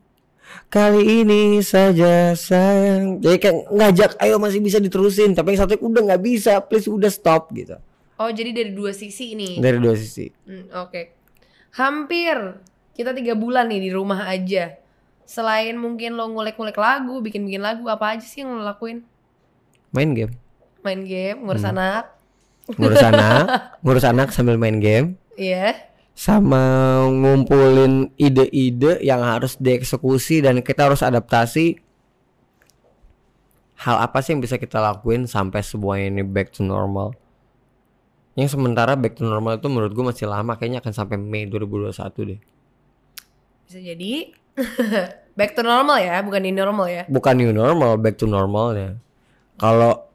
Kali 0.72 1.28
ini 1.28 1.60
saja 1.60 2.32
sayang. 2.40 3.20
Jadi 3.20 3.36
kayak 3.36 3.58
ngajak 3.68 4.12
ayo 4.24 4.40
masih 4.40 4.64
bisa 4.64 4.80
diterusin. 4.80 5.36
Tapi 5.36 5.56
yang 5.56 5.68
satu 5.68 5.76
udah 5.82 6.02
nggak 6.08 6.24
bisa 6.24 6.64
please 6.64 6.88
udah 6.88 7.12
stop 7.12 7.52
gitu 7.52 7.76
Oh, 8.22 8.30
jadi 8.30 8.54
dari 8.54 8.72
dua 8.72 8.94
sisi 8.94 9.34
nih. 9.34 9.58
Dari 9.58 9.78
dua 9.82 9.98
sisi 9.98 10.30
Hmm, 10.46 10.70
Oke. 10.78 11.18
Hampir 11.74 12.62
kita 12.94 13.12
tiga 13.12 13.34
bulan 13.34 13.66
nih 13.72 13.82
di 13.82 13.90
rumah 13.90 14.30
aja. 14.30 14.78
Selain 15.24 15.74
mungkin 15.80 16.20
lo 16.20 16.28
ngulik-ngulik 16.28 16.76
lagu, 16.76 17.24
bikin-bikin 17.24 17.64
lagu, 17.64 17.88
apa 17.88 18.14
aja 18.14 18.26
sih 18.28 18.44
yang 18.44 18.52
lo 18.52 18.68
lakuin? 18.68 19.02
Main 19.96 20.12
game 20.12 20.34
Main 20.84 21.04
game, 21.04 21.40
ngurus 21.44 21.64
Hmm. 21.64 21.72
anak, 21.76 22.04
Ngurus 22.76 23.00
anak 23.00 23.46
Ngurus 23.84 24.06
anak 24.08 24.28
sambil 24.32 24.56
main 24.56 24.80
game 24.80 25.16
iya. 25.36 25.88
Sama 26.16 27.00
ngumpulin 27.08 28.12
ide-ide 28.16 29.00
yang 29.00 29.24
harus 29.24 29.56
dieksekusi 29.56 30.44
Dan 30.44 30.60
kita 30.60 30.92
harus 30.92 31.00
adaptasi 31.00 31.80
Hal 33.82 33.98
apa 34.00 34.20
sih 34.22 34.36
yang 34.36 34.44
bisa 34.44 34.56
kita 34.56 34.78
lakuin 34.78 35.26
Sampai 35.26 35.64
semuanya 35.64 36.12
ini 36.12 36.24
back 36.24 36.54
to 36.54 36.62
normal 36.62 37.16
Yang 38.36 38.56
sementara 38.56 38.96
back 38.96 39.20
to 39.20 39.28
normal 39.28 39.60
itu 39.60 39.68
menurut 39.68 39.92
gue 39.92 40.06
masih 40.08 40.24
lama 40.24 40.56
Kayaknya 40.56 40.80
akan 40.80 40.94
sampai 40.96 41.20
Mei 41.20 41.48
2021 41.52 41.92
deh. 42.32 42.40
Bisa 43.68 43.80
jadi. 43.80 44.14
Back 45.32 45.56
to 45.56 45.64
normal 45.64 45.96
ya, 46.04 46.20
bukan 46.20 46.44
new 46.44 46.52
normal 46.52 46.88
ya. 46.92 47.04
bukan 47.08 47.34
new 47.40 47.56
normal 47.56 47.96
back 47.96 48.20
to 48.20 48.28
normalnya. 48.28 49.00
Kalau 49.56 50.12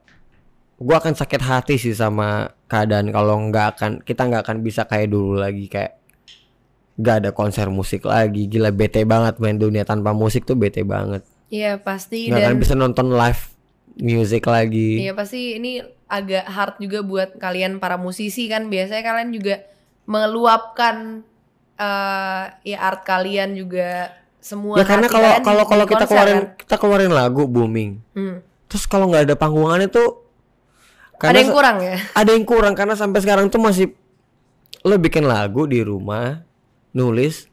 gua 0.76 1.00
akan 1.00 1.16
sakit 1.16 1.40
hati 1.40 1.80
sih 1.80 1.96
sama 1.96 2.52
keadaan. 2.68 3.08
Kalau 3.08 3.40
nggak 3.48 3.66
akan 3.76 3.90
kita 4.04 4.28
nggak 4.28 4.44
akan 4.44 4.56
bisa 4.60 4.84
kayak 4.84 5.08
dulu 5.08 5.40
lagi 5.40 5.72
kayak 5.72 5.96
nggak 7.00 7.16
ada 7.24 7.30
konser 7.32 7.72
musik 7.72 8.04
lagi. 8.04 8.44
Gila 8.44 8.76
bete 8.76 9.08
banget 9.08 9.40
main 9.40 9.56
dunia 9.56 9.88
tanpa 9.88 10.12
musik 10.12 10.44
tuh 10.44 10.52
bete 10.52 10.84
banget. 10.84 11.24
Iya 11.48 11.80
pasti 11.80 12.28
nggak 12.28 12.36
dan 12.36 12.48
akan 12.52 12.58
bisa 12.60 12.74
nonton 12.76 13.08
live 13.16 13.55
music 13.96 14.44
lagi 14.46 15.02
iya 15.02 15.12
pasti 15.16 15.56
ini 15.56 15.80
agak 16.06 16.46
hard 16.46 16.74
juga 16.78 17.02
buat 17.02 17.34
kalian 17.36 17.82
para 17.82 17.98
musisi 17.98 18.46
kan. 18.46 18.70
Biasanya 18.70 19.02
kalian 19.02 19.30
juga 19.34 19.66
meluapkan 20.06 21.26
eh 21.76 22.44
ya 22.64 22.78
art 22.80 23.04
kalian 23.04 23.52
juga 23.52 24.14
semua. 24.40 24.78
ya 24.80 24.86
karena 24.86 25.10
kalau 25.10 25.30
kalau 25.44 25.64
kalau 25.66 25.84
kita 25.84 26.06
konser, 26.06 26.14
keluarin 26.14 26.38
kan. 26.38 26.46
kita 26.56 26.74
keluarin 26.80 27.12
lagu 27.12 27.42
booming 27.44 28.00
Hmm. 28.16 28.40
terus 28.64 28.88
kalau 28.88 29.10
nggak 29.12 29.28
ada 29.28 29.34
panggungannya 29.36 29.90
tuh 29.90 30.24
ada 31.20 31.36
yang 31.36 31.52
kurang 31.52 31.76
ya. 31.84 32.00
ada 32.16 32.30
yang 32.32 32.46
kurang 32.48 32.72
karena 32.72 32.94
sampai 32.96 33.20
sekarang 33.20 33.52
tuh 33.52 33.60
masih 33.60 33.92
lo 34.88 34.96
bikin 34.96 35.28
lagu 35.28 35.68
di 35.68 35.84
rumah 35.84 36.46
nulis 36.96 37.50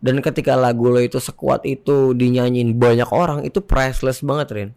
dan 0.00 0.22
ketika 0.24 0.56
lagu 0.56 0.88
lo 0.88 1.02
itu 1.02 1.20
sekuat 1.20 1.66
itu 1.68 2.16
dinyanyiin 2.16 2.72
banyak 2.78 3.10
orang 3.12 3.44
itu 3.44 3.60
priceless 3.60 4.24
banget 4.24 4.48
Rin 4.54 4.70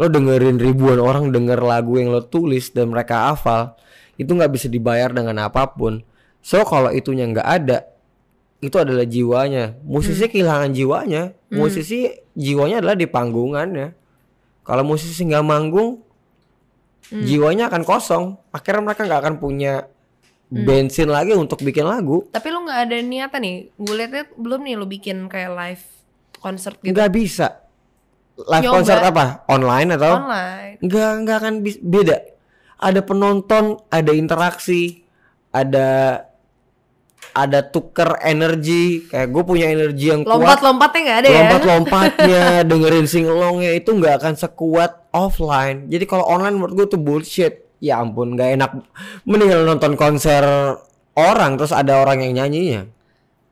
lo 0.00 0.08
dengerin 0.08 0.56
ribuan 0.56 0.96
orang 0.96 1.28
denger 1.28 1.60
lagu 1.60 2.00
yang 2.00 2.08
lo 2.08 2.24
tulis 2.24 2.72
dan 2.72 2.88
mereka 2.88 3.28
hafal 3.28 3.76
itu 4.16 4.32
nggak 4.32 4.48
bisa 4.48 4.66
dibayar 4.72 5.12
dengan 5.12 5.36
apa 5.44 5.68
pun. 5.76 6.00
So 6.40 6.64
kalau 6.64 6.88
itunya 6.88 7.28
nggak 7.28 7.44
ada 7.44 7.84
itu 8.64 8.76
adalah 8.80 9.04
jiwanya. 9.04 9.76
Musisi 9.84 10.24
kehilangan 10.24 10.72
jiwanya. 10.72 11.36
Musisi 11.52 12.08
jiwanya 12.32 12.80
adalah 12.80 12.96
di 12.96 13.04
panggungannya. 13.04 13.92
Kalau 14.64 14.84
musisi 14.84 15.24
nggak 15.24 15.44
manggung, 15.44 16.04
jiwanya 17.12 17.72
akan 17.72 17.82
kosong. 17.84 18.24
Akhirnya 18.52 18.84
mereka 18.84 19.04
nggak 19.04 19.20
akan 19.20 19.34
punya 19.36 19.84
bensin 20.52 21.08
lagi 21.08 21.32
untuk 21.32 21.60
bikin 21.64 21.88
lagu. 21.88 22.28
Tapi 22.28 22.48
lu 22.52 22.64
nggak 22.68 22.80
ada 22.88 22.96
niatan 23.00 23.40
nih. 23.40 23.56
Gue 23.76 23.94
liatnya 23.96 24.24
belum 24.36 24.60
nih 24.64 24.74
lu 24.76 24.86
bikin 24.88 25.28
kayak 25.28 25.52
live 25.56 25.84
concert 26.40 26.76
gitu. 26.80 26.92
Nggak 26.92 27.10
bisa. 27.16 27.69
Live 28.46 28.64
Nyoba. 28.64 28.74
concert 28.76 29.02
apa? 29.04 29.24
Online 29.48 29.88
atau? 29.96 30.14
online. 30.24 30.76
Nggak 30.80 31.10
nggak 31.24 31.36
akan 31.40 31.54
beda. 31.84 32.16
Ada 32.80 33.00
penonton, 33.04 33.64
ada 33.92 34.12
interaksi, 34.16 35.04
ada 35.52 35.88
ada 37.36 37.60
tuker 37.68 38.16
energi. 38.24 39.04
Kayak 39.10 39.28
gue 39.28 39.42
punya 39.44 39.66
energi 39.68 40.12
yang 40.12 40.24
kuat. 40.24 40.40
Lompat-lompatnya 40.40 41.00
nggak 41.04 41.18
ada 41.20 41.28
ya? 41.28 41.34
lompat-lompatnya 41.36 42.44
dengerin 42.70 43.06
singelongnya 43.06 43.72
itu 43.76 43.90
nggak 43.92 44.24
akan 44.24 44.34
sekuat 44.40 45.00
offline 45.10 45.90
jadi 45.90 46.04
kalau 46.06 46.24
online 46.26 46.56
menurut 46.56 46.74
gue 46.74 46.86
tuh 46.96 47.00
bullshit 47.02 47.66
ya 47.82 48.02
ampun 48.02 48.38
nggak 48.38 48.50
enak 48.58 48.70
mending 49.26 49.50
nonton 49.66 49.98
konser 49.98 50.42
orang 51.18 51.58
terus 51.58 51.74
ada 51.74 51.98
orang 52.00 52.22
yang 52.24 52.44
nyanyinya 52.44 52.86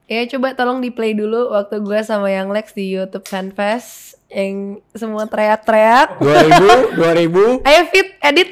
Ya 0.08 0.24
coba 0.24 0.56
tolong 0.56 0.80
di 0.80 0.88
play 0.88 1.12
dulu 1.12 1.52
waktu 1.52 1.84
gue 1.84 2.00
sama 2.00 2.32
yang 2.32 2.48
Lex 2.48 2.72
di 2.72 2.88
YouTube 2.88 3.28
Fanfest 3.28 4.16
yang 4.28 4.84
semua 4.92 5.24
teriak-teriak. 5.24 6.20
2000 6.20 7.00
2000 7.00 7.64
Ayo 7.64 7.82
fit, 7.88 8.08
edit. 8.20 8.48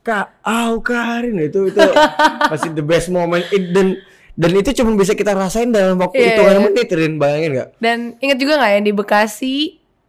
Kak 0.00 0.32
au 0.40 0.80
Karin 0.80 1.36
itu 1.38 1.68
itu 1.68 1.80
pasti 2.48 2.68
the 2.72 2.80
best 2.80 3.12
moment 3.12 3.44
It- 3.52 3.70
dan 3.70 4.00
dan 4.32 4.50
itu 4.56 4.72
cuma 4.72 4.96
bisa 4.96 5.12
kita 5.12 5.36
rasain 5.36 5.68
dalam 5.68 6.00
waktu 6.00 6.16
Iya, 6.16 6.28
hitungan 6.32 6.56
iya. 6.56 6.62
menit 6.64 6.88
Rin 6.88 7.14
bayangin 7.20 7.50
nggak 7.52 7.68
Dan 7.76 7.98
inget 8.18 8.38
juga 8.40 8.56
nggak 8.56 8.72
yang 8.72 8.84
di 8.88 8.94
Bekasi? 8.96 9.56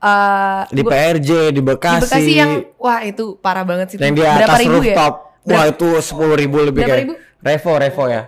Eh 0.01 0.61
di 0.67 0.81
gua- 0.81 0.91
PRJ 0.91 1.29
di 1.47 1.53
di 1.53 1.61
Bekasi, 1.61 2.01
Bekasi 2.03 2.31
yang 2.33 2.51
wah 2.75 2.99
itu 3.01 3.37
parah 3.37 3.61
banget 3.61 3.93
sih. 3.93 3.97
yang 3.97 4.11
di 4.11 4.19
Berapa 4.19 4.43
atas 4.43 4.59
ribu 4.59 4.73
ya? 4.73 4.97
rooftop 4.97 5.13
wah 5.43 5.63
itu 5.67 5.87
sepuluh 5.99 6.33
ribu 6.33 6.57
lebih 6.59 6.81
Berapa 6.81 6.89
kayak 6.91 7.01
ribu? 7.05 7.13
Revo 7.39 7.71
Revo 7.75 8.03
ya 8.07 8.23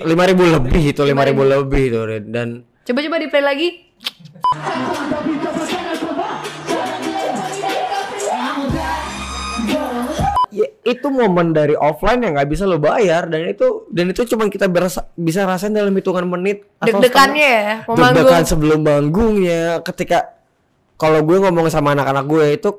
Lima 0.00 0.24
ribu 0.24 0.42
ribu 0.44 0.44
lebih 0.46 0.82
itu 0.86 1.02
lima 1.02 1.22
ribu 1.22 1.42
lebih 1.42 1.82
itu 1.88 2.00
dan 2.26 2.48
Coba-coba 2.84 3.16
di 3.16 3.28
play 3.28 3.44
lagi. 3.44 3.68
Itu 10.88 11.06
momen 11.06 11.50
dari 11.50 11.74
offline 11.74 12.20
yang 12.20 12.32
nggak 12.32 12.48
bisa 12.48 12.64
lo 12.64 12.76
bayar 12.76 13.26
dan 13.26 13.44
itu 13.44 13.66
dan 13.88 14.08
itu 14.08 14.24
cuma 14.26 14.46
kita 14.46 14.66
berasa- 14.66 15.06
bisa 15.12 15.42
rasain 15.42 15.70
dalam 15.70 15.92
hitungan 15.92 16.24
menit 16.24 16.64
atau 16.78 16.96
Deg-degannya 16.96 17.44
ya, 17.44 17.74
deg-degan 17.84 18.14
manggung. 18.34 18.44
sebelum 18.44 18.80
manggungnya 18.80 19.62
ketika 19.82 20.32
kalau 20.94 21.20
gue 21.20 21.36
ngomong 21.38 21.68
sama 21.68 21.92
anak-anak 21.92 22.24
gue 22.24 22.46
itu 22.54 22.70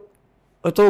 itu 0.61 0.83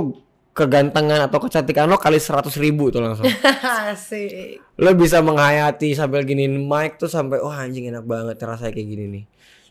kegantengan 0.52 1.24
atau 1.24 1.40
kecantikan 1.40 1.86
lo 1.86 1.96
kali 1.96 2.18
seratus 2.18 2.56
ribu 2.56 2.90
tuh 2.90 3.00
langsung 3.00 3.30
Asik. 3.86 4.60
lo 4.76 4.92
bisa 4.94 5.20
menghayati 5.20 5.94
sambil 5.94 6.22
giniin 6.22 6.58
mic 6.58 6.96
tuh 6.96 7.08
sampai 7.08 7.38
wah 7.38 7.56
anjing 7.58 7.88
enak 7.88 8.04
banget 8.04 8.36
rasanya 8.40 8.72
kayak 8.72 8.88
gini 8.88 9.06
nih 9.10 9.24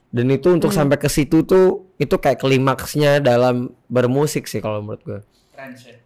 dan 0.09 0.27
itu 0.29 0.49
untuk 0.49 0.71
Hmm. 0.71 0.79
sampai 0.81 0.97
ke 0.97 1.07
situ 1.07 1.43
tuh 1.43 1.67
itu 1.97 2.15
kayak 2.15 2.39
klimaksnya 2.39 3.19
dalam 3.19 3.69
bermusik 3.87 4.45
sih 4.45 4.59
kalau 4.59 4.81
menurut 4.81 5.03
gue 5.03 5.21
Trendset 5.51 6.01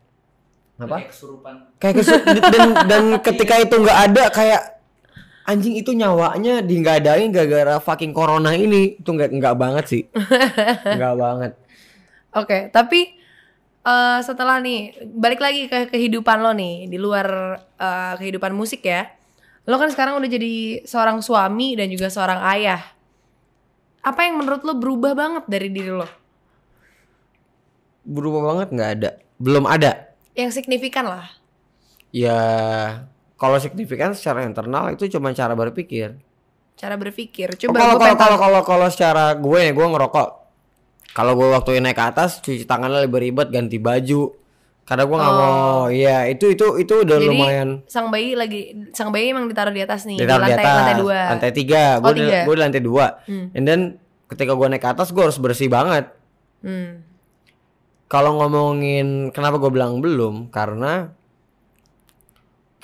apa? 0.80 0.96
Kayak 1.04 1.10
kesurupan. 1.12 1.54
Kayak 1.76 1.94
kesu- 2.00 2.24
dan 2.54 2.66
dan 2.88 3.02
ketika 3.20 3.54
itu 3.60 3.74
nggak 3.76 3.98
ada 4.10 4.24
kayak 4.32 4.62
anjing 5.42 5.74
itu 5.74 5.90
nyawanya 5.92 6.62
di 6.62 6.74
nggak 6.80 7.02
adain 7.02 7.28
gara-gara 7.34 7.76
fucking 7.82 8.14
corona 8.14 8.54
ini. 8.56 8.96
Itu 8.96 9.12
nggak 9.12 9.30
nggak 9.36 9.56
banget 9.58 9.84
sih. 9.90 10.02
Nggak 10.98 11.14
banget. 11.18 11.52
Oke, 12.32 12.58
tapi 12.72 13.12
eh, 13.84 14.18
setelah 14.24 14.56
nih 14.62 14.96
balik 15.12 15.40
lagi 15.42 15.68
ke 15.68 15.92
kehidupan 15.92 16.40
lo 16.40 16.56
nih 16.56 16.88
di 16.88 16.96
luar 16.96 17.26
eh, 17.76 18.14
kehidupan 18.16 18.56
musik 18.56 18.80
ya. 18.86 19.10
Lo 19.68 19.78
kan 19.78 19.92
sekarang 19.92 20.18
udah 20.18 20.26
jadi 20.26 20.82
seorang 20.82 21.22
suami 21.22 21.78
dan 21.78 21.86
juga 21.92 22.10
seorang 22.10 22.40
ayah. 22.56 22.82
Apa 24.02 24.26
yang 24.26 24.42
menurut 24.42 24.66
lo 24.66 24.74
berubah 24.74 25.14
banget 25.14 25.44
dari 25.46 25.68
diri 25.70 25.92
lo? 25.92 26.08
berubah 28.02 28.42
banget 28.50 28.68
nggak 28.74 28.90
ada. 28.98 29.10
Belum 29.38 29.62
ada 29.62 30.11
Yang 30.32 30.50
signifikan 30.56 31.04
lah. 31.04 31.26
ya 32.10 32.38
kalau 33.34 33.56
signifikan 33.56 34.12
secara 34.12 34.42
internal 34.42 34.88
itu 34.88 35.08
cuma 35.08 35.32
cara 35.32 35.52
berpikir 35.52 36.16
Cara 36.72 36.94
berpikir. 36.94 37.48
Oh, 37.48 37.58
Coba 37.62 37.76
kalau 37.78 37.96
kalau 37.96 38.16
kalau 38.16 38.36
kalau 38.38 38.60
kalau 38.64 38.86
secara 38.88 39.32
gue 39.34 39.58
nih 39.60 39.72
gue 39.72 39.86
ngerokok 39.86 40.28
kalau 41.12 41.32
gue 41.34 41.48
waktu 41.48 41.78
naik 41.78 41.94
ke 41.94 42.04
atas 42.06 42.40
cuci 42.40 42.64
tangannya 42.64 43.02
lebih 43.02 43.20
ribet 43.22 43.48
ganti 43.48 43.76
baju 43.76 44.32
karena 44.82 45.02
gue 45.02 45.14
nggak 45.14 45.34
mau 45.36 45.86
iya 45.88 46.26
itu 46.26 46.48
itu 46.48 46.66
itu 46.76 46.94
udah 46.98 47.16
Oh. 47.16 47.22
Jadi 47.22 47.28
lumayan 47.30 47.68
sang 47.86 48.08
bayi 48.08 48.32
lagi 48.34 48.60
sang 48.90 49.08
bayi 49.08 49.30
emang 49.30 49.46
ditaruh 49.46 49.70
di 49.70 49.80
atas 49.80 50.04
nih 50.04 50.16
ditaruh 50.18 50.42
di 50.42 50.44
di 50.44 50.50
lantai 50.50 50.64
atas 50.64 50.76
lantai 50.76 50.96
dua. 50.98 51.18
lantai 51.28 51.50
tiga 51.52 51.84
Oh, 51.92 52.00
gue 52.02 52.12
di, 52.12 52.20
tiga. 52.22 52.38
gue 52.42 52.54
di 52.54 52.60
lantai 52.60 52.82
dua 52.82 53.06
Hmm. 53.22 53.46
and 53.52 53.64
then 53.64 53.80
ketika 54.26 54.52
gue 54.52 54.66
naik 54.66 54.80
ke 54.80 54.90
atas 54.90 55.08
gue 55.08 55.22
harus 55.22 55.38
bersih 55.38 55.68
banget 55.68 56.08
Hmm. 56.60 57.04
Kalau 58.12 58.36
ngomongin 58.44 59.32
kenapa 59.32 59.56
gue 59.56 59.72
bilang 59.72 60.04
belum 60.04 60.52
karena 60.52 61.16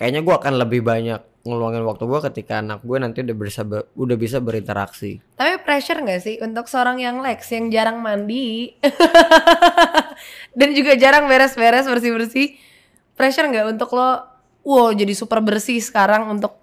kayaknya 0.01 0.25
gue 0.25 0.35
akan 0.35 0.55
lebih 0.57 0.81
banyak 0.81 1.21
ngeluangin 1.45 1.85
waktu 1.85 2.05
gue 2.09 2.21
ketika 2.33 2.65
anak 2.65 2.81
gue 2.81 2.97
nanti 2.97 3.21
udah 3.21 3.37
bisa 3.37 3.61
ber- 3.61 3.89
udah 3.93 4.17
bisa 4.17 4.41
berinteraksi 4.41 5.21
Tapi 5.37 5.61
pressure 5.61 6.01
gak 6.01 6.21
sih 6.25 6.41
untuk 6.41 6.65
seorang 6.65 6.97
yang 6.97 7.21
Lex 7.21 7.45
yang 7.53 7.69
jarang 7.69 8.01
mandi 8.01 8.73
dan 10.59 10.69
juga 10.73 10.97
jarang 10.97 11.29
beres-beres 11.29 11.85
bersih-bersih? 11.85 12.57
Pressure 13.15 13.51
nggak 13.51 13.75
untuk 13.75 13.91
lo, 13.99 14.23
wow 14.65 14.89
jadi 14.95 15.11
super 15.11 15.43
bersih 15.43 15.83
sekarang 15.83 16.31
untuk 16.31 16.55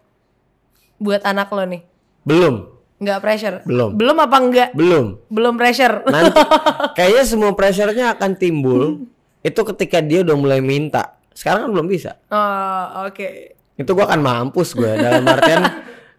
buat 0.97 1.22
anak 1.22 1.51
lo 1.51 1.63
nih? 1.70 1.84
belum 2.26 2.74
Nggak 2.96 3.20
pressure? 3.20 3.58
Belum. 3.68 3.91
Belum 4.00 4.18
apa 4.24 4.38
enggak? 4.39 4.70
belum 4.72 5.06
Belum 5.28 5.54
pressure. 5.60 6.08
nanti 6.08 6.39
kayaknya 6.98 7.24
semua 7.28 7.52
pressure-nya 7.52 8.16
akan 8.16 8.32
timbul 8.39 9.04
itu 9.46 9.62
ketika 9.62 10.02
dia 10.02 10.26
udah 10.26 10.34
mulai 10.34 10.58
minta 10.58 11.22
sekarang 11.36 11.70
kan 11.70 11.72
belum 11.76 11.88
bisa 11.91 12.18
oh 12.34 13.06
oke. 13.06 13.30
itu 13.78 13.91
gua 13.93 14.10
akan 14.10 14.22
mampus 14.24 14.74
gue 14.74 14.89
dalam 14.98 15.22
artian 15.28 15.62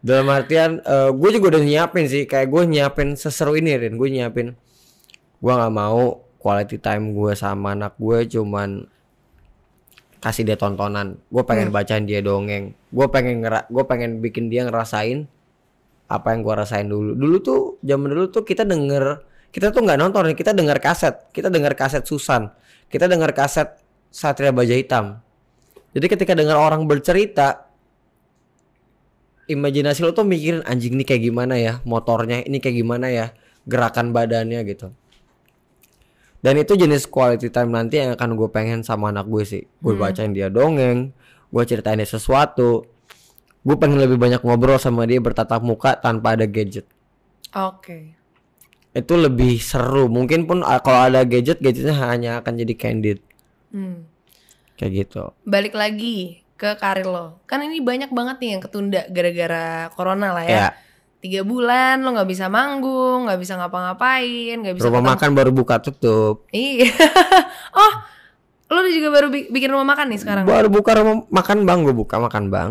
dalam 0.07 0.29
artian 0.31 0.79
gue 1.17 1.31
juga 1.35 1.57
udah 1.57 1.63
nyiapin 1.67 2.07
sih 2.07 2.29
kayak 2.29 2.53
gue 2.53 2.63
nyiapin 2.69 3.19
seseru 3.19 3.59
ini 3.59 3.75
Rin 3.75 3.99
gue 3.99 4.09
nyiapin 4.13 4.55
gua 5.43 5.59
nggak 5.59 5.75
mau 5.75 6.23
quality 6.39 6.79
time 6.79 7.17
gue 7.17 7.33
sama 7.35 7.75
anak 7.75 7.99
gue 7.99 8.31
cuman 8.31 8.87
kasih 10.23 10.47
dia 10.47 10.55
tontonan 10.55 11.19
gue 11.27 11.43
pengen 11.43 11.75
bacain 11.75 12.07
dia 12.07 12.23
dongeng 12.23 12.79
gue 12.95 13.07
pengen 13.11 13.43
ngera 13.43 13.67
gue 13.67 13.85
pengen 13.89 14.23
bikin 14.23 14.53
dia 14.53 14.69
ngerasain 14.69 15.27
apa 16.07 16.33
yang 16.35 16.41
gua 16.47 16.63
rasain 16.63 16.87
dulu. 16.87 17.15
Dulu 17.15 17.37
tuh 17.43 17.61
zaman 17.83 18.09
dulu 18.15 18.27
tuh 18.31 18.43
kita 18.47 18.63
denger 18.63 19.23
kita 19.51 19.73
tuh 19.73 19.81
nggak 19.83 19.99
nonton 19.99 20.31
kita 20.37 20.53
denger 20.53 20.79
kaset. 20.79 21.33
Kita 21.33 21.49
denger 21.49 21.73
kaset 21.73 22.05
Susan. 22.05 22.53
Kita 22.87 23.09
denger 23.09 23.33
kaset 23.33 23.81
Satria 24.13 24.53
Baja 24.53 24.77
Hitam. 24.77 25.19
Jadi 25.97 26.07
ketika 26.13 26.37
dengar 26.37 26.61
orang 26.61 26.85
bercerita 26.85 27.73
imajinasi 29.49 30.05
lo 30.05 30.13
tuh 30.13 30.29
mikirin 30.29 30.61
anjing 30.69 30.93
ini 30.93 31.05
kayak 31.09 31.23
gimana 31.25 31.57
ya? 31.57 31.81
Motornya 31.89 32.45
ini 32.45 32.61
kayak 32.61 32.77
gimana 32.85 33.09
ya? 33.09 33.27
Gerakan 33.65 34.13
badannya 34.13 34.61
gitu. 34.69 34.93
Dan 36.45 36.61
itu 36.61 36.77
jenis 36.77 37.09
quality 37.09 37.49
time 37.49 37.73
nanti 37.73 37.99
yang 37.99 38.13
akan 38.15 38.37
gue 38.37 38.49
pengen 38.53 38.85
sama 38.85 39.09
anak 39.09 39.27
gue 39.27 39.43
sih. 39.43 39.65
Gue 39.81 39.97
bacain 39.97 40.37
dia 40.37 40.53
dongeng 40.53 41.17
gue 41.51 41.63
ceritain 41.65 41.99
dia 41.99 42.09
sesuatu 42.09 42.85
gue 43.67 43.77
pengen 43.77 43.99
lebih 43.99 44.15
banyak 44.17 44.41
ngobrol 44.41 44.79
sama 44.79 45.03
dia 45.03 45.19
bertatap 45.19 45.59
muka 45.59 45.97
tanpa 45.97 46.33
ada 46.33 46.47
gadget 46.47 46.87
Oke. 47.51 48.15
itu 48.93 49.15
lebih 49.15 49.59
seru 49.59 50.07
mungkin 50.07 50.45
pun 50.45 50.63
ah, 50.63 50.79
kalau 50.79 51.03
ada 51.03 51.23
gadget 51.23 51.59
gadgetnya 51.59 51.99
hanya 52.05 52.39
akan 52.39 52.53
jadi 52.57 52.75
candid 52.75 53.19
Hmm. 53.69 54.07
kayak 54.75 54.93
gitu 55.05 55.35
Balik 55.43 55.75
lagi 55.75 56.39
ke 56.55 56.73
karir 56.75 57.05
lo. 57.05 57.43
Kan 57.45 57.61
ini 57.61 57.79
banyak 57.79 58.09
banget 58.09 58.39
nih 58.39 58.51
yang 58.51 58.63
ketunda 58.63 59.05
gara-gara 59.07 59.67
corona 59.91 60.33
lah 60.33 60.41
ya. 60.43 60.57
ya 60.57 60.69
Tiga 61.19 61.43
bulan 61.43 62.01
lo 62.01 62.15
nggak 62.15 62.25
bisa 62.27 62.47
manggung, 62.47 63.27
nggak 63.27 63.37
bisa 63.37 63.59
ngapa-ngapain, 63.59 64.57
nggak 64.57 64.75
bisa 64.75 64.87
rumah 64.87 65.03
ketemu- 65.03 65.13
makan 65.13 65.31
baru 65.35 65.51
buka 65.53 65.77
tutup 65.79 66.47
Iya. 66.49 66.89
oh, 67.77 67.93
lo 68.71 68.89
juga 68.89 69.09
baru 69.11 69.27
bi- 69.29 69.49
bikin 69.49 69.69
rumah 69.69 69.85
makan 69.87 70.07
nih 70.09 70.21
sekarang. 70.23 70.45
baru 70.45 70.69
buka 70.69 70.91
rumah 70.95 71.17
makan 71.29 71.59
bang 71.63 71.79
gue 71.83 71.95
buka 71.95 72.17
makan 72.19 72.45
bang 72.49 72.71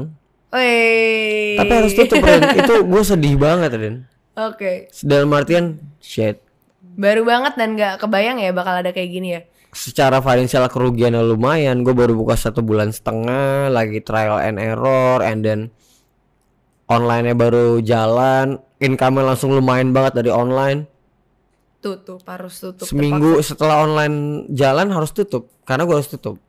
Wey. 0.53 1.57
tapi 1.57 1.71
harus 1.71 1.93
tutup 1.97 2.21
Ren 2.21 2.41
itu 2.61 2.75
gue 2.85 3.03
sedih 3.03 3.35
banget 3.35 3.71
Ren 3.75 3.95
Oke. 4.35 4.91
dalam 5.01 5.31
artian 5.31 5.79
shit 6.03 6.43
Baru 6.95 7.27
banget 7.27 7.59
dan 7.59 7.75
nggak 7.75 7.99
kebayang 8.07 8.39
ya 8.39 8.55
bakal 8.55 8.79
ada 8.79 8.95
kayak 8.95 9.09
gini 9.11 9.27
ya. 9.35 9.41
secara 9.75 10.23
finansial 10.23 10.63
kerugiannya 10.71 11.19
lumayan 11.27 11.83
gue 11.83 11.91
baru 11.91 12.15
buka 12.15 12.39
satu 12.39 12.63
bulan 12.63 12.95
setengah 12.95 13.67
lagi 13.67 13.99
trial 13.99 14.39
and 14.39 14.55
error 14.55 15.19
and 15.19 15.43
then 15.43 15.67
online-nya 16.87 17.35
baru 17.35 17.83
jalan 17.83 18.63
income 18.79 19.19
langsung 19.19 19.51
lumayan 19.51 19.91
banget 19.91 20.23
dari 20.23 20.31
online 20.31 20.87
tutup 21.83 22.23
harus 22.25 22.55
tutup 22.57 22.87
seminggu 22.87 23.43
setelah 23.43 23.83
online 23.83 24.47
jalan 24.55 24.89
harus 24.89 25.11
tutup 25.11 25.51
karena 25.67 25.83
gue 25.83 25.95
harus 25.99 26.07
tutup 26.07 26.39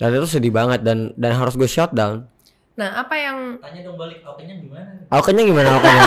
dan 0.00 0.16
itu 0.16 0.26
sedih 0.26 0.50
banget 0.50 0.82
dan 0.82 1.12
dan 1.14 1.36
harus 1.36 1.54
gue 1.54 1.68
shutdown 1.68 2.24
terpaksa. 2.24 2.31
Nah 2.72 3.04
apa 3.04 3.14
yang 3.14 3.60
Tanya 3.60 3.80
dong 3.84 4.00
balik, 4.00 4.24
okennya 4.24 4.56
gimana? 4.56 4.90
Alkenya 5.12 5.42
gimana 5.44 5.68
alkenya? 5.76 6.04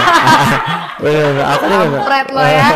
Bener, 1.03 1.33
alkenya 1.45 1.77
gimana? 1.77 1.99
Kampret 2.01 2.27
lo 2.33 2.41
ya. 2.41 2.67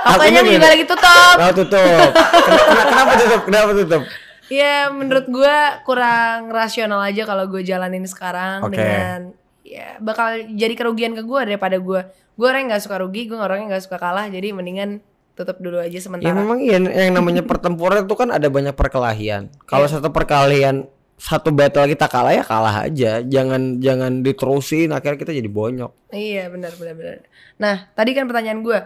Pokoknya 0.00 0.40
juga 0.40 0.50
gimana? 0.52 0.68
lagi 0.72 0.84
tutup. 0.84 1.34
Oh 1.36 1.52
tutup. 1.54 2.10
Kenapa, 2.12 2.82
kenapa 2.84 3.12
tutup? 3.16 3.40
Kenapa 3.48 3.70
tutup? 3.72 4.02
Ya 4.50 4.76
menurut 4.90 5.26
gue 5.30 5.56
kurang 5.86 6.50
rasional 6.50 7.00
aja 7.00 7.22
kalau 7.22 7.46
gue 7.46 7.62
jalanin 7.62 8.02
sekarang 8.04 8.66
Oke. 8.66 8.74
dengan 8.74 9.32
ya 9.62 9.94
bakal 10.02 10.50
jadi 10.50 10.74
kerugian 10.74 11.14
ke 11.14 11.22
gue 11.22 11.40
daripada 11.46 11.78
gue 11.78 12.00
gue 12.10 12.46
orang 12.48 12.66
yang 12.66 12.70
nggak 12.74 12.82
suka 12.82 12.98
rugi 12.98 13.30
gue 13.30 13.38
orangnya 13.38 13.76
nggak 13.76 13.84
suka 13.86 14.02
kalah 14.02 14.26
jadi 14.26 14.50
mendingan 14.50 14.98
tutup 15.38 15.62
dulu 15.62 15.78
aja 15.78 15.94
Ya 15.94 16.02
sementara 16.02 16.34
memang 16.34 16.58
iya 16.58 16.82
yang 16.82 17.14
namanya 17.14 17.46
pertempuran 17.46 18.02
itu 18.04 18.14
kan 18.18 18.34
ada 18.34 18.50
banyak 18.50 18.74
perkelahian. 18.74 19.48
Kalau 19.64 19.86
Iya. 19.86 20.02
satu 20.02 20.10
perkelahian 20.10 20.90
satu 21.20 21.52
battle 21.52 21.84
kita 21.84 22.08
kalah 22.08 22.32
ya 22.32 22.40
kalah 22.40 22.88
aja. 22.88 23.20
Jangan 23.20 23.76
jangan 23.84 24.24
diterusin 24.24 24.88
akhirnya 24.88 25.20
kita 25.20 25.36
jadi 25.36 25.50
bonyok. 25.52 25.92
iya 26.16 26.48
benar 26.48 26.72
benar 26.80 26.94
benar 26.96 27.16
nah 27.60 27.76
tadi 27.92 28.10
kan 28.16 28.24
pertanyaan 28.24 28.64
gue 28.64 28.78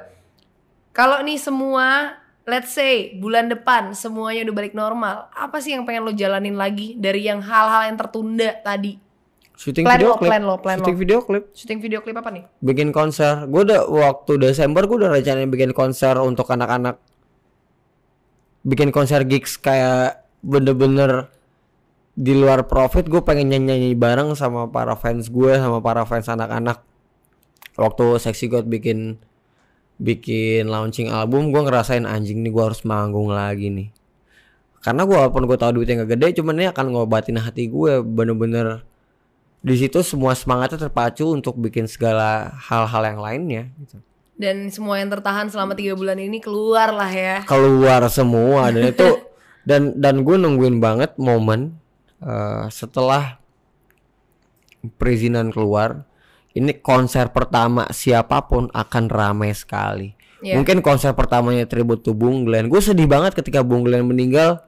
kalau 0.91 1.23
nih 1.23 1.39
semua 1.39 2.19
let's 2.45 2.75
say 2.75 3.15
bulan 3.17 3.49
depan 3.49 3.95
semuanya 3.97 4.45
udah 4.45 4.55
balik 4.55 4.75
normal 4.75 5.31
apa 5.33 5.63
sih 5.63 5.73
yang 5.73 5.87
pengen 5.87 6.05
lo 6.05 6.13
jalanin 6.13 6.59
lagi 6.59 6.99
dari 6.99 7.25
yang 7.25 7.41
hal-hal 7.41 7.89
yang 7.89 7.97
tertunda 7.97 8.51
tadi 8.61 8.99
Syuting 9.55 9.87
Plan 9.87 10.03
video 10.03 10.11
lo, 10.11 10.19
klip. 10.19 10.29
plan 10.35 10.43
lo, 10.43 10.55
plan 10.59 10.77
Syuting 10.83 10.99
lo. 10.99 11.01
video 11.01 11.19
klip. 11.23 11.45
syuting 11.55 11.79
video 11.79 11.99
klip 12.03 12.19
apa 12.19 12.31
nih 12.35 12.45
bikin 12.59 12.91
konser. 12.91 13.47
Gue 13.47 13.63
udah 13.63 13.87
waktu 13.87 14.43
Desember 14.43 14.83
gue 14.91 14.99
udah 14.99 15.15
rencanain 15.15 15.47
bikin 15.47 15.71
konser 15.71 16.19
untuk 16.19 16.51
anak-anak. 16.51 16.99
Bikin 18.67 18.91
konser 18.91 19.23
gigs 19.23 19.55
kayak 19.55 20.27
bener-bener 20.43 21.31
di 22.15 22.33
luar 22.35 22.67
profit. 22.67 23.07
Gue 23.11 23.23
pengen 23.23 23.51
nyanyi-nyanyi 23.51 23.99
bareng 23.99 24.39
sama 24.39 24.71
para 24.71 24.95
fans 24.95 25.31
gue 25.31 25.55
sama 25.59 25.83
para 25.83 26.03
fans 26.07 26.31
anak-anak. 26.31 26.83
Waktu 27.75 28.23
Sexy 28.23 28.47
God 28.47 28.71
bikin 28.71 29.19
bikin 29.99 30.67
launching 30.67 31.11
album 31.11 31.55
gue 31.55 31.63
ngerasain 31.63 32.03
anjing 32.07 32.43
nih 32.43 32.51
gue 32.51 32.63
harus 32.63 32.83
manggung 32.87 33.31
lagi 33.31 33.71
nih. 33.71 33.89
Karena 34.83 35.07
gue 35.07 35.17
walaupun 35.17 35.49
gue 35.49 35.59
tahu 35.59 35.81
duitnya 35.81 36.05
gak 36.05 36.19
gede, 36.19 36.43
cuman 36.43 36.61
ini 36.61 36.67
akan 36.69 36.87
ngobatin 36.93 37.41
hati 37.41 37.73
gue 37.73 38.05
bener-bener 38.05 38.85
di 39.65 39.75
situ 39.81 40.05
semua 40.05 40.37
semangatnya 40.37 40.77
terpacu 40.77 41.25
untuk 41.33 41.57
bikin 41.57 41.89
segala 41.89 42.53
hal-hal 42.69 43.01
yang 43.01 43.21
lainnya 43.25 43.63
gitu. 43.81 43.97
dan 44.37 44.69
semua 44.69 45.01
yang 45.01 45.09
tertahan 45.09 45.49
selama 45.49 45.73
tiga 45.73 45.97
bulan 45.97 46.21
ini 46.21 46.37
keluar 46.37 46.93
lah 46.93 47.09
ya 47.09 47.49
keluar 47.49 48.05
semua 48.13 48.69
dan 48.69 48.93
itu 48.93 49.09
dan 49.69 49.97
dan 49.97 50.21
gue 50.21 50.37
nungguin 50.37 50.85
banget 50.85 51.17
momen 51.17 51.81
eh, 52.25 52.65
setelah 52.73 53.39
perizinan 54.97 55.53
keluar 55.53 56.09
ini 56.57 56.77
konser 56.81 57.29
pertama 57.31 57.89
siapa 57.93 58.45
pun 58.49 58.73
akan 58.73 59.05
ramai 59.13 59.53
sekali 59.53 60.17
Iya. 60.45 60.61
mungkin 60.61 60.85
konser 60.85 61.17
pertamanya 61.17 61.65
tribute 61.65 62.05
to 62.05 62.13
Bung 62.13 62.45
Glenn 62.45 62.69
gue 62.69 62.77
sedih 62.77 63.09
banget 63.09 63.33
ketika 63.33 63.65
Bung 63.65 63.81
Glenn 63.81 64.05
meninggal 64.05 64.61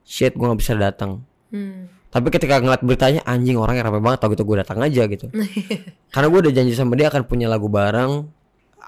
shit 0.00 0.32
gue 0.32 0.46
nggak 0.48 0.60
bisa 0.64 0.72
datang 0.80 1.20
hmm. 1.52 2.00
Tapi 2.10 2.26
ketika 2.34 2.58
ngeliat 2.58 2.82
beritanya 2.82 3.22
anjing 3.22 3.54
orangnya 3.54 3.86
rame 3.86 4.02
banget 4.02 4.18
tau 4.26 4.34
gitu 4.34 4.42
gue 4.42 4.58
datang 4.58 4.82
aja 4.82 5.06
gitu. 5.06 5.30
Karena 6.12 6.26
gue 6.26 6.40
udah 6.42 6.52
janji 6.58 6.74
sama 6.74 6.98
dia 6.98 7.06
akan 7.06 7.22
punya 7.22 7.46
lagu 7.46 7.70
bareng 7.70 8.26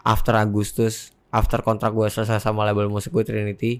after 0.03 0.35
Agustus, 0.35 1.15
after 1.31 1.63
kontrak 1.63 1.95
gue 1.95 2.11
selesai 2.11 2.43
sama 2.43 2.67
label 2.67 2.91
musik 2.91 3.15
gue 3.15 3.23
Trinity. 3.23 3.79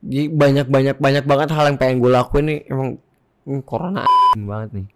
Jadi 0.00 0.32
banyak 0.32 0.66
banyak 0.72 0.96
banyak 0.96 1.24
banget 1.28 1.48
hal 1.52 1.68
yang 1.68 1.76
pengen 1.76 2.00
gue 2.00 2.10
lakuin 2.10 2.44
nih. 2.48 2.60
Emang 2.72 2.88
hmm, 3.44 3.60
corona 3.68 4.08
banget 4.36 4.70
nih. 4.80 4.86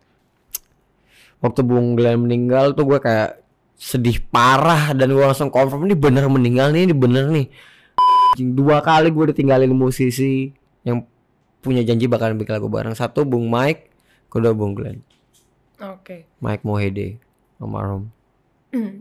Waktu 1.45 1.61
Bung 1.61 1.93
Glenn 1.93 2.25
meninggal 2.25 2.73
tuh 2.73 2.89
gue 2.89 2.99
kayak 3.01 3.45
sedih 3.77 4.23
parah 4.33 4.97
dan 4.97 5.13
gue 5.13 5.21
langsung 5.21 5.53
confirm 5.53 5.85
ini 5.85 5.99
bener 5.99 6.25
meninggal 6.31 6.73
nih 6.73 6.89
ini 6.89 6.95
bener 6.97 7.29
nih. 7.29 7.47
Dua 8.41 8.81
kali 8.81 9.13
gue 9.13 9.31
ditinggalin 9.37 9.71
musisi 9.77 10.51
yang 10.83 11.05
punya 11.61 11.85
janji 11.85 12.09
bakalan 12.09 12.41
bikin 12.41 12.57
lagu 12.57 12.73
bareng. 12.73 12.97
Satu 12.97 13.29
Bung 13.29 13.53
Mike 13.53 13.93
kedua 14.33 14.57
Bung 14.57 14.73
Glenn. 14.73 15.05
Oke. 15.85 16.25
Mike 16.41 16.65
Mohede 16.65 17.21
almarhum. 17.61 18.09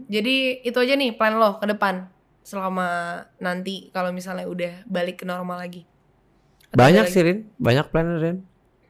Jadi 0.05 0.61
itu 0.61 0.77
aja 0.77 0.93
nih 0.93 1.17
plan 1.17 1.39
lo 1.39 1.57
ke 1.57 1.65
depan 1.65 2.11
selama 2.43 3.23
nanti 3.39 3.89
kalau 3.95 4.11
misalnya 4.11 4.45
udah 4.45 4.73
balik 4.85 5.23
ke 5.23 5.25
normal 5.25 5.63
lagi 5.63 5.87
banyak 6.73 7.05
sih? 7.09 7.21
Rin. 7.21 7.37
Banyak 7.61 7.85
plan 7.93 8.07
Rin. 8.17 8.37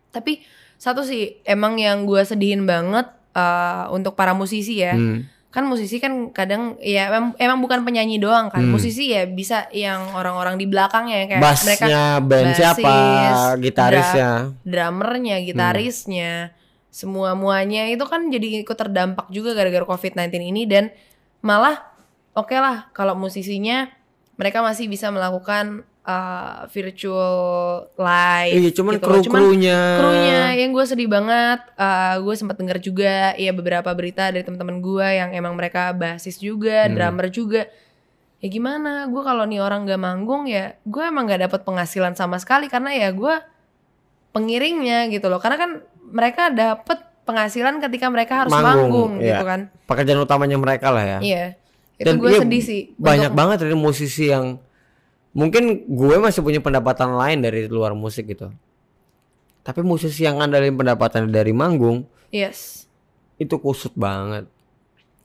Tapi 0.10 0.44
satu 0.80 1.04
sih 1.08 1.40
emang 1.48 1.80
yang 1.80 2.04
gue 2.04 2.22
sedihin 2.24 2.68
banget 2.68 3.08
eh, 3.36 3.86
untuk 3.92 4.16
para 4.16 4.36
musisi 4.36 4.82
ya. 4.82 4.96
Hmm. 4.96 5.30
kan 5.54 5.70
musisi 5.70 6.02
kan 6.02 6.34
kadang 6.34 6.82
ya 6.82 7.14
emang, 7.14 7.38
emang 7.38 7.62
bukan 7.62 7.86
penyanyi 7.86 8.18
doang 8.18 8.50
kan. 8.50 8.66
Hmm. 8.66 8.74
musisi 8.74 9.14
ya 9.14 9.30
bisa 9.30 9.70
yang 9.70 10.18
orang-orang 10.18 10.58
di 10.58 10.66
belakangnya 10.66 11.14
ya, 11.14 11.26
kayak 11.30 11.42
mereka 11.46 11.86
bassnya 11.86 12.04
band 12.26 12.52
siapa 12.58 12.82
basis, 12.82 13.38
gitarisnya. 13.62 14.30
drummernya, 14.66 15.38
gitarisnya, 15.46 16.32
semua 16.90 17.38
muanya 17.38 17.86
itu 17.86 18.02
kan 18.10 18.34
jadi 18.34 18.66
ikut 18.66 18.74
terdampak 18.74 19.30
juga 19.30 19.54
gara-gara 19.54 19.86
COVID-19 19.86 20.42
ini. 20.42 20.66
Dan 20.66 20.90
malah 21.46 21.86
oke 22.34 22.58
lah 22.58 22.90
kalau 22.90 23.14
musisinya 23.14 23.94
mereka 24.42 24.66
masih 24.66 24.90
bisa 24.90 25.14
melakukan 25.14 25.86
uh, 26.04 26.68
virtual 26.68 27.36
live. 27.96 28.54
iya 28.54 28.70
cuman 28.72 28.94
gitu 29.00 29.08
loh. 29.08 29.24
kru 29.24 29.56
krunya 29.56 30.42
yang 30.56 30.70
gue 30.72 30.86
sedih 30.86 31.08
banget 31.08 31.60
uh, 31.76 32.20
gue 32.20 32.36
sempat 32.36 32.60
dengar 32.60 32.78
juga 32.78 33.34
ya 33.36 33.52
beberapa 33.52 33.88
berita 33.92 34.28
dari 34.30 34.44
teman-teman 34.44 34.80
gue 34.80 35.08
yang 35.08 35.30
emang 35.32 35.56
mereka 35.56 35.92
basis 35.92 36.38
juga 36.38 36.86
Hmm. 36.88 36.94
drummer 36.96 37.28
juga 37.28 37.62
ya 38.44 38.48
gimana 38.48 39.08
gue 39.08 39.22
kalau 39.24 39.48
nih 39.48 39.64
orang 39.64 39.88
gak 39.88 39.98
manggung 39.98 40.44
ya 40.46 40.76
gue 40.84 41.04
emang 41.04 41.24
gak 41.26 41.48
dapat 41.48 41.64
penghasilan 41.64 42.14
sama 42.14 42.36
sekali 42.38 42.68
karena 42.68 42.92
ya 42.92 43.10
gue 43.16 43.36
pengiringnya 44.34 45.08
gitu 45.08 45.30
loh 45.30 45.40
karena 45.40 45.58
kan 45.58 45.72
mereka 46.04 46.50
dapat 46.50 47.00
penghasilan 47.24 47.80
ketika 47.80 48.12
mereka 48.12 48.44
harus 48.44 48.52
manggung, 48.52 49.24
iya. 49.24 49.40
gitu 49.40 49.44
kan 49.48 49.60
pekerjaan 49.88 50.20
utamanya 50.20 50.60
mereka 50.60 50.92
lah 50.92 51.04
ya 51.08 51.20
iya 51.24 51.46
itu 51.96 52.10
Dan 52.10 52.20
gue 52.20 52.30
iya, 52.36 52.40
sedih 52.44 52.62
sih 52.62 52.82
banyak 53.00 53.32
untuk- 53.32 53.38
banget 53.40 53.58
dari 53.64 53.76
musisi 53.78 54.28
yang 54.28 54.60
mungkin 55.34 55.90
gue 55.90 56.16
masih 56.22 56.46
punya 56.46 56.62
pendapatan 56.62 57.18
lain 57.18 57.42
dari 57.42 57.66
luar 57.68 57.98
musik 57.98 58.30
gitu. 58.30 58.54
Tapi 59.66 59.82
musisi 59.82 60.24
yang 60.24 60.40
andalin 60.40 60.78
pendapatan 60.78 61.30
dari 61.34 61.52
manggung 61.52 62.06
yes. 62.30 62.86
itu 63.42 63.58
kusut 63.58 63.98
banget. 63.98 64.46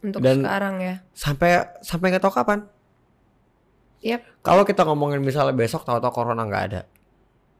Untuk 0.00 0.24
Dan- 0.24 0.46
sekarang 0.46 0.74
ya. 0.80 0.94
sampai 1.12 1.50
sampai 1.84 2.06
nggak 2.12 2.24
tahu 2.24 2.34
kapan. 2.34 2.61
Yap. 3.98 4.22
kalau 4.46 4.62
kita 4.62 4.86
ngomongin 4.86 5.18
misalnya 5.18 5.50
besok 5.50 5.82
tahu-tahu 5.82 6.14
corona 6.14 6.46
nggak 6.46 6.64
ada. 6.70 6.80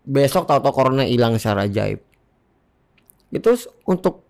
Besok 0.07 0.47
tahu-tahu 0.47 0.71
corona 0.71 1.03
hilang 1.03 1.35
secara 1.35 1.67
ajaib. 1.67 1.99
Itu 3.35 3.59
untuk 3.85 4.23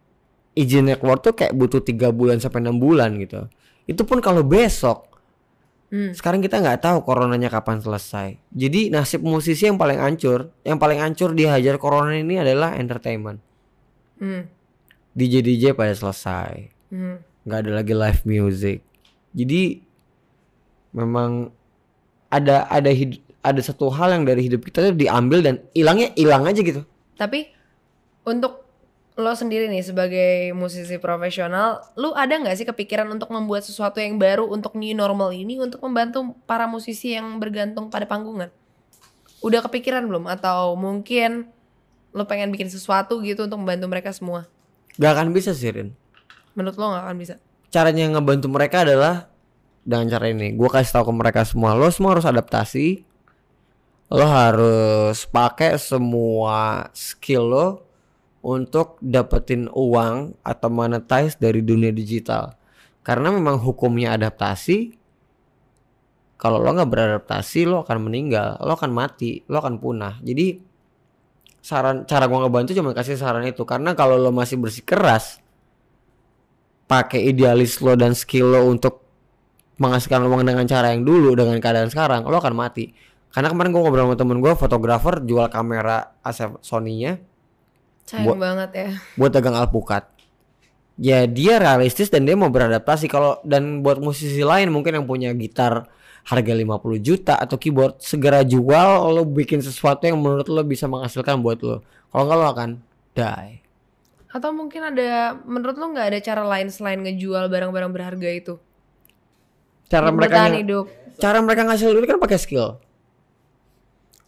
izinnya 0.57 0.97
keluar 0.97 1.21
tuh 1.21 1.37
kayak 1.37 1.53
butuh 1.53 1.85
tiga 1.85 2.09
bulan 2.09 2.41
sampai 2.41 2.65
enam 2.65 2.81
bulan 2.81 3.21
gitu. 3.21 3.47
Itu 3.85 4.09
pun 4.09 4.25
kalau 4.25 4.41
besok 4.41 5.08
Hmm. 5.89 6.13
sekarang 6.13 6.39
kita 6.39 6.59
nggak 6.59 6.81
tahu 6.81 7.01
coronanya 7.01 7.49
kapan 7.49 7.81
selesai 7.81 8.37
jadi 8.51 8.89
nasib 8.89 9.21
musisi 9.21 9.65
yang 9.65 9.75
paling 9.75 9.97
hancur 9.97 10.53
yang 10.61 10.77
paling 10.77 10.99
hancur 10.99 11.33
dihajar 11.33 11.77
corona 11.77 12.13
ini 12.13 12.37
adalah 12.37 12.75
entertainment 12.75 13.41
Hmm. 14.17 14.45
DJ 15.11 15.41
DJ 15.41 15.65
pada 15.73 15.91
selesai 15.91 16.69
Hmm. 16.89 17.25
nggak 17.43 17.59
ada 17.59 17.73
lagi 17.75 17.95
live 17.95 18.23
music 18.23 18.85
jadi 19.33 19.81
memang 20.91 21.49
ada 22.29 22.69
ada 22.69 22.91
hid- 22.91 23.25
ada 23.39 23.61
satu 23.63 23.89
hal 23.89 24.13
yang 24.13 24.25
dari 24.25 24.45
hidup 24.45 24.61
kita 24.63 24.85
tuh 24.85 24.95
diambil 24.95 25.41
dan 25.41 25.65
hilangnya 25.73 26.13
hilang 26.13 26.45
aja 26.45 26.61
gitu 26.61 26.85
Tapi 27.15 27.49
untuk 28.23 28.68
lo 29.19 29.35
sendiri 29.35 29.67
nih 29.67 29.83
sebagai 29.83 30.55
musisi 30.55 30.95
profesional, 31.03 31.83
lu 31.99 32.15
ada 32.15 32.39
nggak 32.39 32.55
sih 32.55 32.63
kepikiran 32.63 33.11
untuk 33.11 33.35
membuat 33.35 33.67
sesuatu 33.67 33.99
yang 33.99 34.15
baru 34.15 34.47
untuk 34.47 34.79
new 34.79 34.95
normal 34.95 35.35
ini 35.35 35.59
untuk 35.59 35.83
membantu 35.83 36.39
para 36.47 36.71
musisi 36.71 37.19
yang 37.19 37.43
bergantung 37.43 37.91
pada 37.91 38.07
panggungan? 38.07 38.55
Udah 39.43 39.59
kepikiran 39.67 40.07
belum? 40.07 40.31
Atau 40.31 40.79
mungkin 40.79 41.51
lo 42.15 42.31
pengen 42.31 42.55
bikin 42.55 42.71
sesuatu 42.71 43.19
gitu 43.27 43.51
untuk 43.51 43.59
membantu 43.59 43.91
mereka 43.91 44.15
semua? 44.15 44.47
gak 44.99 45.15
akan 45.15 45.31
bisa 45.31 45.55
sih 45.55 45.71
Rin 45.71 45.95
Menurut 46.59 46.75
lo 46.75 46.91
nggak 46.91 47.05
akan 47.07 47.17
bisa? 47.19 47.35
caranya 47.69 48.09
ngebantu 48.17 48.49
mereka 48.49 48.81
adalah 48.81 49.29
dengan 49.85 50.09
cara 50.09 50.33
ini 50.33 50.57
gue 50.57 50.69
kasih 50.73 50.93
tahu 51.01 51.13
ke 51.13 51.15
mereka 51.17 51.41
semua 51.45 51.77
lo 51.77 51.89
semua 51.93 52.17
harus 52.17 52.25
adaptasi 52.25 53.05
lo 54.09 54.25
harus 54.25 55.29
pakai 55.29 55.77
semua 55.77 56.89
skill 56.97 57.45
lo 57.45 57.88
untuk 58.49 58.97
dapetin 59.05 59.69
uang 59.69 60.41
atau 60.41 60.69
monetize 60.73 61.37
dari 61.37 61.61
dunia 61.61 61.93
digital. 61.93 62.57
Karena 63.05 63.29
memang 63.29 63.61
hukumnya 63.61 64.17
adaptasi 64.17 64.97
kalau 66.41 66.63
lo 66.63 66.71
nggak 66.73 66.89
beradaptasi 66.89 67.67
lo 67.69 67.83
akan 67.85 68.09
meninggal 68.09 68.63
lo 68.63 68.79
akan 68.79 68.89
mati 68.95 69.45
lo 69.53 69.61
akan 69.61 69.77
punah. 69.77 70.17
Jadi 70.25 70.57
saran 71.61 72.09
cara 72.09 72.25
gua 72.25 72.49
ngebantu 72.49 72.73
cuma 72.73 72.97
kasih 72.97 73.21
saran 73.21 73.45
itu. 73.45 73.69
Karena 73.69 73.93
kalau 73.93 74.17
lo 74.17 74.33
masih 74.33 74.57
bersikeras 74.57 75.45
pakai 76.89 77.29
idealis 77.29 77.85
lo 77.85 77.93
dan 78.01 78.17
skill 78.17 78.49
lo 78.49 78.65
untuk 78.65 79.05
menghasilkan 79.77 80.25
uang 80.25 80.43
dengan 80.49 80.65
cara 80.65 80.97
yang 80.97 81.05
dulu 81.05 81.37
dengan 81.37 81.61
keadaan 81.61 81.93
sekarang 81.93 82.25
lo 82.25 82.41
akan 82.41 82.57
mati. 82.57 82.97
Karena 83.29 83.53
kemarin 83.53 83.77
gua 83.77 83.81
ngobrol 83.85 84.09
sama 84.09 84.17
temen 84.17 84.39
gua 84.41 84.57
fotografer 84.57 85.21
jual 85.21 85.53
kamera 85.53 86.17
A7 86.25 86.65
Sony-nya 86.65 87.21
Sayang 88.09 88.33
Buat- 88.33 88.41
banget 88.41 88.71
ya. 88.73 88.89
buat 89.21 89.31
dagang 89.37 89.53
alpukat 89.53 90.09
ya 90.99 91.29
dia 91.29 91.63
realistis 91.63 92.09
dan 92.11 92.27
dia 92.27 92.35
mau 92.35 92.51
beradaptasi 92.51 93.07
kalau 93.07 93.39
dan 93.47 93.85
buat 93.85 94.03
musisi 94.03 94.43
lain 94.43 94.73
mungkin 94.73 94.99
yang 94.99 95.07
punya 95.07 95.31
gitar 95.37 95.87
harga 96.27 96.53
50 96.53 96.99
juta 96.99 97.39
atau 97.39 97.55
keyboard 97.57 98.03
segera 98.03 98.43
jual 98.43 99.07
lo 99.07 99.23
bikin 99.23 99.63
sesuatu 99.63 100.05
yang 100.05 100.19
menurut 100.19 100.49
lo 100.51 100.61
bisa 100.67 100.91
menghasilkan 100.91 101.39
buat 101.39 101.63
lo 101.63 101.87
kalau 102.11 102.23
nggak 102.27 102.39
lo 102.41 102.47
akan 102.51 102.71
die 103.15 103.63
Atau 104.29 104.53
mungkin 104.53 104.85
ada 104.85 105.39
menurut 105.47 105.77
lo 105.79 105.87
nggak 105.89 106.07
ada 106.13 106.19
cara 106.21 106.43
lain 106.45 106.69
selain 106.69 107.01
ngejual 107.01 107.49
barang-barang 107.49 107.93
berharga 107.95 108.29
itu? 108.29 108.55
cara 109.89 110.13
mereka 110.13 110.53
hidup. 110.53 110.85
cara 111.17 111.41
mereka 111.41 111.65
ngasih 111.65 111.97
duit 111.97 112.05
kan 112.05 112.21
pakai 112.21 112.37
skill 112.37 112.77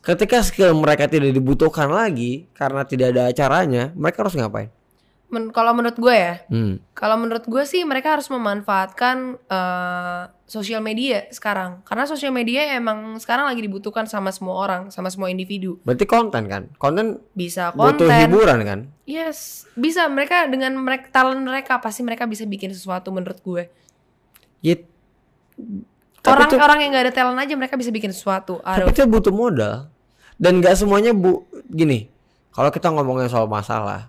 ketika 0.01 0.41
skill 0.41 0.73
mereka 0.75 1.05
tidak 1.07 1.31
dibutuhkan 1.31 1.89
lagi 1.89 2.49
karena 2.53 2.83
tidak 2.85 3.13
ada 3.13 3.23
acaranya 3.29 3.93
mereka 3.93 4.25
harus 4.25 4.35
ngapain 4.35 4.71
Men- 5.31 5.55
kalau 5.55 5.71
menurut 5.71 5.95
gue 5.95 6.11
ya, 6.11 6.43
hmm. 6.51 6.91
kalau 6.91 7.15
menurut 7.15 7.47
gue 7.47 7.63
sih 7.63 7.87
mereka 7.87 8.19
harus 8.19 8.27
memanfaatkan 8.27 9.39
eh, 9.47 10.23
sosial 10.43 10.83
media 10.83 11.23
sekarang. 11.31 11.87
Karena 11.87 12.03
sosial 12.03 12.35
media 12.35 12.75
emang 12.75 13.15
sekarang 13.23 13.47
lagi 13.47 13.63
dibutuhkan 13.63 14.11
sama 14.11 14.35
semua 14.35 14.59
orang, 14.59 14.91
sama 14.91 15.07
semua 15.07 15.31
individu. 15.31 15.79
berarti 15.87 16.03
konten 16.03 16.51
kan 16.51 16.67
konten 16.83 17.23
Bisa 17.31 17.71
butuh 17.71 18.11
konten. 18.11 18.27
hiburan 18.27 18.59
kan 18.67 18.81
Yes, 19.07 19.71
bisa 19.79 20.11
mereka 20.11 20.51
dengan 20.51 20.75
mereka 20.75 21.15
talent 21.15 21.47
mereka 21.47 21.79
pasti 21.79 22.03
mereka 22.03 22.27
bisa 22.27 22.43
bikin 22.43 22.75
sesuatu 22.75 23.15
menurut 23.15 23.39
gue. 23.39 23.71
ya 24.67 24.75
Orang 26.23 26.49
tuh- 26.49 26.61
orang 26.61 26.79
yang 26.81 26.91
nggak 26.93 27.05
ada 27.09 27.15
talent 27.15 27.39
aja 27.39 27.55
mereka 27.57 27.75
bisa 27.75 27.89
bikin 27.89 28.13
sesuatu. 28.13 28.61
Tapi 28.61 28.85
Aduh. 28.85 28.93
itu 28.93 29.01
butuh 29.07 29.33
modal. 29.33 29.89
Dan 30.41 30.61
gak 30.61 30.73
semuanya 30.75 31.13
bu 31.13 31.45
gini. 31.69 32.09
Kalau 32.51 32.69
kita 32.69 32.89
ngomongin 32.89 33.29
soal 33.29 33.45
masalah, 33.45 34.09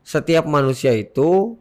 setiap 0.00 0.44
manusia 0.46 0.94
itu 0.94 1.56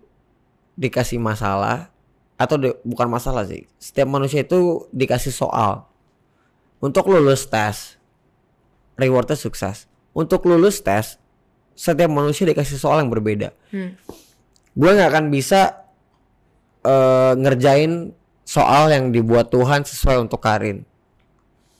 dikasih 0.75 1.17
masalah 1.17 1.91
atau 2.35 2.55
di- 2.55 2.75
bukan 2.83 3.07
masalah 3.07 3.43
sih. 3.43 3.67
Setiap 3.75 4.07
manusia 4.07 4.43
itu 4.43 4.87
dikasih 4.91 5.31
soal 5.31 5.87
untuk 6.79 7.07
lulus 7.07 7.47
tes, 7.47 7.95
rewardnya 8.95 9.35
sukses. 9.35 9.87
Untuk 10.15 10.47
lulus 10.47 10.79
tes, 10.79 11.19
setiap 11.75 12.07
manusia 12.07 12.47
dikasih 12.47 12.79
soal 12.79 13.03
yang 13.03 13.11
berbeda. 13.11 13.51
Hmm. 13.71 13.99
Gue 14.75 14.91
nggak 14.91 15.11
akan 15.11 15.25
bisa 15.27 15.83
eh, 16.85 17.33
ngerjain 17.35 18.13
soal 18.45 18.93
yang 18.93 19.09
dibuat 19.09 19.49
Tuhan 19.49 19.83
sesuai 19.83 20.21
untuk 20.29 20.39
Karin. 20.39 20.85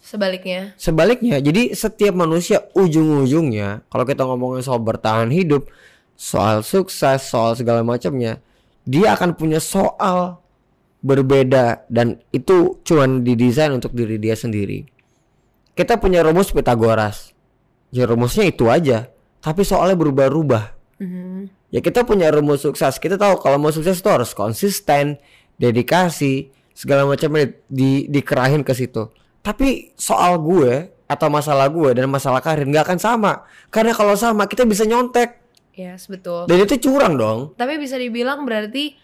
Sebaliknya, 0.06 0.78
Sebaliknya, 0.78 1.42
jadi 1.42 1.74
setiap 1.74 2.14
manusia 2.14 2.62
ujung-ujungnya 2.78 3.90
kalau 3.90 4.06
kita 4.06 4.22
ngomongin 4.22 4.62
soal 4.62 4.78
bertahan 4.78 5.34
hidup, 5.34 5.66
soal 6.14 6.62
sukses, 6.62 7.26
soal 7.26 7.58
segala 7.58 7.82
macamnya, 7.82 8.38
dia 8.86 9.18
akan 9.18 9.34
punya 9.34 9.58
soal 9.58 10.46
berbeda 11.02 11.90
dan 11.90 12.22
itu 12.30 12.82
cuman 12.86 13.22
didesain 13.26 13.74
untuk 13.74 13.94
diri 13.98 14.22
dia 14.22 14.38
sendiri. 14.38 14.86
Kita 15.74 15.98
punya 15.98 16.22
rumus 16.22 16.54
Pitagoras. 16.54 17.34
Ya 17.90 18.06
rumusnya 18.06 18.46
itu 18.46 18.70
aja, 18.70 19.10
tapi 19.42 19.62
soalnya 19.66 19.98
berubah-ubah. 19.98 20.66
Mhm. 21.02 21.50
Ya 21.74 21.84
kita 21.84 22.08
punya 22.08 22.32
rumus 22.32 22.64
sukses. 22.64 23.02
Kita 23.02 23.20
tahu 23.20 23.42
kalau 23.42 23.58
mau 23.58 23.74
sukses 23.74 24.00
itu 24.00 24.10
harus 24.10 24.32
konsisten, 24.32 25.20
dedikasi, 25.56 26.50
segala 26.72 27.08
macamnya 27.08 27.56
di 27.68 28.06
dikerahin 28.08 28.62
ke 28.62 28.76
situ. 28.76 29.08
Tapi 29.40 29.94
soal 29.96 30.42
gue 30.42 30.90
atau 31.06 31.28
masalah 31.30 31.70
gue 31.70 31.94
dan 31.94 32.10
masalah 32.10 32.42
Karin 32.42 32.70
nggak 32.70 32.86
akan 32.86 33.00
sama. 33.00 33.34
Karena 33.70 33.94
kalau 33.94 34.18
sama 34.18 34.50
kita 34.50 34.66
bisa 34.66 34.84
nyontek. 34.84 35.42
yes 35.76 36.08
betul. 36.08 36.48
Dan 36.50 36.64
itu 36.64 36.80
curang 36.82 37.14
dong. 37.16 37.40
Tapi 37.54 37.78
bisa 37.78 38.00
dibilang 38.00 38.44
berarti 38.44 38.96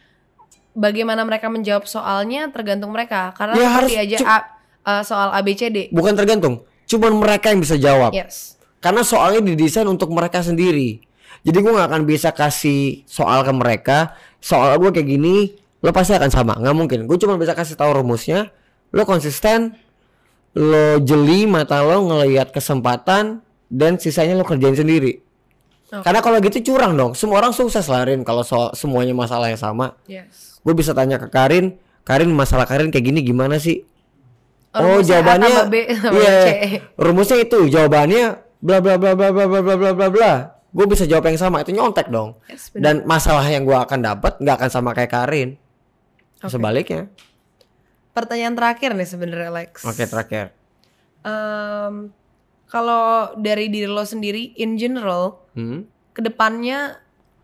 bagaimana 0.74 1.22
mereka 1.28 1.52
menjawab 1.52 1.86
soalnya 1.86 2.50
tergantung 2.50 2.92
mereka. 2.96 3.36
Karena 3.36 3.54
Ya, 3.60 3.68
harus 3.70 3.92
aja 3.94 4.18
A- 4.24 4.48
uh, 4.88 5.04
soal 5.06 5.30
ABCD. 5.36 5.92
Bukan 5.94 6.16
tergantung. 6.16 6.64
Cuman 6.88 7.16
mereka 7.16 7.52
yang 7.54 7.62
bisa 7.62 7.78
jawab. 7.78 8.12
Yes. 8.12 8.58
Karena 8.82 9.06
soalnya 9.06 9.46
didesain 9.46 9.86
untuk 9.86 10.10
mereka 10.10 10.42
sendiri. 10.42 11.06
Jadi 11.46 11.58
gue 11.58 11.72
nggak 11.74 11.90
akan 11.90 12.04
bisa 12.06 12.34
kasih 12.34 13.06
soal 13.06 13.46
ke 13.46 13.54
mereka. 13.54 14.18
Soal 14.42 14.74
gue 14.82 14.90
kayak 14.90 15.06
gini, 15.06 15.54
lo 15.82 15.90
pasti 15.92 16.14
akan 16.14 16.30
sama. 16.30 16.54
nggak 16.58 16.76
mungkin. 16.78 17.00
Gue 17.10 17.18
cuma 17.18 17.36
bisa 17.42 17.58
kasih 17.58 17.74
tahu 17.76 18.02
rumusnya. 18.02 18.54
Lo 18.94 19.04
konsisten, 19.04 19.74
lo 20.54 21.02
jeli 21.02 21.50
mata 21.50 21.82
lo 21.82 22.06
ngelihat 22.06 22.54
kesempatan 22.54 23.42
dan 23.72 23.98
sisanya 23.98 24.38
lo 24.38 24.46
kerjain 24.46 24.78
sendiri. 24.78 25.22
Oke. 25.92 26.08
Karena 26.08 26.20
kalau 26.24 26.40
gitu 26.40 26.72
curang 26.72 26.96
dong. 26.96 27.12
Semua 27.20 27.44
orang 27.44 27.52
sukses 27.52 27.84
lah 27.92 28.08
Rin 28.08 28.24
kalau 28.24 28.48
soal 28.48 28.72
semuanya 28.72 29.12
masalah 29.12 29.52
yang 29.52 29.60
sama. 29.60 30.00
Yes. 30.08 30.60
Gue 30.64 30.72
bisa 30.72 30.96
tanya 30.96 31.20
ke 31.20 31.28
Karin, 31.28 31.76
Karin 32.08 32.32
masalah 32.32 32.64
Karin 32.64 32.94
kayak 32.94 33.12
gini 33.12 33.20
gimana 33.20 33.60
sih? 33.60 33.84
Oh 34.72 35.00
A 35.00 35.04
jawabannya 35.04 35.68
iya, 36.16 36.32
C. 36.48 36.48
rumusnya 36.96 37.44
itu 37.44 37.68
jawabannya 37.68 38.40
bla 38.64 38.80
bla 38.80 38.96
bla 38.96 39.12
bla 39.20 39.28
bla 39.36 39.46
bla 39.52 39.60
bla 39.60 39.76
bla 39.76 39.92
bla 39.92 40.08
bla. 40.08 40.34
Gue 40.72 40.88
bisa 40.88 41.04
jawab 41.04 41.28
yang 41.28 41.36
sama 41.36 41.60
itu 41.60 41.76
nyontek 41.76 42.08
dong. 42.08 42.40
Yes. 42.48 42.72
Dan 42.72 43.04
masalah 43.04 43.44
yang 43.52 43.68
gue 43.68 43.76
akan 43.76 44.00
dapat 44.00 44.40
nggak 44.40 44.56
akan 44.64 44.70
sama 44.72 44.96
kayak 44.96 45.12
Karin. 45.12 45.60
Oke. 46.42 46.52
Sebaliknya. 46.52 47.08
Pertanyaan 48.12 48.58
terakhir 48.58 48.92
nih 48.92 49.08
sebenarnya 49.08 49.52
Lex. 49.54 49.86
Oke 49.86 50.04
terakhir. 50.04 50.52
Em, 51.22 52.12
kalau 52.68 53.32
dari 53.38 53.70
diri 53.70 53.88
lo 53.88 54.04
sendiri 54.04 54.58
in 54.58 54.76
general, 54.76 55.40
Hmm? 55.54 55.86
ke 56.12 56.20
depannya 56.20 57.00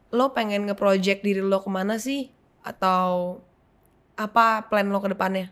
lo 0.10 0.32
pengen 0.32 0.68
nge-project 0.68 1.24
diri 1.24 1.40
lo 1.40 1.60
ke 1.60 1.70
mana 1.70 2.00
sih? 2.00 2.32
Atau 2.64 3.40
apa 4.16 4.66
plan 4.68 4.88
lo 4.90 5.00
ke 5.00 5.12
depannya? 5.12 5.52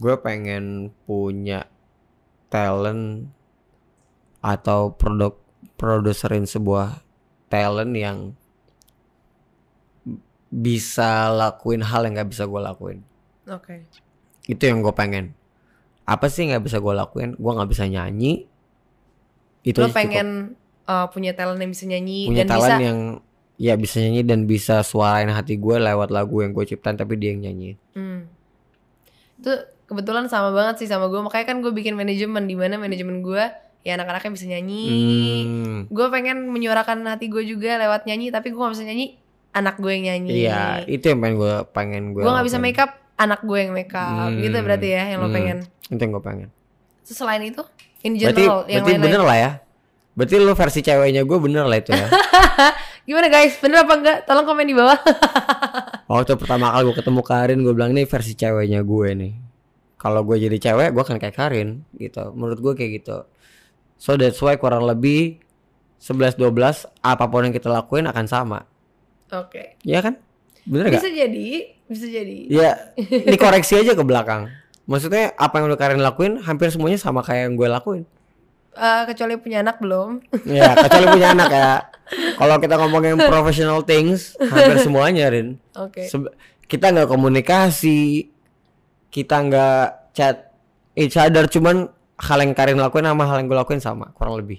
Gue 0.00 0.16
pengen 0.16 0.94
punya 1.04 1.68
talent 2.48 3.28
atau 4.40 4.96
produk 4.96 5.36
produserin 5.76 6.48
sebuah 6.48 7.04
talent 7.52 7.92
yang 7.92 8.18
bisa 10.50 11.30
lakuin 11.30 11.80
hal 11.80 12.02
yang 12.02 12.14
nggak 12.14 12.28
bisa 12.28 12.44
gue 12.44 12.60
lakuin. 12.60 12.98
Oke. 13.46 13.86
itu 14.44 14.62
yang 14.62 14.78
gue 14.80 14.90
pengen 14.90 15.30
apa 16.02 16.26
sih 16.26 16.42
nggak 16.44 16.60
bisa 16.60 16.78
gue 16.78 16.90
lakuin 16.90 17.34
gue 17.34 17.52
nggak 17.52 17.70
bisa 17.70 17.86
nyanyi 17.86 18.46
itu 19.62 19.78
Lo 19.78 19.86
cukup. 19.86 19.94
pengen 19.96 20.28
uh, 20.84 21.06
punya 21.06 21.34
talent 21.34 21.58
yang 21.58 21.70
bisa 21.70 21.84
nyanyi 21.84 22.26
punya 22.26 22.42
dan 22.42 22.50
talent 22.50 22.66
bisa 22.72 22.82
yang 22.82 22.98
ya 23.56 23.74
bisa 23.74 23.96
nyanyi 24.00 24.22
dan 24.22 24.40
bisa 24.44 24.80
suarain 24.80 25.28
hati 25.28 25.54
gue 25.54 25.76
lewat 25.76 26.08
lagu 26.08 26.40
yang 26.40 26.50
gue 26.50 26.64
ciptain 26.64 26.94
tapi 26.94 27.14
dia 27.14 27.30
yang 27.30 27.42
nyanyi 27.44 27.78
Hmm. 27.92 28.26
Itu 29.38 29.52
kebetulan 29.86 30.26
sama 30.26 30.50
banget 30.50 30.78
sih 30.78 30.88
sama 30.88 31.06
gue. 31.06 31.16
Makanya 31.18 31.46
kan 31.46 31.56
gue 31.58 31.70
bikin 31.70 31.94
manajemen 31.94 32.44
di 32.44 32.54
mana 32.54 32.76
manajemen 32.76 33.20
gue 33.20 33.40
ya 33.80 33.96
anak-anaknya 33.96 34.30
bisa 34.30 34.46
nyanyi. 34.46 34.84
Hmm, 34.86 35.76
Gue 35.88 36.06
pengen 36.08 36.44
menyuarakan 36.46 37.00
hati 37.06 37.26
gue 37.26 37.40
juga 37.42 37.74
lewat 37.76 38.04
nyanyi, 38.04 38.28
tapi 38.28 38.52
gue 38.52 38.58
gak 38.58 38.74
bisa 38.74 38.84
nyanyi. 38.84 39.16
Anak 39.50 39.76
gue 39.76 39.90
yang 39.90 40.04
nyanyi. 40.08 40.30
iya 40.42 40.62
itu 40.84 41.04
yang 41.04 41.18
pengen 41.18 41.36
gue 41.36 41.54
pengen 41.68 42.02
gue 42.10 42.22
Gue 42.22 42.30
gak 42.30 42.46
bisa 42.46 42.56
make 42.56 42.76
up, 42.76 42.90
anak 43.14 43.40
gue 43.40 43.58
yang 43.58 43.72
make 43.72 43.90
up. 43.90 44.26
Hmm, 44.26 44.38
Gitu 44.38 44.56
berarti 44.56 44.88
ya 44.88 45.02
yang 45.06 45.18
lo 45.18 45.26
hmm, 45.26 45.34
pengen. 45.34 45.58
itu 45.84 45.98
yang 45.98 46.12
gue 46.12 46.22
pengen 46.22 46.48
Terus 47.02 47.16
selain 47.16 47.42
itu, 47.42 47.62
in 48.00 48.14
berarti 48.14 48.40
general 48.40 48.62
yang 48.64 48.80
berarti 48.80 48.90
lain-lain. 48.92 49.04
bener 49.04 49.22
lah 49.22 49.36
ya 49.36 49.50
berarti 50.12 50.34
lo 50.36 50.52
versi 50.52 50.80
ceweknya 50.80 51.22
gue 51.22 51.38
bener 51.38 51.64
lah 51.64 51.76
itu 51.76 51.90
ya 51.90 52.06
Gimana 53.00 53.26
guys? 53.26 53.58
Bener 53.58 53.82
apa 53.82 53.94
enggak? 53.96 54.18
Tolong 54.22 54.44
komen 54.44 54.62
di 54.62 54.76
bawah. 54.76 54.94
waktu 56.06 56.36
pertama 56.36 56.70
kali 56.70 56.82
gue 56.84 56.96
ketemu 56.96 57.20
Karin 57.20 57.58
gue 57.60 57.72
bilang 57.72 57.90
ini 57.90 58.02
versi 58.04 58.34
ceweknya 58.34 58.80
gue 58.80 59.08
nih 59.16 59.32
kalau 59.96 60.22
gue 60.22 60.38
jadi 60.38 60.56
cewek 60.60 60.88
gue 60.90 61.02
akan 61.02 61.18
kayak 61.18 61.34
Karin 61.34 61.68
gitu 61.94 62.30
menurut 62.32 62.58
gue 62.58 62.72
kayak 62.72 63.02
gitu 63.02 63.26
so 63.96 64.14
that's 64.14 64.38
why 64.38 64.54
kurang 64.54 64.84
lebih 64.84 65.42
11 65.98 66.38
12 66.38 66.54
apa 67.00 67.24
pun 67.26 67.44
yang 67.44 67.52
kita 67.52 67.66
lakuin 67.68 68.06
akan 68.06 68.24
sama 68.24 68.58
Oke. 69.32 69.78
Iya 69.86 70.00
kan 70.02 70.14
bener 70.68 70.92
gak 70.92 71.00
Bisa 71.00 71.08
jadi, 71.08 71.48
bisa 71.88 72.06
jadi. 72.06 72.38
ya 72.46 72.70
dikoreksi 73.32 73.80
aja 73.80 73.96
ke 73.96 74.04
belakang 74.04 74.52
Maksudnya 74.90 75.30
apa 75.38 75.62
yang 75.62 75.70
udah 75.70 75.78
Karin 75.78 76.02
lakuin 76.02 76.42
hampir 76.42 76.66
semuanya 76.74 76.98
sama 76.98 77.22
kayak 77.22 77.46
yang 77.46 77.54
gue 77.54 77.68
lakuin. 77.70 78.02
Eh, 78.74 79.02
kecuali 79.06 79.38
punya 79.38 79.62
anak 79.62 79.78
belum. 79.78 80.18
Ya, 80.50 80.74
kecuali 80.82 81.06
punya 81.14 81.30
anak 81.30 81.48
ya. 81.54 81.70
Kalau 82.34 82.58
kita 82.58 82.74
ngomongin 82.74 83.14
professional 83.30 83.86
things, 83.86 84.34
hampir 84.38 84.82
semuanya, 84.82 85.30
Rin. 85.30 85.62
Oke. 85.78 86.10
Sebe- 86.10 86.34
kita 86.66 86.90
nggak 86.90 87.06
komunikasi, 87.06 88.30
kita 89.14 89.36
nggak 89.46 90.10
chat 90.10 90.54
each 90.98 91.14
other, 91.14 91.46
cuman 91.46 91.86
hal 92.18 92.38
yang 92.42 92.50
Karin 92.58 92.82
lakuin 92.82 93.06
sama 93.06 93.30
hal 93.30 93.42
yang 93.42 93.46
gue 93.46 93.58
lakuin 93.62 93.78
sama, 93.78 94.10
kurang 94.18 94.42
lebih. 94.42 94.58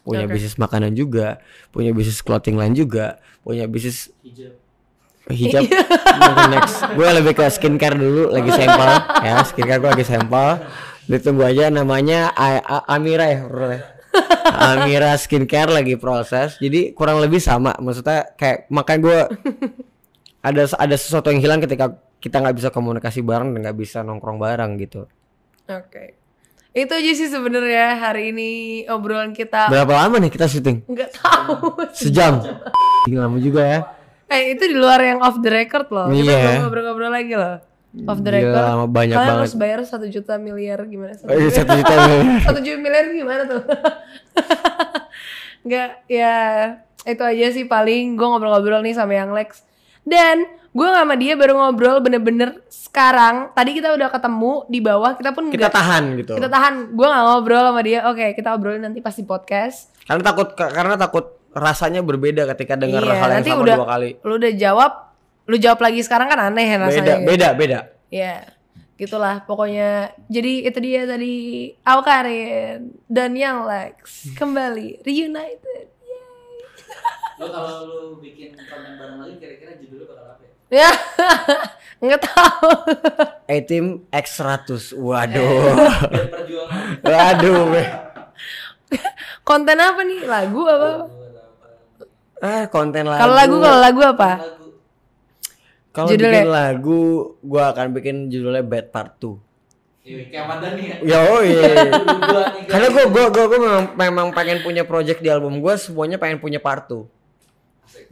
Punya 0.00 0.24
Oke. 0.24 0.32
bisnis 0.36 0.56
makanan 0.56 0.96
juga, 0.96 1.38
punya 1.70 1.92
bisnis 1.92 2.24
clothing 2.24 2.56
line 2.56 2.72
juga, 2.72 3.20
punya 3.44 3.68
bisnis 3.68 4.08
hijab. 5.30 5.62
Mungkin 6.18 6.48
next. 6.50 6.74
Gue 6.96 7.08
lebih 7.12 7.32
ke 7.36 7.44
skincare 7.46 7.94
dulu, 7.94 8.34
lagi 8.34 8.50
sampel 8.50 8.88
ya, 9.22 9.34
skincare 9.44 9.78
gue 9.78 9.90
lagi 9.92 10.06
sampel. 10.08 10.48
Ditunggu 11.06 11.42
aja 11.42 11.70
namanya 11.70 12.30
A- 12.34 12.62
A- 12.62 12.86
Amira 12.96 13.26
ya, 13.30 13.46
bro 13.46 13.70
ya. 13.70 13.82
Amira 14.50 15.14
skincare 15.14 15.70
lagi 15.70 15.94
proses. 15.94 16.58
Jadi 16.58 16.90
kurang 16.96 17.22
lebih 17.22 17.38
sama. 17.38 17.76
Maksudnya 17.78 18.34
kayak 18.34 18.66
makanya 18.70 19.00
gue 19.06 19.18
ada 20.40 20.62
ada 20.66 20.96
sesuatu 20.96 21.30
yang 21.30 21.38
hilang 21.38 21.60
ketika 21.62 21.94
kita 22.18 22.40
nggak 22.42 22.56
bisa 22.58 22.68
komunikasi 22.72 23.22
bareng 23.22 23.54
dan 23.54 23.70
nggak 23.70 23.78
bisa 23.78 24.02
nongkrong 24.02 24.40
bareng 24.40 24.76
gitu. 24.82 25.06
Oke. 25.70 26.19
Itu 26.70 26.92
aja 26.92 27.10
sih 27.12 27.26
sebenarnya 27.26 27.98
hari 27.98 28.30
ini 28.30 28.48
obrolan 28.86 29.30
kita. 29.30 29.66
Berapa 29.66 29.90
lama 29.98 30.16
nih 30.18 30.30
kita 30.30 30.46
syuting? 30.46 30.86
Nggak 30.86 31.10
tahu. 31.12 31.74
Sejam. 31.90 32.38
Tinggal 33.02 33.26
lama 33.26 33.38
juga 33.38 33.62
ya. 33.62 33.80
Eh 34.26 34.54
itu 34.54 34.62
di 34.64 34.76
luar 34.76 34.98
yang 35.00 35.18
off 35.18 35.38
the 35.38 35.50
record 35.50 35.90
loh. 35.90 36.06
Kita 36.06 36.22
Iya. 36.22 36.38
belum 36.38 36.62
ngobrol-ngobrol 36.64 37.10
lagi 37.10 37.34
loh. 37.34 37.58
Off 38.06 38.18
the 38.18 38.30
Gila, 38.30 38.38
record. 38.38 38.62
lama 38.64 38.84
banyak 38.86 39.10
Kalian 39.12 39.26
banget. 39.26 39.42
harus 39.42 39.54
bayar 39.56 39.78
satu 39.82 40.06
juta 40.06 40.38
miliar 40.38 40.78
gimana? 40.84 41.10
Satu 41.12 41.26
Oh, 41.26 41.34
iya, 41.34 41.42
juta- 41.44 41.58
satu 41.58 41.72
juta 41.74 41.94
miliar. 41.96 42.22
Satu 42.46 42.58
juta 42.60 42.78
miliar 42.78 43.04
gimana 43.10 43.42
tuh? 43.44 43.62
Nggak, 45.60 45.88
ya 46.06 46.34
itu 47.02 47.22
aja 47.24 47.46
sih 47.50 47.64
paling 47.64 48.14
gue 48.14 48.22
ngobrol-ngobrol 48.24 48.80
nih 48.80 48.94
sama 48.94 49.12
yang 49.12 49.32
Lex. 49.32 49.66
Dan 50.02 50.46
gue 50.70 50.86
sama 50.86 51.14
dia 51.14 51.34
baru 51.34 51.54
ngobrol 51.56 51.98
bener-bener 51.98 52.62
sekarang. 52.66 53.50
Tadi 53.50 53.70
kita 53.74 53.90
udah 53.90 54.08
ketemu 54.08 54.52
di 54.66 54.78
bawah, 54.78 55.12
kita 55.12 55.30
pun 55.30 55.48
Kita 55.48 55.66
nggak- 55.66 55.74
tahan 55.74 56.04
gitu. 56.16 56.32
kita 56.34 56.48
tahan. 56.48 56.74
Gue 56.92 57.06
nggak 57.06 57.24
ngobrol 57.24 57.64
sama 57.64 57.80
dia. 57.80 57.98
Oke, 58.06 58.26
kita 58.32 58.48
obrolin 58.50 58.80
nanti 58.80 58.98
pas 58.98 59.12
di 59.12 59.22
podcast. 59.22 59.90
Karena 60.04 60.22
takut 60.22 60.48
karena 60.54 60.94
takut 60.94 61.26
rasanya 61.50 62.00
berbeda 62.00 62.46
ketika 62.54 62.74
dengar 62.74 63.02
Iya, 63.02 63.12
hal 63.12 63.28
yang 63.28 63.36
nanti 63.36 63.50
sama 63.50 63.62
udah- 63.62 63.76
dua 63.76 63.88
kali. 63.88 64.10
Lu 64.20 64.34
udah 64.36 64.52
jawab, 64.52 64.92
lu 65.44 65.56
jawab 65.56 65.80
lagi 65.80 66.00
sekarang 66.00 66.26
kan 66.26 66.38
aneh 66.44 66.62
ya 66.64 66.76
rasanya. 66.78 67.18
Beda, 67.18 67.26
beda, 67.26 67.48
beda. 67.52 67.78
Ya, 68.06 68.34
gitulah 68.94 69.42
pokoknya. 69.42 69.90
Jadi 70.26 70.62
itu 70.64 70.78
dia 70.78 71.02
tadi 71.04 71.34
Awkarin 71.82 72.78
dan 73.06 73.34
yang 73.34 73.62
Lex 73.64 74.30
kembali 74.32 75.02
reunited. 75.02 75.90
Lo 77.36 77.48
kalau 77.48 77.74
lu 77.82 77.98
bikin 78.20 78.52
konten 78.52 78.94
bareng 78.94 79.16
lagi 79.18 79.34
kira-kira 79.38 79.72
judulnya 79.74 80.06
bakal 80.06 80.26
apa 80.30 80.39
ya? 80.70 80.86
Ya, 80.86 80.90
nggak 82.06 82.22
tahu. 82.22 82.70
A-Team 83.50 84.06
X100. 84.08 84.94
Waduh. 84.94 85.74
Waduh. 87.02 87.60
be. 87.74 87.82
Konten 89.42 89.76
apa 89.76 90.00
nih? 90.06 90.24
Lagu 90.24 90.62
apa? 90.64 90.90
Ah, 92.40 92.64
konten 92.72 93.04
lagu. 93.04 93.20
Kalau 93.20 93.34
lagu 93.36 93.56
kalau 93.60 93.78
lagu 93.82 94.00
apa? 94.06 94.30
Lagu. 94.40 94.66
Kalau 95.90 96.08
bikin 96.14 96.46
lagu, 96.46 97.00
gua 97.42 97.74
akan 97.74 97.90
bikin 97.90 98.30
judulnya 98.30 98.62
Bad 98.62 98.94
Part 98.94 99.18
2. 99.18 99.50
Iya, 100.00 100.22
kayak 100.32 100.42
Ahmad 100.46 100.58
Dhani 100.64 100.82
ya. 100.86 100.96
Ya, 101.04 101.18
oh 101.28 101.42
iya. 101.44 101.70
Karena 102.70 102.88
gua 102.94 103.04
gua 103.10 103.24
gua, 103.28 103.44
gua 103.50 103.58
memang, 103.58 103.84
memang 103.98 104.26
pengen 104.32 104.64
punya 104.64 104.86
project 104.86 105.20
di 105.20 105.28
album 105.28 105.58
gua 105.60 105.76
semuanya 105.76 106.16
pengen 106.16 106.38
punya 106.40 106.62
part 106.62 106.88
2. 106.88 107.04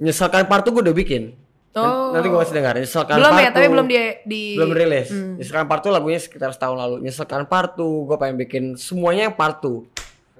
Nyeselkan 0.02 0.44
part 0.50 0.66
2 0.66 0.74
gua 0.74 0.82
udah 0.90 0.96
bikin. 0.98 1.38
Oh. 1.70 2.10
Nanti 2.10 2.26
gua 2.26 2.42
kasih 2.42 2.56
dengar. 2.56 2.74
Nyeselkan 2.74 3.16
Belum 3.16 3.30
part 3.30 3.44
ya, 3.44 3.50
tapi 3.50 3.66
2. 3.66 3.72
belum 3.76 3.86
di 3.86 3.96
di 4.24 4.42
belum 4.56 4.70
rilis. 4.72 5.08
Hmm. 5.08 5.36
Nyeselkan 5.36 5.66
part 5.66 5.80
2 5.80 5.92
lagunya 5.92 6.18
sekitar 6.18 6.50
setahun 6.50 6.74
lalu. 6.74 6.96
Nyeselkan 7.00 7.44
part 7.44 7.76
2 7.76 7.84
gua 8.04 8.16
pengen 8.16 8.36
bikin 8.36 8.64
semuanya 8.74 9.28
part 9.28 9.60
2. 9.60 9.84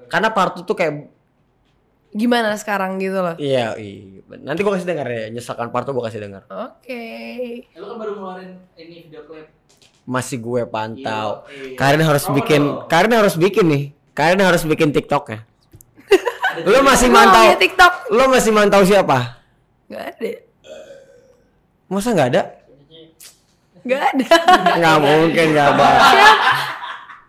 Karena 0.07 0.29
part 0.29 0.55
2 0.55 0.65
tuh 0.65 0.75
kayak 0.75 0.95
Gimana 2.09 2.57
sekarang 2.57 2.97
gitu 2.97 3.21
loh. 3.21 3.37
iya, 3.37 3.77
iya. 3.77 4.25
Nanti 4.41 4.65
gua 4.65 4.75
kasih 4.75 4.89
dengar 4.89 5.05
ya. 5.07 5.29
Nyeselkan 5.29 5.69
part 5.69 5.85
2 5.85 5.93
gua 5.93 6.09
kasih 6.09 6.21
dengar. 6.21 6.43
Oke. 6.49 6.89
Eh, 6.91 7.77
Lu 7.77 7.85
kan 7.87 7.97
baru 7.99 8.13
ngeluarin 8.17 8.51
ini 8.75 9.05
video 9.05 9.23
klip. 9.25 9.53
Masih 10.03 10.41
gue 10.41 10.65
pantau. 10.65 11.45
Iya, 11.45 11.69
iya. 11.69 11.77
Karin 11.77 12.01
harus 12.01 12.25
Promo 12.25 12.41
bikin, 12.41 12.63
dong. 12.65 12.89
Karin 12.89 13.13
harus 13.13 13.35
bikin 13.37 13.67
nih. 13.69 13.83
Karin 14.17 14.41
harus 14.41 14.65
bikin 14.65 14.89
TikToknya. 14.89 15.45
Lo 16.65 16.81
masih 16.81 17.13
mantau, 17.13 17.45
TikTok. 17.55 17.93
lo 18.09 18.25
masih 18.27 18.51
mantau 18.51 18.81
siapa? 18.83 19.37
Gak 19.87 20.17
ada. 20.17 20.48
Masa 21.89 22.13
nggak 22.13 22.29
ada? 22.31 22.43
Gak 23.83 24.03
ada. 24.13 24.27
Nggak 24.77 24.97
mungkin 25.01 25.47
nggak 25.57 25.69
ada. 25.73 25.89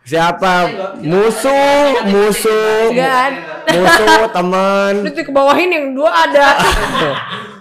Siapa? 0.04 0.54
Musuh, 1.00 2.02
musuh, 2.10 2.90
Gak 2.92 3.14
ada. 3.30 3.42
musuh, 3.70 4.26
teman, 4.34 4.94
Lu 5.06 5.10
tuh 5.14 5.22
ke 5.22 5.30
bawahin 5.30 5.70
yang 5.70 5.86
dua 5.94 6.10
ada. 6.26 6.58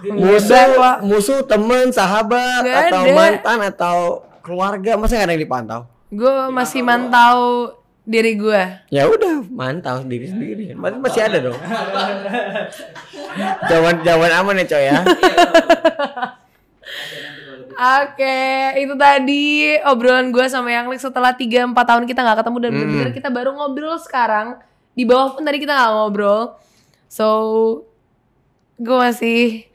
musuh, 0.09 0.65
musuh, 1.05 1.45
teman, 1.45 1.93
sahabat, 1.93 2.65
Nggak 2.65 2.89
atau 2.89 3.03
ada. 3.05 3.13
mantan 3.13 3.59
atau 3.69 3.97
keluarga. 4.41 4.97
Masa 4.97 5.21
nggak 5.21 5.27
ada 5.29 5.35
yang 5.37 5.45
dipantau? 5.45 5.81
Gue 6.09 6.49
masih 6.49 6.81
mantau 6.81 7.39
diri 8.03 8.33
gue. 8.35 8.63
Ya 8.89 9.05
udah, 9.05 9.45
mantau 9.53 10.01
diri 10.03 10.27
sendiri. 10.27 10.73
Masih 10.73 10.99
masih 10.99 11.21
ada 11.21 11.39
dong. 11.45 11.59
Jawaban 13.69 13.95
jawaban 14.01 14.33
aman 14.33 14.57
ya 14.57 14.67
coy 14.67 14.85
ya. 14.89 14.99
Oke, 17.78 18.39
itu 18.82 18.95
tadi 18.99 19.78
obrolan 19.86 20.34
gue 20.34 20.47
sama 20.51 20.74
yang 20.74 20.91
Lex 20.91 21.07
setelah 21.07 21.30
3-4 21.30 21.70
tahun 21.78 22.05
kita 22.11 22.20
nggak 22.26 22.39
ketemu 22.43 22.57
dan 22.59 22.70
bener-bener 22.74 23.11
kita 23.14 23.28
baru 23.30 23.55
ngobrol 23.55 23.95
sekarang. 24.03 24.59
Di 24.99 25.07
bawah 25.07 25.39
pun 25.39 25.47
tadi 25.47 25.62
kita 25.62 25.78
nggak 25.78 25.93
ngobrol. 25.95 26.59
So, 27.07 27.26
gue 28.82 28.97
masih 28.99 29.70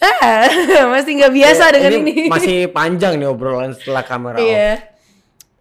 ah, 0.00 0.48
masih 0.96 1.12
nggak 1.20 1.34
biasa 1.36 1.64
dengan 1.76 1.92
ini. 2.00 2.32
Masih 2.32 2.72
panjang 2.72 3.20
nih 3.20 3.28
obrolan 3.28 3.76
setelah 3.76 4.00
kamera 4.00 4.40
off. 4.40 4.48
Iya. 4.48 4.95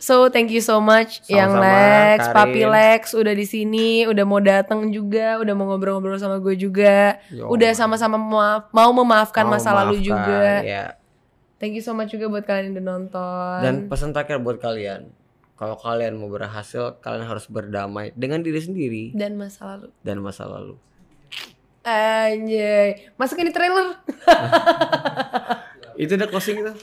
So 0.06 0.30
thank 0.30 0.54
you 0.54 0.62
so 0.62 0.78
much 0.78 1.26
yang 1.26 1.50
Sama-sama, 1.50 1.66
Lex, 1.66 2.20
Karin. 2.22 2.36
Papi 2.38 2.62
Lex 2.70 3.02
udah 3.18 3.34
di 3.34 3.42
sini, 3.44 4.06
udah 4.06 4.22
mau 4.22 4.38
datang 4.38 4.94
juga, 4.94 5.42
udah 5.42 5.54
mau 5.58 5.66
ngobrol-ngobrol 5.66 6.22
sama 6.22 6.38
gue 6.38 6.54
juga, 6.54 7.18
Yo, 7.34 7.50
udah 7.50 7.74
sama-sama 7.74 8.14
memaaf- 8.16 8.70
mau 8.70 8.94
memaafkan 8.94 9.50
Mau 9.50 9.58
masa 9.58 9.74
lalu 9.74 9.98
maafkan, 9.98 10.06
juga. 10.06 10.46
ya. 10.62 10.86
Thank 11.58 11.74
you 11.74 11.82
so 11.82 11.98
much 11.98 12.14
juga 12.14 12.30
buat 12.30 12.46
kalian 12.46 12.70
yang 12.70 12.74
udah 12.78 12.86
nonton. 12.86 13.58
Dan 13.66 13.76
pesan 13.90 14.14
terakhir 14.14 14.38
buat 14.38 14.62
kalian, 14.62 15.10
kalau 15.58 15.74
kalian 15.74 16.22
mau 16.22 16.30
berhasil, 16.30 17.02
kalian 17.02 17.26
harus 17.26 17.50
berdamai 17.50 18.14
dengan 18.14 18.46
diri 18.46 18.62
sendiri 18.62 19.04
dan 19.18 19.34
masa 19.34 19.74
lalu. 19.74 19.90
dan 20.06 20.22
masa 20.22 20.46
lalu. 20.46 20.78
Anjay, 21.82 23.10
masukin 23.18 23.50
di 23.50 23.54
trailer. 23.54 23.98
Itu 25.96 26.14
udah 26.14 26.28
closing 26.28 26.60
itu. 26.60 26.74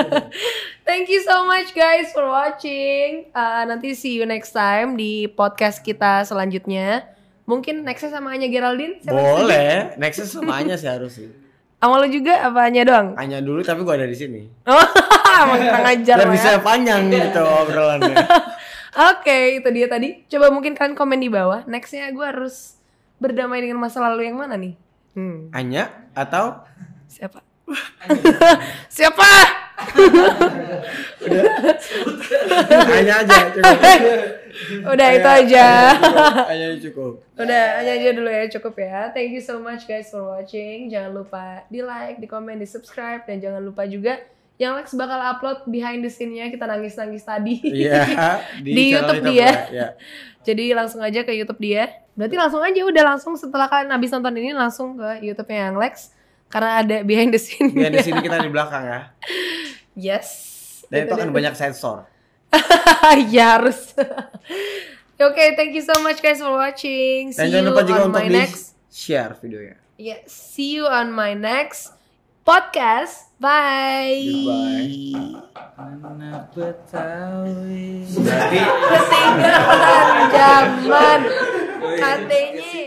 Thank 0.84 1.08
you 1.08 1.24
so 1.24 1.48
much 1.48 1.72
guys 1.72 2.12
for 2.12 2.28
watching. 2.28 3.32
Uh, 3.32 3.64
nanti 3.64 3.96
see 3.96 4.20
you 4.20 4.28
next 4.28 4.52
time 4.52 5.00
di 5.00 5.24
podcast 5.32 5.80
kita 5.80 6.28
selanjutnya. 6.28 7.08
Mungkin 7.48 7.88
nextnya 7.88 8.20
sama 8.20 8.36
Anya 8.36 8.52
Geraldine. 8.52 9.00
Setuju? 9.00 9.16
Boleh, 9.16 9.96
nextnya 9.96 10.28
semuanya 10.28 10.76
sih 10.76 10.88
harus 10.92 11.16
sih. 11.16 11.32
Sama 11.80 11.96
lo 11.96 12.04
juga 12.12 12.36
apa 12.36 12.68
Anya 12.68 12.84
doang? 12.84 13.16
Hanya 13.16 13.40
dulu 13.40 13.64
tapi 13.64 13.80
gua 13.80 13.96
ada 13.96 14.04
di 14.04 14.12
sini. 14.12 14.44
Oh, 14.68 14.84
emang 15.48 15.64
kurang 15.64 15.88
ajar 15.88 16.16
Biar 16.20 16.28
lo 16.28 16.32
bisa 16.36 16.50
ya. 16.52 16.60
panjang 16.60 17.00
gitu 17.08 17.40
obrolannya. 17.40 18.16
Oke, 19.12 19.64
itu 19.64 19.68
dia 19.72 19.88
tadi. 19.88 20.20
Coba 20.28 20.52
mungkin 20.52 20.76
kalian 20.76 20.92
komen 20.92 21.16
di 21.16 21.32
bawah. 21.32 21.64
Nextnya 21.64 22.12
gue 22.12 22.22
harus 22.28 22.76
berdamai 23.18 23.64
dengan 23.64 23.80
masa 23.80 24.04
lalu 24.04 24.28
yang 24.28 24.36
mana 24.36 24.60
nih? 24.60 24.76
Hmm, 25.16 25.48
Anya 25.56 25.88
atau 26.12 26.60
siapa? 27.08 27.40
siapa? 29.00 29.63
Anya 32.94 33.14
aja 33.24 33.36
cukup. 33.50 33.78
Udah 34.94 35.08
itu 35.10 35.28
aja. 35.28 35.66
Anya 36.50 36.66
cukup. 36.78 37.12
Udah 37.34 37.64
hanya 37.80 37.92
aja 37.98 38.10
dulu 38.14 38.30
ya 38.30 38.44
cukup 38.52 38.74
ya. 38.78 39.00
Thank 39.10 39.34
you 39.34 39.42
so 39.42 39.58
much 39.58 39.88
guys 39.88 40.10
for 40.12 40.22
watching. 40.24 40.88
Jangan 40.92 41.10
lupa 41.12 41.66
di 41.68 41.80
like, 41.82 42.20
di 42.22 42.28
komen, 42.30 42.60
di 42.60 42.68
subscribe 42.68 43.26
dan 43.26 43.42
jangan 43.42 43.62
lupa 43.64 43.84
juga 43.88 44.20
yang 44.54 44.78
Lex 44.78 44.94
bakal 44.94 45.18
upload 45.18 45.66
behind 45.66 46.06
the 46.06 46.10
scene-nya 46.10 46.46
kita 46.46 46.62
nangis-nangis 46.62 47.26
tadi. 47.26 47.58
Iya, 47.58 48.06
Di 48.62 48.94
YouTube 48.94 49.26
dia. 49.26 49.50
boleh, 49.50 49.74
ya. 49.74 49.86
Jadi 50.46 50.64
langsung 50.70 51.02
aja 51.02 51.26
ke 51.26 51.34
YouTube 51.34 51.58
dia. 51.58 51.90
Berarti 52.14 52.36
langsung 52.38 52.62
aja 52.62 52.78
udah 52.86 53.02
langsung 53.02 53.34
setelah 53.34 53.66
kalian 53.66 53.90
habis 53.90 54.14
nonton 54.14 54.38
ini 54.38 54.54
langsung 54.54 54.94
ke 54.94 55.26
YouTube-nya 55.26 55.74
yang 55.74 55.76
Lex 55.82 56.14
karena 56.54 56.70
ada 56.86 56.96
behind 57.02 57.34
the 57.34 57.40
scene. 57.42 57.74
Biar 57.74 57.90
di 57.90 57.98
sini 57.98 58.22
kita 58.22 58.38
di 58.38 58.46
belakang 58.46 58.86
ya. 58.86 59.00
Yes. 59.98 60.28
Dan 60.86 61.10
itu 61.10 61.12
akan 61.18 61.34
banyak 61.34 61.54
sensor. 61.58 62.06
ya 63.34 63.58
harus. 63.58 63.90
Oke, 65.26 65.44
thank 65.58 65.74
you 65.74 65.82
so 65.82 65.98
much 65.98 66.22
guys 66.22 66.38
for 66.38 66.54
watching. 66.54 67.34
Dan 67.34 67.50
See 67.50 67.50
jangan 67.50 67.66
you 67.66 67.70
lupa 67.74 67.82
juga 67.82 68.00
on 68.06 68.14
untuk 68.14 68.22
my 68.22 68.30
di 68.30 68.38
next. 68.38 68.78
share 68.86 69.34
videonya. 69.42 69.74
Yeah, 69.98 70.22
see 70.30 70.78
you 70.78 70.86
on 70.86 71.10
my 71.10 71.34
next 71.34 71.90
podcast. 72.46 73.34
Bye. 73.42 74.22
Goodbye. 74.22 75.42
Anak 75.74 76.54
Betawi. 76.54 78.06
Berarti 78.06 78.58
Ketinggalan 78.62 80.06
zaman. 80.30 81.20
Katanya. 81.98 82.83